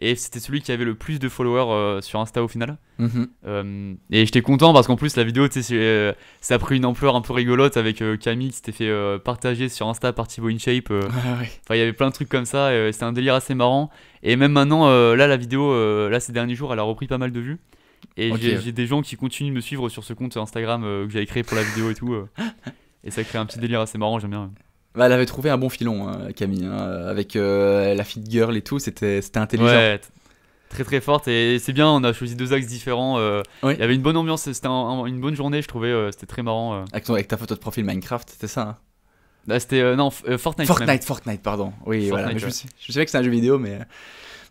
[0.00, 2.78] Et c'était celui qui avait le plus de followers euh, sur Insta au final.
[2.98, 3.28] Mhm.
[3.46, 7.16] Euh, et j'étais content parce qu'en plus la vidéo, euh, ça a pris une ampleur
[7.16, 10.90] un peu rigolote avec Camille qui s'était fait partager sur Insta par Thibaut InShape.
[10.90, 11.00] Ouais.
[11.08, 12.70] Enfin, il y avait plein de trucs comme ça.
[12.92, 13.90] C'était un délire assez marrant.
[14.22, 15.72] Et même maintenant, là, la vidéo,
[16.08, 17.58] là, ces derniers jours, elle a repris pas mal de vues.
[18.16, 21.26] Et j'ai des gens qui continuent de me suivre sur ce compte Instagram que j'avais
[21.26, 22.14] créé pour la vidéo et tout.
[23.04, 24.52] et ça crée un petit délire assez marrant, j'aime bien.
[24.94, 26.76] Bah, elle avait trouvé un bon filon, hein, Camille, hein,
[27.06, 29.70] avec euh, la fit girl et tout, c'était c'était intelligent.
[29.70, 30.00] Ouais,
[30.70, 31.28] très très forte.
[31.28, 33.18] Et c'est bien, on a choisi deux axes différents.
[33.18, 35.88] euh, Il y avait une bonne ambiance, c'était un- un- une bonne journée, je trouvais.
[35.88, 36.74] euh, c'était très marrant.
[36.74, 36.84] euh.
[36.92, 38.62] Avec, ton- avec ta photo de profil Minecraft, c'était ça.
[38.62, 38.76] hein?
[39.46, 39.80] Là, c'était.
[39.80, 40.68] euh, non, F- euh, Fortnite.
[40.68, 40.76] même.
[40.76, 41.72] Fortnite, Fortnite, pardon.
[41.86, 42.26] Oui, Fortnite, voilà.
[42.34, 42.52] mais je, ouais.
[42.92, 43.74] savais que c'était un jeu vidéo, mais.
[43.74, 43.84] euh,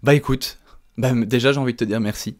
[0.03, 0.59] Bah écoute,
[0.97, 2.37] bah, déjà j'ai envie de te dire merci.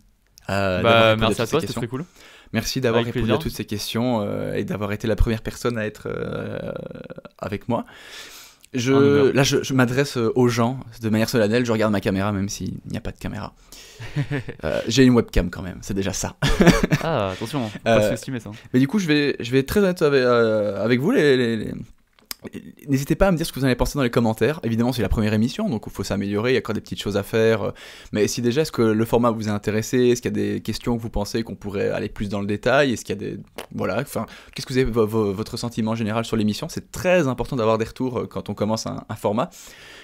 [0.49, 2.05] euh, Bah, merci à toi, c'était très cool.
[2.53, 3.35] Merci d'avoir répondu plaisir.
[3.35, 6.71] à toutes ces questions euh, et d'avoir été la première personne à être euh,
[7.39, 7.85] avec moi.
[8.73, 11.65] Je, là, je, je m'adresse euh, aux gens de manière solennelle.
[11.65, 13.53] Je regarde ma caméra, même s'il n'y a pas de caméra.
[14.63, 16.35] Euh, j'ai une webcam quand même, c'est déjà ça.
[17.03, 18.51] Ah, attention, faut Euh, pas sous-estimer ça.
[18.73, 21.11] Mais du coup, je vais, je vais être très honnête avec, avec vous.
[21.11, 21.73] Les, les- les-
[22.87, 24.59] N'hésitez pas à me dire ce que vous en avez pensé dans les commentaires.
[24.63, 26.51] Évidemment, c'est la première émission, donc il faut s'améliorer.
[26.51, 27.73] Il y a encore des petites choses à faire.
[28.11, 29.97] Mais si déjà, est-ce que le format vous a intéressé?
[30.07, 32.47] Est-ce qu'il y a des questions que vous pensez qu'on pourrait aller plus dans le
[32.47, 32.93] détail?
[32.93, 33.39] Est-ce qu'il y a des.
[33.75, 36.67] Voilà, enfin, qu'est-ce que vous avez vo- vo- votre sentiment général sur l'émission?
[36.69, 39.49] C'est très important d'avoir des retours euh, quand on commence un format.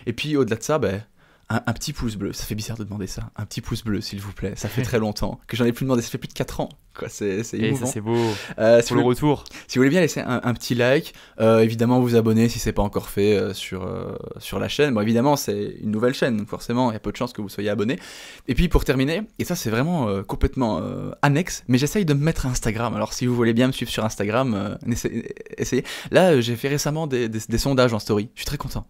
[0.06, 1.02] Et puis, au-delà de ça, ben.
[1.50, 3.30] Un, un petit pouce bleu, ça fait bizarre de demander ça.
[3.36, 4.54] Un petit pouce bleu, s'il vous plaît.
[4.56, 6.02] Ça fait très longtemps que j'en ai plus demandé.
[6.02, 6.70] Ça fait plus de 4 ans.
[7.10, 7.86] C'est émouvant.
[7.88, 8.16] c'est beau.
[8.60, 9.44] Euh, si Pour vous le retour.
[9.68, 12.72] si vous voulez bien laisser un, un petit like, euh, évidemment vous abonner si c'est
[12.72, 14.94] pas encore fait euh, sur, euh, sur la chaîne.
[14.94, 17.42] Bon évidemment c'est une nouvelle chaîne, donc forcément il y a peu de chances que
[17.42, 18.00] vous soyez abonné.
[18.48, 20.82] Et puis pour terminer, et ça c'est vraiment complètement
[21.24, 22.94] annexe, mais j'essaye de me mettre à Instagram.
[22.96, 25.10] Alors si vous voulez bien me suivre sur Instagram, essa-
[25.58, 25.84] essayez.
[26.12, 28.86] Là j'ai fait récemment des, des- des sondages en story, je suis très content.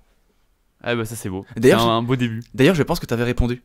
[0.84, 1.46] Ah bah ça c'est beau.
[1.56, 2.42] D'ailleurs, un, un beau début.
[2.54, 3.62] D'ailleurs je pense que tu avais répondu.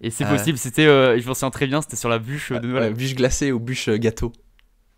[0.00, 0.30] Et c'est Ah.
[0.30, 2.90] possible, c'était, euh, je m'en souviens très bien, c'était sur la bûche de Noël.
[2.90, 4.32] Ouais, bûche glacée ou bûche euh, gâteau.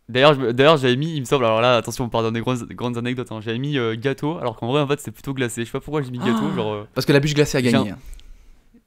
[0.09, 2.65] D'ailleurs, me- j'avais mis, il me semble, alors là, attention, on part dans des grandes,
[2.73, 5.63] grandes anecdotes, hein, j'avais mis euh, gâteau, alors qu'en vrai, en fait, c'était plutôt glacé.
[5.63, 6.57] Je sais pas pourquoi j'ai mis gâteau, Ah.
[6.57, 6.73] genre.
[6.75, 7.95] euh, Parce que la bûche glacée a gagné.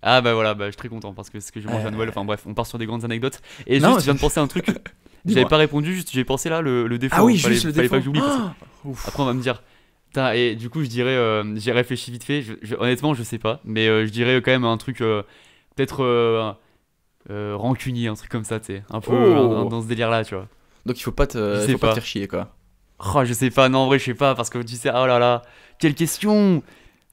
[0.04, 1.84] Ah bah voilà, bah, je suis très content parce que c'est ce que je mange
[1.84, 1.88] Euh.
[1.88, 2.10] à Noël.
[2.10, 3.42] Enfin bref, on part sur des grandes anecdotes.
[3.66, 4.68] Et Non, juste, je viens de penser à un truc.
[5.26, 7.16] J'avais pas répondu, juste j'ai pensé là le, le défaut.
[7.18, 7.96] Ah oui, fallait, juste le fallait défaut.
[7.96, 9.08] pas que j'oublie parce que Ah Ouf.
[9.08, 9.62] après on va me dire.
[10.18, 12.42] Putain, et du coup, je dirais, euh, j'ai réfléchi vite fait.
[12.42, 15.22] Je- je- honnêtement, je sais pas, mais euh, je dirais quand même un truc euh,
[15.76, 16.56] peut-être
[17.30, 19.48] rancunier, un truc comme ça, tu sais, un peu Oh.
[19.48, 20.48] dans, dans ce délire là, tu vois.
[20.88, 21.38] Donc il faut pas te,
[21.68, 21.94] Je faut pas pas.
[21.94, 22.50] te faire chier quoi.
[23.14, 25.06] Oh, je sais pas, non, en vrai, je sais pas, parce que tu sais, oh
[25.06, 25.44] là là,
[25.78, 26.64] quelle question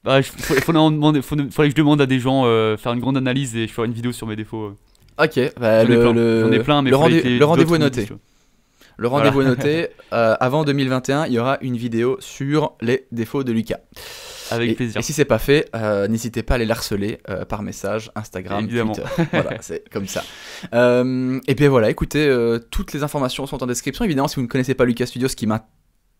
[0.02, 2.44] bah, il faut, faudrait, demander- que je demande à des gens
[2.78, 4.72] faire une grande analyse et je ferai une vidéo sur mes défauts.
[5.18, 6.96] Ok, bah, J'en ai le, plein, le- j'en ai plein, mais le,
[7.44, 8.08] rendez-vous est noté.
[8.96, 9.88] Le rendez-vous est noté.
[10.12, 13.80] Euh, avant 2021, il y aura une vidéo sur les défauts de Lucas.
[14.52, 15.00] Avec et, plaisir.
[15.00, 18.64] Et si c'est pas fait, euh, n'hésitez pas à les harceler euh, par message, Instagram,
[18.64, 18.92] Évidemment.
[18.92, 19.24] Twitter.
[19.32, 20.22] voilà, c'est comme ça.
[20.72, 22.32] Et puis voilà, écoutez,
[22.70, 24.04] toutes les informations sont en description.
[24.04, 25.64] Évidemment, si vous ne connaissez pas Lucas Studio, ce qui m'in-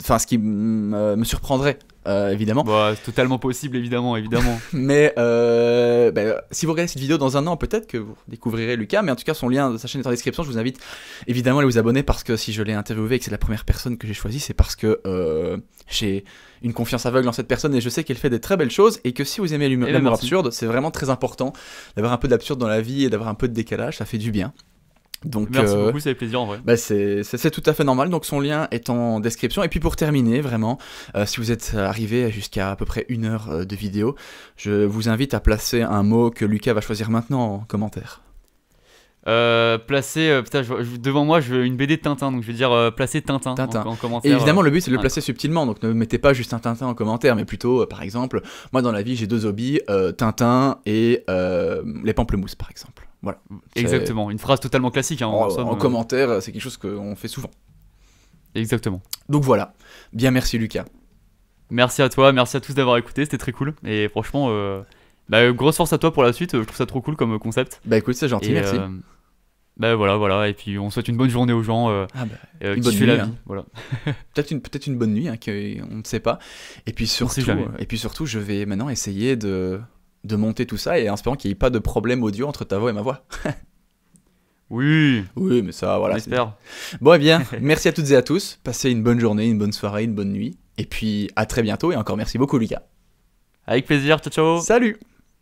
[0.01, 2.65] enfin ce qui euh, me surprendrait euh, évidemment.
[2.65, 4.61] Bah, c'est totalement possible, évidemment, évidemment.
[4.73, 8.77] Mais euh, bah, si vous regardez cette vidéo dans un an, peut-être que vous découvrirez
[8.77, 9.03] Lucas.
[9.03, 10.43] Mais en tout cas, son lien de sa chaîne est en description.
[10.43, 10.79] Je vous invite
[11.27, 13.39] évidemment à aller vous abonner parce que si je l'ai interviewé et que c'est la
[13.39, 15.57] première personne que j'ai choisie, c'est parce que euh,
[15.89, 16.25] j'ai
[16.63, 19.01] une confiance aveugle en cette personne et je sais qu'elle fait des très belles choses.
[19.05, 21.53] Et que si vous aimez l'humour Eh ben, l'humour absurde, c'est vraiment très important
[21.97, 23.97] d'avoir un peu d'absurde dans la vie et d'avoir un peu de décalage.
[23.97, 24.53] Ça fait du bien.
[25.25, 26.61] Donc, Merci euh, beaucoup, ça fait plaisir en vrai.
[26.65, 29.63] bah c'est tout à fait normal, donc son lien est en description.
[29.63, 30.79] Et puis pour terminer, vraiment,
[31.17, 34.15] euh, si vous êtes arrivé jusqu'à à peu près une heure euh, de vidéo,
[34.57, 38.21] je vous invite à placer un mot que Lucas va choisir maintenant en commentaire.
[39.27, 42.47] Euh, placer, putain, je- je- devant moi, je veux une BD de Tintin, donc je
[42.47, 43.83] vais dire placer Tintin, Tintin.
[43.83, 44.37] En, en Et commentaire.
[44.37, 46.87] évidemment, le but c'est de le placer subtilement, donc ne mettez pas juste un Tintin
[46.89, 48.43] en commentaire, mais plutôt, par exemple,
[48.75, 49.81] moi dans la vie j'ai deux hobbies,
[50.19, 51.25] Tintin et
[52.05, 53.09] les pamplemousses par exemple.
[53.25, 53.41] Voilà.
[53.75, 55.21] Exactement, une phrase totalement classique.
[55.23, 57.51] Hein, En, en somme, en euh, commentaire, c'est quelque chose qu'on fait souvent.
[58.55, 59.03] Exactement.
[59.29, 59.75] Donc voilà.
[60.13, 60.85] Bien merci Lucas.
[61.71, 63.75] Merci à toi, merci à tous d'avoir écouté, c'était très cool.
[63.85, 64.83] Et franchement, euh,
[65.29, 67.81] bah, grosse force à toi pour la suite, je trouve ça trop cool comme concept.
[67.85, 68.77] Bah écoute, c'est gentil, Et, merci.
[68.77, 68.89] euh,
[69.77, 72.35] bah voilà, voilà, et puis on souhaite une bonne journée aux gens, euh, Ah bah,
[72.63, 73.29] euh, Une bonne fait la nuit, vie.
[73.31, 73.37] hein.
[73.47, 73.65] Voilà.
[74.35, 76.39] peut-être une peut-être une bonne nuit hein, que on ne sait pas
[76.87, 77.41] et puis surtout
[77.81, 79.81] et puis surtout je vais maintenant essayer de
[80.25, 82.65] de monter tout ça et en espérant qu'il n'y ait pas de problème audio entre
[82.65, 83.25] ta voix et ma voix.
[84.71, 86.55] Oui, oui mais ça voilà on c'est- espère.
[87.03, 88.59] bon eh bien merci à toutes et à tous.
[88.65, 90.57] Passez une bonne journée une bonne soirée une bonne nuit.
[90.79, 92.83] Et puis à très bientôt et encore merci beaucoup Lucas.
[93.67, 94.61] Avec plaisir, ciao ciao.
[94.61, 94.99] Salut